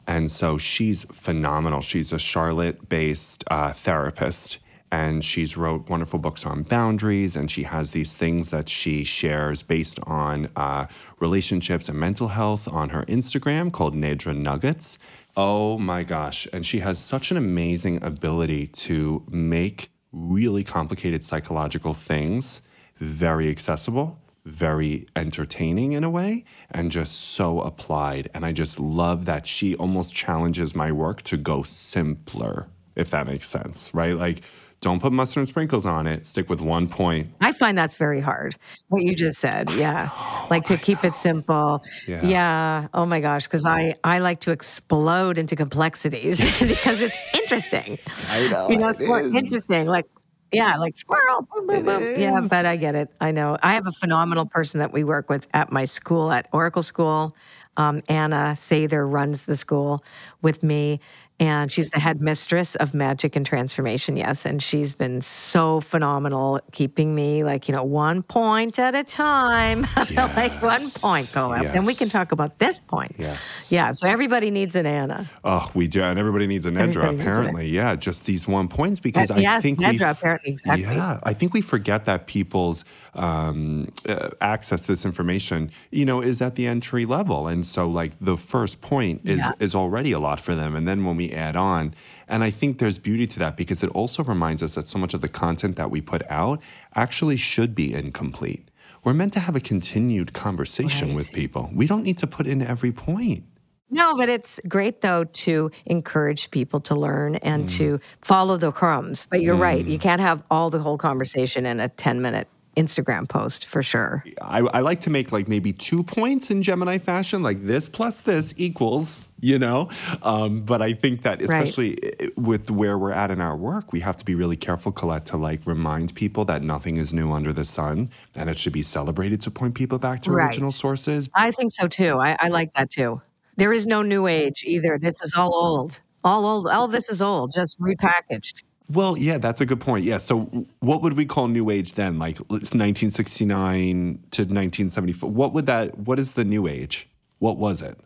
And 0.07 0.31
so 0.31 0.57
she's 0.57 1.03
phenomenal. 1.11 1.81
She's 1.81 2.13
a 2.13 2.19
Charlotte 2.19 2.87
based 2.87 3.43
uh, 3.47 3.73
therapist 3.73 4.59
and 4.93 5.25
she's 5.25 5.57
wrote 5.57 5.89
wonderful 5.89 6.19
books 6.19 6.45
on 6.45 6.61
boundaries 6.61 7.35
and 7.35 7.49
she 7.49 7.63
has 7.63 7.93
these 7.93 8.15
things 8.15 8.51
that 8.51 8.69
she 8.69 9.03
shares 9.03 9.63
based 9.63 9.99
on 10.03 10.47
uh, 10.55 10.85
relationships 11.19 11.89
and 11.89 11.99
mental 11.99 12.27
health 12.27 12.67
on 12.67 12.89
her 12.89 13.03
instagram 13.05 13.71
called 13.71 13.95
nedra 13.95 14.37
nuggets 14.37 14.99
oh 15.35 15.77
my 15.77 16.03
gosh. 16.03 16.47
And 16.53 16.65
she 16.65 16.79
has 16.79 16.99
such 16.99 17.31
an 17.31 17.37
amazing 17.37 18.03
ability 18.03 18.67
to 18.67 19.25
make 19.29 19.89
really 20.11 20.63
complicated 20.63 21.23
psychological 21.23 21.93
things 21.93 22.61
very 22.99 23.49
accessible 23.49 24.19
very 24.45 25.07
entertaining 25.15 25.93
in 25.93 26.03
a 26.03 26.09
way 26.09 26.43
and 26.69 26.91
just 26.91 27.13
so 27.13 27.61
applied. 27.61 28.29
And 28.33 28.45
i 28.45 28.51
just 28.51 28.79
love 28.79 29.25
that 29.25 29.47
she 29.47 29.75
almost 29.75 30.13
challenges 30.13 30.75
my 30.75 30.91
work 30.91 31.21
to 31.23 31.37
go 31.37 31.63
simpler 31.63 32.67
if 32.95 33.09
that 33.09 33.25
makes 33.25 33.49
sense 33.49 33.89
right? 33.93 34.15
Like 34.15 34.43
don't 34.83 34.99
put 34.99 35.11
mustard 35.13 35.39
and 35.41 35.47
sprinkles 35.47 35.85
on 35.85 36.05
it. 36.05 36.25
Stick 36.25 36.49
with 36.49 36.61
one 36.61 36.87
point. 36.87 37.31
I 37.41 37.53
find 37.53 37.77
that's 37.77 37.95
very 37.95 38.19
hard. 38.19 38.55
What 38.89 39.01
you 39.01 39.15
just 39.15 39.39
said, 39.39 39.71
yeah, 39.71 40.09
like 40.51 40.65
to 40.65 40.77
keep 40.77 41.03
it 41.03 41.15
simple. 41.15 41.83
Yeah. 42.07 42.25
Yeah. 42.25 42.87
Oh 42.93 43.05
my 43.05 43.19
gosh, 43.19 43.47
because 43.47 43.65
I 43.65 43.95
I 44.03 44.19
like 44.19 44.41
to 44.41 44.51
explode 44.51 45.37
into 45.37 45.55
complexities 45.55 46.37
because 46.59 47.01
it's 47.01 47.17
interesting. 47.33 47.97
I 48.29 48.47
know. 48.49 48.69
You 48.69 48.77
know, 48.77 48.89
it's 48.89 49.07
more 49.07 49.21
interesting. 49.21 49.87
Like 49.87 50.05
yeah, 50.51 50.77
like 50.77 50.95
squirrel. 50.95 51.47
Boom, 51.51 51.67
boom, 51.67 51.85
boom. 51.85 52.19
Yeah, 52.19 52.41
but 52.47 52.65
I 52.65 52.75
get 52.75 52.93
it. 52.93 53.09
I 53.19 53.31
know. 53.31 53.57
I 53.63 53.73
have 53.73 53.87
a 53.87 53.91
phenomenal 53.91 54.45
person 54.45 54.79
that 54.79 54.93
we 54.93 55.03
work 55.03 55.29
with 55.29 55.47
at 55.53 55.71
my 55.71 55.85
school, 55.85 56.31
at 56.31 56.47
Oracle 56.53 56.83
School. 56.83 57.35
Um, 57.75 58.03
Anna 58.07 58.53
Sather 58.53 59.11
runs 59.11 59.43
the 59.43 59.57
school 59.57 60.03
with 60.43 60.61
me, 60.61 60.99
and 61.39 61.71
she's 61.71 61.89
the 61.89 61.99
headmistress 61.99 62.75
of 62.75 62.93
magic 62.93 63.35
and 63.35 63.45
transformation. 63.45 64.15
Yes, 64.15 64.45
and 64.45 64.61
she's 64.61 64.93
been 64.93 65.21
so 65.21 65.81
phenomenal, 65.81 66.59
keeping 66.71 67.13
me 67.15 67.43
like 67.43 67.67
you 67.67 67.73
know 67.75 67.83
one 67.83 68.23
point 68.23 68.79
at 68.79 68.95
a 68.95 69.03
time, 69.03 69.85
like 70.15 70.61
one 70.61 70.89
point 70.91 71.31
go 71.31 71.51
up, 71.51 71.63
and 71.65 71.85
we 71.85 71.93
can 71.95 72.09
talk 72.09 72.31
about 72.31 72.59
this 72.59 72.79
point. 72.79 73.15
Yes. 73.17 73.71
Yeah. 73.71 73.91
So 73.93 74.07
everybody 74.07 74.51
needs 74.51 74.75
an 74.75 74.85
Anna. 74.85 75.29
Oh, 75.43 75.69
we 75.73 75.87
do, 75.87 76.03
and 76.03 76.19
everybody 76.19 76.47
needs 76.47 76.65
a 76.65 76.71
Nedra 76.71 76.83
Everybody 76.83 77.11
needs 77.17 77.25
a 77.25 77.29
Apparently, 77.31 77.69
yeah, 77.69 77.95
just 77.95 78.25
these 78.25 78.47
one 78.47 78.67
points 78.67 78.99
because 78.99 79.31
I 79.31 79.39
yes, 79.39 79.63
think 79.63 79.79
we, 79.79 79.99
f- 79.99 80.17
apparently, 80.19 80.51
exactly. 80.51 80.83
yeah, 80.83 81.19
I 81.23 81.33
think 81.33 81.53
we 81.53 81.61
forget 81.61 82.05
that 82.05 82.27
people's 82.27 82.85
um, 83.15 83.89
uh, 84.07 84.29
access 84.41 84.81
to 84.83 84.87
this 84.87 85.05
information, 85.05 85.71
you 85.91 86.05
know, 86.05 86.21
is 86.21 86.41
at 86.41 86.55
the 86.55 86.67
entry 86.67 87.05
level, 87.05 87.47
and 87.47 87.65
so 87.65 87.87
like 87.89 88.11
the 88.19 88.37
first 88.37 88.81
point 88.81 89.21
is 89.25 89.39
Yeah. 89.39 89.51
is 89.59 89.75
already 89.75 90.11
a 90.11 90.19
lot 90.19 90.39
for 90.39 90.55
them, 90.55 90.75
and 90.75 90.87
then 90.87 91.03
when 91.05 91.17
we 91.17 91.22
add 91.31 91.55
on, 91.55 91.93
and 92.27 92.43
I 92.43 92.49
think 92.51 92.79
there's 92.79 92.97
beauty 92.97 93.27
to 93.27 93.39
that 93.39 93.55
because 93.57 93.83
it 93.83 93.89
also 93.91 94.23
reminds 94.23 94.63
us 94.63 94.75
that 94.75 94.87
so 94.87 94.97
much 94.99 95.13
of 95.13 95.21
the 95.21 95.27
content 95.29 95.75
that 95.75 95.91
we 95.91 96.01
put 96.01 96.23
out 96.29 96.61
actually 96.95 97.37
should 97.37 97.75
be 97.75 97.93
incomplete. 97.93 98.69
We're 99.03 99.13
meant 99.13 99.33
to 99.33 99.39
have 99.41 99.55
a 99.55 99.59
continued 99.59 100.33
conversation 100.33 101.13
with 101.13 101.31
people. 101.33 101.69
We 101.73 101.87
don't 101.87 102.03
need 102.03 102.17
to 102.19 102.27
put 102.27 102.47
in 102.47 102.61
every 102.61 102.91
point. 102.91 103.43
No, 103.89 104.15
but 104.15 104.27
it's 104.29 104.59
great 104.67 105.01
though 105.01 105.25
to 105.25 105.69
encourage 105.85 106.49
people 106.51 106.79
to 106.81 106.95
learn 106.95 107.35
and 107.35 107.65
Mm. 107.65 107.77
to 107.77 107.99
follow 108.21 108.57
the 108.57 108.71
crumbs. 108.71 109.27
But 109.29 109.41
you're 109.41 109.55
right, 109.55 109.85
you 109.85 109.99
can't 109.99 110.21
have 110.21 110.41
all 110.49 110.69
the 110.69 110.79
whole 110.79 110.97
conversation 110.97 111.65
in 111.65 111.79
a 111.79 111.89
10 111.89 112.21
minute 112.21 112.47
Instagram 112.75 113.29
post 113.29 113.65
for 113.67 113.83
sure. 113.83 114.23
I, 114.41 114.59
I 114.61 114.79
like 114.79 115.01
to 115.01 115.11
make 115.11 115.31
like 115.31 115.47
maybe 115.47 115.71
two 115.73 116.01
points 116.01 116.49
in 116.49 116.63
Gemini 116.63 116.97
fashion, 116.97 117.43
like 117.43 117.63
this 117.65 117.87
plus 117.87 118.21
this 118.21 118.53
equals, 118.57 119.27
you 119.43 119.59
know? 119.59 119.89
Um, 120.23 120.61
but 120.61 120.81
I 120.81 120.93
think 120.93 121.21
that 121.23 121.41
especially 121.41 121.97
i- 122.21 122.29
with 122.37 122.71
where 122.71 122.97
we're 122.97 123.11
at 123.11 123.29
in 123.29 123.41
our 123.41 123.55
work, 123.57 123.91
we 123.91 123.99
have 123.99 124.15
to 124.17 124.25
be 124.25 124.35
really 124.35 124.55
careful, 124.55 124.91
Colette, 124.91 125.25
to 125.27 125.37
like 125.37 125.65
remind 125.67 126.15
people 126.15 126.45
that 126.45 126.61
nothing 126.63 126.97
is 126.97 127.13
new 127.13 127.31
under 127.31 127.51
the 127.53 127.65
sun 127.65 128.09
and 128.35 128.49
it 128.49 128.57
should 128.57 128.73
be 128.73 128.81
celebrated 128.81 129.41
to 129.41 129.51
point 129.51 129.75
people 129.75 129.99
back 129.99 130.21
to 130.23 130.31
Right. 130.31 130.45
original 130.47 130.71
sources. 130.71 131.29
I 131.35 131.51
think 131.51 131.71
so 131.73 131.87
too. 131.87 132.17
I, 132.19 132.37
I 132.39 132.47
like 132.47 132.71
that 132.73 132.89
too. 132.89 133.21
There 133.57 133.73
is 133.73 133.85
no 133.85 134.01
new 134.01 134.25
age 134.27 134.63
either. 134.65 134.97
This 134.97 135.21
is 135.21 135.33
all 135.35 135.53
old. 135.53 135.99
All 136.23 136.45
old. 136.45 136.67
All 136.67 136.87
this 136.87 137.09
is 137.09 137.21
old, 137.21 137.53
just 137.53 137.79
repackaged. 137.79 138.63
Well, 138.89 139.17
yeah, 139.17 139.37
that's 139.37 139.61
a 139.61 139.65
good 139.65 139.79
point. 139.79 140.03
Yeah. 140.05 140.17
So, 140.17 140.41
what 140.79 141.01
would 141.01 141.13
we 141.13 141.25
call 141.25 141.47
new 141.47 141.69
age 141.69 141.93
then? 141.93 142.19
Like 142.19 142.37
it's 142.49 142.73
1969 142.73 144.19
to 144.31 144.41
1974. 144.41 145.29
What 145.29 145.53
would 145.53 145.65
that, 145.67 145.97
what 145.99 146.19
is 146.19 146.33
the 146.33 146.43
new 146.43 146.67
age? 146.67 147.07
What 147.39 147.57
was 147.57 147.81
it? 147.81 147.97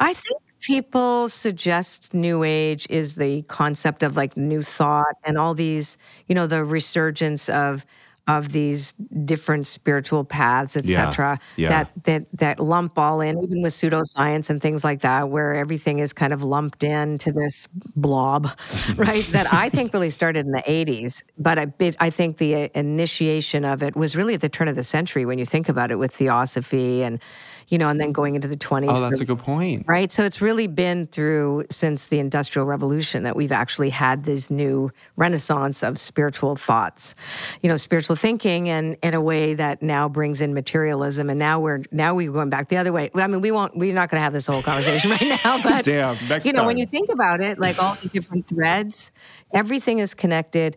I 0.00 0.12
think 0.12 0.40
people 0.64 1.28
suggest 1.28 2.14
new 2.14 2.42
age 2.42 2.86
is 2.90 3.16
the 3.16 3.42
concept 3.42 4.02
of 4.02 4.16
like 4.16 4.36
new 4.36 4.62
thought 4.62 5.14
and 5.24 5.38
all 5.38 5.54
these, 5.54 5.96
you 6.28 6.34
know, 6.34 6.46
the 6.46 6.64
resurgence 6.64 7.48
of 7.50 7.84
of 8.26 8.52
these 8.52 8.92
different 9.26 9.66
spiritual 9.66 10.24
paths, 10.24 10.76
Yeah, 10.82 11.08
etc. 11.08 11.38
yeah. 11.56 11.68
That 11.68 12.04
that 12.04 12.26
that 12.38 12.60
lump 12.60 12.98
all 12.98 13.20
in, 13.20 13.36
even 13.42 13.60
with 13.62 13.74
pseudoscience 13.74 14.48
and 14.48 14.62
things 14.62 14.82
like 14.82 15.00
that, 15.02 15.28
where 15.28 15.54
everything 15.54 15.98
is 15.98 16.14
kind 16.14 16.32
of 16.32 16.42
lumped 16.42 16.82
into 16.84 17.30
this 17.32 17.68
blob, 17.96 18.48
right? 18.96 19.24
that 19.32 19.52
I 19.52 19.68
think 19.68 19.92
really 19.92 20.08
started 20.08 20.46
in 20.46 20.52
the 20.52 20.62
'80s, 20.66 21.22
but 21.36 21.58
I, 21.58 21.66
bit, 21.66 21.96
I 22.00 22.08
think 22.08 22.38
the 22.38 22.70
initiation 22.76 23.64
of 23.66 23.82
it 23.82 23.94
was 23.94 24.16
really 24.16 24.34
at 24.34 24.40
the 24.40 24.48
turn 24.48 24.68
of 24.68 24.74
the 24.76 24.84
century 24.84 25.26
when 25.26 25.38
you 25.38 25.44
think 25.44 25.68
about 25.68 25.90
it, 25.90 25.96
with 25.96 26.14
theosophy 26.14 27.02
and 27.02 27.20
you 27.68 27.78
know, 27.78 27.88
and 27.88 28.00
then 28.00 28.12
going 28.12 28.34
into 28.34 28.48
the 28.48 28.56
20s. 28.56 28.86
Oh, 28.88 29.00
that's 29.00 29.20
a 29.20 29.24
good 29.24 29.38
point. 29.38 29.84
Right. 29.86 30.10
So 30.10 30.24
it's 30.24 30.40
really 30.40 30.66
been 30.66 31.06
through 31.06 31.64
since 31.70 32.06
the 32.06 32.18
Industrial 32.18 32.66
Revolution 32.66 33.22
that 33.22 33.36
we've 33.36 33.52
actually 33.52 33.90
had 33.90 34.24
this 34.24 34.50
new 34.50 34.90
renaissance 35.16 35.82
of 35.82 35.98
spiritual 35.98 36.56
thoughts, 36.56 37.14
you 37.62 37.68
know, 37.68 37.76
spiritual 37.76 38.16
thinking, 38.16 38.68
and 38.68 38.96
in 39.02 39.14
a 39.14 39.20
way 39.20 39.54
that 39.54 39.82
now 39.82 40.08
brings 40.08 40.40
in 40.40 40.54
materialism. 40.54 41.30
And 41.30 41.38
now 41.38 41.60
we're 41.60 41.82
now 41.90 42.14
we're 42.14 42.32
going 42.32 42.50
back 42.50 42.68
the 42.68 42.76
other 42.76 42.92
way. 42.92 43.10
I 43.14 43.26
mean, 43.26 43.40
we 43.40 43.50
won't. 43.50 43.76
We're 43.76 43.94
not 43.94 44.10
going 44.10 44.18
to 44.18 44.24
have 44.24 44.32
this 44.32 44.46
whole 44.46 44.62
conversation 44.62 45.10
right 45.10 45.40
now, 45.44 45.60
but 45.62 45.84
Damn, 45.84 46.16
next 46.28 46.44
you 46.44 46.52
know, 46.52 46.64
when 46.64 46.78
you 46.78 46.86
think 46.86 47.08
about 47.10 47.40
it, 47.40 47.58
like 47.58 47.82
all 47.82 47.96
the 48.02 48.08
different 48.08 48.48
threads, 48.48 49.10
everything 49.52 49.98
is 49.98 50.14
connected. 50.14 50.76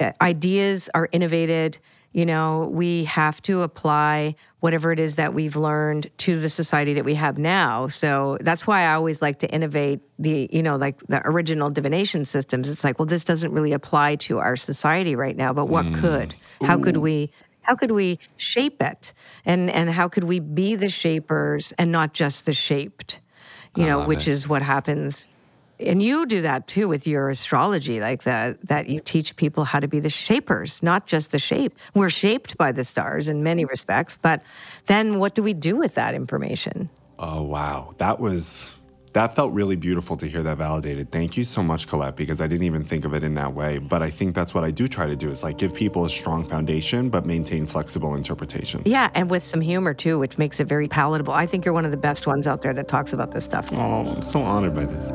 Uh, 0.00 0.12
ideas 0.20 0.88
are 0.94 1.08
innovated. 1.12 1.78
You 2.12 2.26
know, 2.26 2.68
we 2.72 3.04
have 3.04 3.42
to 3.42 3.62
apply 3.62 4.34
whatever 4.60 4.90
it 4.90 4.98
is 4.98 5.16
that 5.16 5.34
we've 5.34 5.56
learned 5.56 6.10
to 6.18 6.38
the 6.40 6.48
society 6.48 6.94
that 6.94 7.04
we 7.04 7.14
have 7.14 7.38
now. 7.38 7.86
So 7.86 8.38
that's 8.40 8.66
why 8.66 8.82
I 8.82 8.94
always 8.94 9.22
like 9.22 9.38
to 9.40 9.50
innovate 9.50 10.00
the, 10.18 10.48
you 10.52 10.62
know, 10.62 10.76
like 10.76 10.98
the 11.06 11.22
original 11.24 11.70
divination 11.70 12.24
systems. 12.24 12.68
It's 12.68 12.82
like, 12.82 12.98
well, 12.98 13.06
this 13.06 13.24
doesn't 13.24 13.52
really 13.52 13.72
apply 13.72 14.16
to 14.16 14.38
our 14.38 14.56
society 14.56 15.14
right 15.14 15.36
now, 15.36 15.52
but 15.52 15.66
what 15.66 15.94
could? 15.94 16.34
How 16.62 16.78
could 16.78 16.96
we? 16.96 17.30
How 17.62 17.74
could 17.74 17.90
we 17.90 18.18
shape 18.38 18.82
it? 18.82 19.12
And 19.44 19.70
and 19.70 19.90
how 19.90 20.08
could 20.08 20.24
we 20.24 20.40
be 20.40 20.74
the 20.74 20.88
shapers 20.88 21.72
and 21.72 21.92
not 21.92 22.14
just 22.14 22.46
the 22.46 22.52
shaped? 22.52 23.20
You 23.76 23.86
know, 23.86 24.06
which 24.06 24.26
is 24.26 24.48
what 24.48 24.62
happens 24.62 25.36
and 25.80 26.02
you 26.02 26.26
do 26.26 26.42
that 26.42 26.66
too 26.66 26.88
with 26.88 27.06
your 27.06 27.30
astrology 27.30 28.00
like 28.00 28.22
that 28.24 28.60
that 28.66 28.88
you 28.88 29.00
teach 29.00 29.36
people 29.36 29.64
how 29.64 29.78
to 29.80 29.88
be 29.88 30.00
the 30.00 30.10
shapers 30.10 30.82
not 30.82 31.06
just 31.06 31.30
the 31.30 31.38
shape 31.38 31.72
we're 31.94 32.10
shaped 32.10 32.56
by 32.56 32.72
the 32.72 32.84
stars 32.84 33.28
in 33.28 33.42
many 33.42 33.64
respects 33.64 34.18
but 34.20 34.42
then 34.86 35.18
what 35.18 35.34
do 35.34 35.42
we 35.42 35.54
do 35.54 35.76
with 35.76 35.94
that 35.94 36.14
information 36.14 36.88
Oh, 37.20 37.42
wow. 37.42 37.96
That 37.98 38.20
was, 38.20 38.70
that 39.12 39.34
felt 39.34 39.52
really 39.52 39.74
beautiful 39.74 40.16
to 40.18 40.26
hear 40.28 40.40
that 40.44 40.56
validated. 40.56 41.10
Thank 41.10 41.36
you 41.36 41.42
so 41.42 41.64
much, 41.64 41.88
Colette, 41.88 42.14
because 42.14 42.40
I 42.40 42.46
didn't 42.46 42.62
even 42.62 42.84
think 42.84 43.04
of 43.04 43.12
it 43.12 43.24
in 43.24 43.34
that 43.34 43.54
way. 43.54 43.78
But 43.78 44.04
I 44.04 44.10
think 44.10 44.36
that's 44.36 44.54
what 44.54 44.62
I 44.62 44.70
do 44.70 44.86
try 44.86 45.08
to 45.08 45.16
do 45.16 45.28
is 45.28 45.42
like 45.42 45.58
give 45.58 45.74
people 45.74 46.04
a 46.04 46.10
strong 46.10 46.44
foundation, 46.46 47.10
but 47.10 47.26
maintain 47.26 47.66
flexible 47.66 48.14
interpretation. 48.14 48.82
yeah 48.84 49.10
and 49.16 49.28
with 49.32 49.42
some 49.42 49.60
humor 49.60 49.94
too 49.94 50.16
which 50.20 50.38
makes 50.38 50.60
it 50.60 50.68
very 50.68 50.86
palatable 50.86 51.32
i 51.32 51.44
think 51.44 51.64
you're 51.64 51.74
one 51.74 51.84
of 51.84 51.90
the 51.90 51.96
best 51.96 52.28
ones 52.28 52.46
out 52.46 52.62
there 52.62 52.72
that 52.72 52.86
talks 52.86 53.12
about 53.12 53.32
this 53.32 53.44
stuff 53.44 53.66
Oh, 53.72 54.06
I'm 54.14 54.22
so 54.22 54.40
honored 54.40 54.76
by 54.76 54.84
this. 54.86 55.10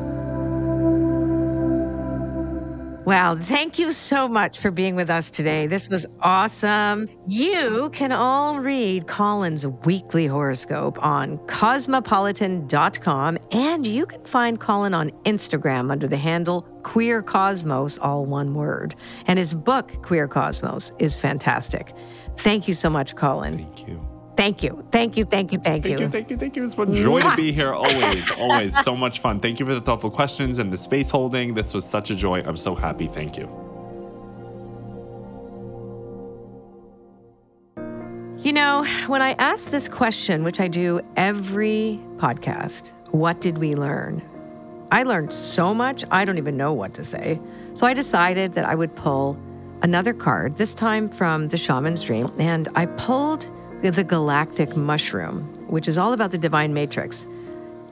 Wow, 3.06 3.36
thank 3.36 3.78
you 3.78 3.92
so 3.92 4.26
much 4.28 4.58
for 4.58 4.70
being 4.70 4.96
with 4.96 5.10
us 5.10 5.30
today. 5.30 5.66
This 5.66 5.90
was 5.90 6.06
awesome. 6.20 7.06
You 7.28 7.90
can 7.92 8.12
all 8.12 8.60
read 8.60 9.08
Colin's 9.08 9.66
weekly 9.66 10.26
horoscope 10.26 10.98
on 11.04 11.36
cosmopolitan.com, 11.46 13.38
and 13.52 13.86
you 13.86 14.06
can 14.06 14.24
find 14.24 14.58
Colin 14.58 14.94
on 14.94 15.10
Instagram 15.24 15.90
under 15.92 16.08
the 16.08 16.16
handle 16.16 16.62
Queer 16.82 17.22
Cosmos, 17.22 17.98
all 17.98 18.24
one 18.24 18.54
word. 18.54 18.94
And 19.26 19.38
his 19.38 19.52
book, 19.52 20.02
Queer 20.02 20.26
Cosmos, 20.26 20.90
is 20.98 21.18
fantastic. 21.18 21.92
Thank 22.38 22.66
you 22.66 22.72
so 22.72 22.88
much, 22.88 23.16
Colin. 23.16 23.58
Thank 23.58 23.86
you. 23.86 24.13
Thank 24.36 24.62
you. 24.62 24.84
Thank 24.90 25.16
you. 25.16 25.24
Thank 25.24 25.52
you. 25.52 25.58
Thank, 25.58 25.84
you. 25.86 25.96
Thank 25.96 26.00
you, 26.00 26.08
thank 26.08 26.30
you, 26.30 26.36
thank 26.36 26.56
you. 26.56 26.64
It's 26.64 26.76
a 26.76 26.86
joy 26.86 27.20
to 27.20 27.36
be 27.36 27.52
here. 27.52 27.72
Always, 27.72 28.30
always. 28.38 28.78
So 28.82 28.96
much 28.96 29.20
fun. 29.20 29.40
Thank 29.40 29.60
you 29.60 29.66
for 29.66 29.74
the 29.74 29.80
thoughtful 29.80 30.10
questions 30.10 30.58
and 30.58 30.72
the 30.72 30.76
space 30.76 31.10
holding. 31.10 31.54
This 31.54 31.72
was 31.72 31.84
such 31.84 32.10
a 32.10 32.14
joy. 32.14 32.42
I'm 32.44 32.56
so 32.56 32.74
happy. 32.74 33.06
Thank 33.06 33.36
you. 33.36 33.48
You 38.38 38.52
know, 38.52 38.84
when 39.06 39.22
I 39.22 39.30
ask 39.38 39.70
this 39.70 39.88
question, 39.88 40.44
which 40.44 40.60
I 40.60 40.68
do 40.68 41.00
every 41.16 42.00
podcast, 42.16 42.92
what 43.12 43.40
did 43.40 43.58
we 43.58 43.74
learn? 43.74 44.22
I 44.92 45.04
learned 45.04 45.32
so 45.32 45.72
much, 45.72 46.04
I 46.10 46.24
don't 46.24 46.36
even 46.36 46.56
know 46.56 46.72
what 46.72 46.92
to 46.94 47.04
say. 47.04 47.40
So 47.72 47.86
I 47.86 47.94
decided 47.94 48.52
that 48.52 48.66
I 48.66 48.74
would 48.74 48.94
pull 48.96 49.40
another 49.82 50.12
card, 50.12 50.56
this 50.56 50.74
time 50.74 51.08
from 51.08 51.48
the 51.48 51.56
Shaman's 51.56 52.02
Dream, 52.02 52.30
and 52.38 52.68
I 52.74 52.86
pulled 52.86 53.46
the 53.90 54.04
Galactic 54.04 54.76
Mushroom, 54.76 55.42
which 55.68 55.88
is 55.88 55.98
all 55.98 56.12
about 56.12 56.30
the 56.30 56.38
divine 56.38 56.72
matrix. 56.72 57.26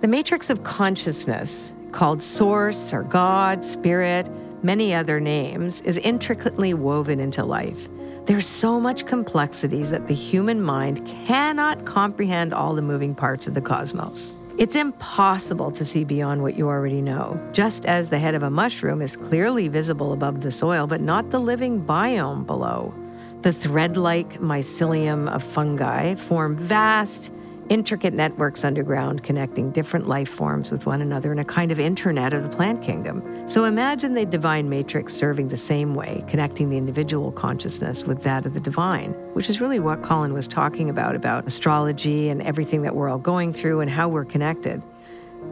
The 0.01 0.09
matrix 0.09 0.51
of 0.51 0.65
consciousness, 0.65 1.73
called 1.93 2.23
Source 2.23 2.93
or 2.93 3.03
God, 3.03 3.65
Spirit, 3.65 4.29
many 4.63 4.95
other 4.95 5.21
names, 5.21 5.81
is 5.83 5.99
intricately 5.99 6.75
woven 6.75 7.21
into 7.21 7.45
life. 7.45 7.89
There's 8.25 8.47
so 8.47 8.79
much 8.79 9.07
complexities 9.07 9.91
that 9.91 10.07
the 10.07 10.15
human 10.15 10.63
mind 10.63 11.05
cannot 11.07 11.85
comprehend 11.85 12.55
all 12.55 12.75
the 12.75 12.83
moving 12.83 13.15
parts 13.15 13.47
of 13.47 13.55
the 13.55 13.61
cosmos. 13.61 14.35
It's 14.59 14.77
impossible 14.77 15.73
to 15.73 15.85
see 15.85 16.05
beyond 16.05 16.43
what 16.43 16.57
you 16.57 16.69
already 16.69 17.03
know, 17.03 17.41
just 17.53 17.87
as 17.87 18.11
the 18.11 18.19
head 18.19 18.35
of 18.35 18.43
a 18.43 18.51
mushroom 18.51 19.03
is 19.03 19.17
clearly 19.17 19.67
visible 19.67 20.13
above 20.13 20.43
the 20.43 20.51
soil, 20.51 20.87
but 20.87 21.01
not 21.01 21.31
the 21.31 21.41
living 21.41 21.85
biome 21.85 22.47
below. 22.47 22.95
The 23.43 23.53
thread 23.53 23.97
like 23.97 24.41
mycelium 24.41 25.29
of 25.29 25.43
fungi 25.43 26.15
form 26.15 26.57
vast, 26.57 27.33
intricate 27.69 28.15
networks 28.15 28.63
underground 28.63 29.25
connecting 29.25 29.73
different 29.73 30.07
life 30.07 30.29
forms 30.29 30.71
with 30.71 30.87
one 30.87 31.03
another 31.03 31.33
in 31.33 31.41
a 31.41 31.45
kind 31.45 31.73
of 31.73 31.81
internet 31.81 32.35
of 32.35 32.45
the 32.45 32.57
plant 32.57 32.83
kingdom. 32.83 33.49
So 33.49 33.65
imagine 33.65 34.15
the 34.15 34.25
divine 34.25 34.69
matrix 34.69 35.15
serving 35.15 35.49
the 35.49 35.57
same 35.57 35.97
way, 35.97 36.25
connecting 36.29 36.71
the 36.71 36.77
individual 36.77 37.33
consciousness 37.33 38.05
with 38.05 38.23
that 38.23 38.47
of 38.47 38.55
the 38.55 38.61
divine, 38.61 39.11
which 39.33 39.51
is 39.51 39.61
really 39.61 39.81
what 39.81 40.05
Colin 40.05 40.35
was 40.35 40.47
talking 40.47 40.89
about 40.89 41.17
about 41.17 41.45
astrology 41.45 42.29
and 42.29 42.43
everything 42.43 42.83
that 42.83 42.95
we're 42.95 43.09
all 43.09 43.19
going 43.19 43.53
through 43.53 43.81
and 43.81 43.91
how 43.91 44.09
we're 44.09 44.25
connected. 44.25 44.81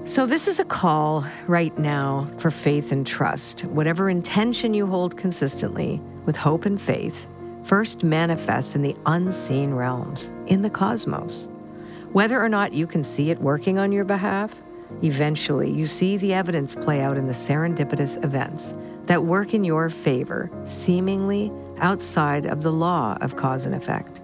So, 0.05 0.27
this 0.27 0.47
is 0.47 0.61
a 0.61 0.65
call 0.65 1.27
right 1.49 1.77
now 1.77 2.31
for 2.39 2.53
faith 2.53 2.93
and 2.93 3.05
trust. 3.05 3.65
Whatever 3.65 4.09
intention 4.09 4.75
you 4.75 4.87
hold 4.87 5.17
consistently 5.17 6.01
with 6.25 6.37
hope 6.37 6.65
and 6.65 6.81
faith, 6.81 7.27
first 7.65 8.03
manifests 8.05 8.75
in 8.75 8.83
the 8.83 8.97
unseen 9.07 9.75
realms, 9.75 10.31
in 10.47 10.63
the 10.63 10.71
cosmos. 10.71 11.49
Whether 12.13 12.43
or 12.43 12.49
not 12.49 12.73
you 12.73 12.87
can 12.87 13.05
see 13.05 13.31
it 13.31 13.41
working 13.41 13.79
on 13.79 13.93
your 13.93 14.05
behalf, 14.05 14.63
eventually 15.03 15.71
you 15.71 15.87
see 15.87 16.17
the 16.17 16.35
evidence 16.35 16.75
play 16.75 17.01
out 17.01 17.17
in 17.17 17.27
the 17.27 17.33
serendipitous 17.33 18.23
events 18.25 18.75
that 19.07 19.25
work 19.25 19.55
in 19.55 19.65
your 19.65 19.89
favor, 19.89 20.51
seemingly 20.65 21.53
outside 21.79 22.47
of 22.47 22.63
the 22.63 22.73
law 22.73 23.17
of 23.21 23.37
cause 23.37 23.67
and 23.67 23.75
effect. 23.75 24.21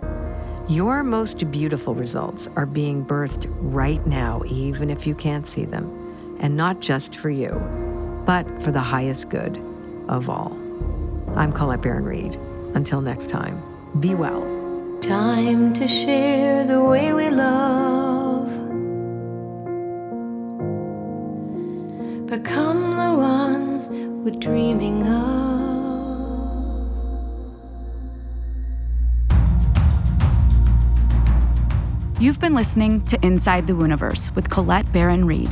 Your 0.68 1.04
most 1.04 1.48
beautiful 1.50 1.94
results 1.94 2.48
are 2.56 2.66
being 2.66 3.04
birthed 3.04 3.46
right 3.60 4.04
now, 4.06 4.42
even 4.46 4.90
if 4.90 5.06
you 5.06 5.14
can't 5.14 5.46
see 5.46 5.64
them, 5.64 6.36
and 6.40 6.56
not 6.56 6.80
just 6.80 7.14
for 7.14 7.30
you, 7.30 7.52
but 8.26 8.44
for 8.60 8.72
the 8.72 8.80
highest 8.80 9.28
good 9.28 9.62
of 10.08 10.28
all. 10.28 10.52
I'm 11.36 11.52
Colette 11.52 11.82
Baron 11.82 12.04
Reid. 12.04 12.36
Until 12.76 13.00
next 13.00 13.30
time, 13.30 13.62
be 14.00 14.14
well. 14.14 14.42
Time 15.00 15.72
to 15.72 15.88
share 15.88 16.66
the 16.66 16.84
way 16.84 17.10
we 17.14 17.30
love. 17.30 18.46
Become 22.26 22.80
the 22.90 23.14
ones 23.16 23.88
we're 23.88 24.38
dreaming 24.38 25.06
of. 25.06 25.56
You've 32.20 32.38
been 32.38 32.54
listening 32.54 33.02
to 33.06 33.18
Inside 33.24 33.66
the 33.66 33.72
Wooniverse 33.72 34.34
with 34.34 34.50
Colette 34.50 34.92
Baron 34.92 35.24
Reid. 35.24 35.50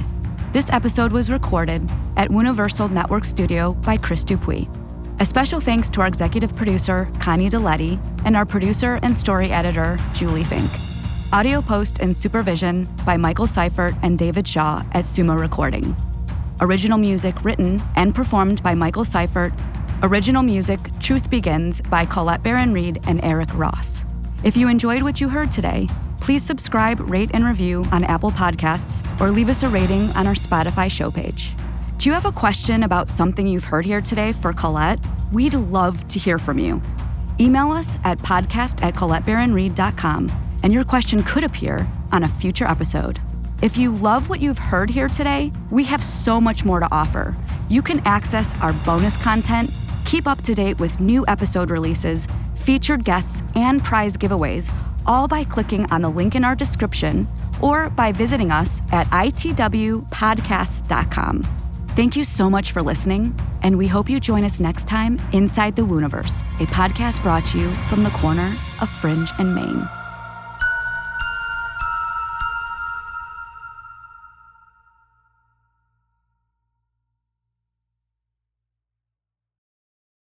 This 0.53 0.69
episode 0.69 1.11
was 1.11 1.31
recorded 1.31 1.91
at 2.19 2.31
Universal 2.31 2.89
Network 2.89 3.25
Studio 3.25 3.73
by 3.73 3.97
Chris 3.97 4.25
Dupuis. 4.25 4.69
A 5.21 5.25
special 5.25 5.61
thanks 5.61 5.89
to 5.91 6.01
our 6.01 6.09
executive 6.09 6.57
producer, 6.57 7.09
Connie 7.21 7.49
Deletti, 7.49 8.01
and 8.25 8.37
our 8.37 8.45
producer 8.45 8.99
and 9.05 9.17
story 9.17 9.53
editor, 9.53 9.97
Julie 10.13 10.43
Fink. 10.43 10.69
Audio 11.33 11.63
post 11.63 12.01
and 12.01 12.17
supervision 12.17 12.89
by 13.07 13.17
Michael 13.17 13.47
Seifert 13.47 13.95
and 14.03 14.19
David 14.19 14.47
Shaw 14.47 14.85
at 14.91 15.05
Sumo 15.05 15.39
Recording. 15.39 15.95
Original 16.61 16.99
music 16.99 17.45
written 17.45 17.81
and 17.95 18.13
performed 18.13 18.61
by 18.65 18.75
Michael 18.75 19.05
Seifert. 19.05 19.53
Original 20.03 20.43
music 20.43 20.81
Truth 20.99 21.31
Begins 21.31 21.81
by 21.83 22.05
Colette 22.05 22.43
Baron 22.43 22.73
Reid 22.73 23.01
and 23.07 23.23
Eric 23.25 23.51
Ross. 23.55 24.05
If 24.43 24.57
you 24.57 24.67
enjoyed 24.67 25.03
what 25.03 25.21
you 25.21 25.29
heard 25.29 25.53
today, 25.53 25.89
please 26.21 26.43
subscribe, 26.43 26.99
rate, 27.09 27.31
and 27.33 27.45
review 27.45 27.87
on 27.93 28.03
Apple 28.03 28.33
Podcasts 28.33 29.05
or 29.21 29.31
leave 29.31 29.49
us 29.49 29.63
a 29.63 29.69
rating 29.69 30.11
on 30.11 30.27
our 30.27 30.35
Spotify 30.35 30.91
show 30.91 31.13
page. 31.13 31.53
Do 32.05 32.11
you 32.11 32.15
have 32.15 32.27
a 32.27 32.33
question 32.33 32.83
about 32.83 33.09
something 33.09 33.47
you've 33.47 33.65
heard 33.65 33.87
here 33.87 34.03
today 34.03 34.33
for 34.33 34.53
Colette? 34.53 34.99
We'd 35.33 35.55
love 35.55 36.07
to 36.09 36.19
hear 36.19 36.39
from 36.39 36.59
you. 36.59 36.83
Email 37.41 37.71
us 37.71 37.97
at 38.05 38.19
podcast 38.19 38.85
at 38.85 38.93
colettebaronreid.com 38.93 40.31
and 40.63 40.71
your 40.71 40.85
question 40.85 41.23
could 41.23 41.45
appear 41.45 41.89
on 42.13 42.25
a 42.25 42.29
future 42.29 42.67
episode. 42.67 43.19
If 43.63 43.79
you 43.79 43.91
love 43.91 44.29
what 44.29 44.41
you've 44.41 44.59
heard 44.59 44.91
here 44.91 45.09
today, 45.09 45.51
we 45.71 45.83
have 45.85 46.05
so 46.05 46.43
much 46.43 46.63
more 46.63 46.79
to 46.79 46.87
offer. 46.93 47.35
You 47.71 47.81
can 47.81 48.01
access 48.01 48.53
our 48.61 48.75
bonus 48.85 49.17
content, 49.17 49.71
keep 50.05 50.27
up 50.27 50.43
to 50.43 50.55
date 50.55 50.79
with 50.79 51.01
new 51.01 51.25
episode 51.27 51.71
releases, 51.71 52.29
featured 52.55 53.07
guests, 53.07 53.43
and 53.55 53.83
prize 53.83 54.19
giveaways, 54.19 54.71
all 55.07 55.27
by 55.27 55.43
clicking 55.43 55.87
on 55.87 56.03
the 56.03 56.11
link 56.11 56.35
in 56.35 56.45
our 56.45 56.55
description 56.55 57.27
or 57.63 57.89
by 57.89 58.13
visiting 58.13 58.51
us 58.51 58.83
at 58.93 59.07
itwpodcast.com. 59.07 61.64
Thank 61.95 62.17
you 62.17 62.25
so 62.25 62.51
much 62.51 62.73
for 62.73 62.83
listening, 62.83 63.39
and 63.63 63.79
we 63.79 63.87
hope 63.87 64.11
you 64.11 64.19
join 64.19 64.43
us 64.43 64.59
next 64.59 64.89
time 64.89 65.17
inside 65.33 65.77
the 65.77 65.83
Wooniverse, 65.83 66.41
a 66.61 66.67
podcast 66.67 67.23
brought 67.23 67.47
to 67.47 67.59
you 67.61 67.71
from 67.89 68.03
the 68.03 68.11
corner 68.11 68.53
of 68.81 68.91
Fringe 68.91 69.29
and 69.39 69.55
Main. 69.55 69.89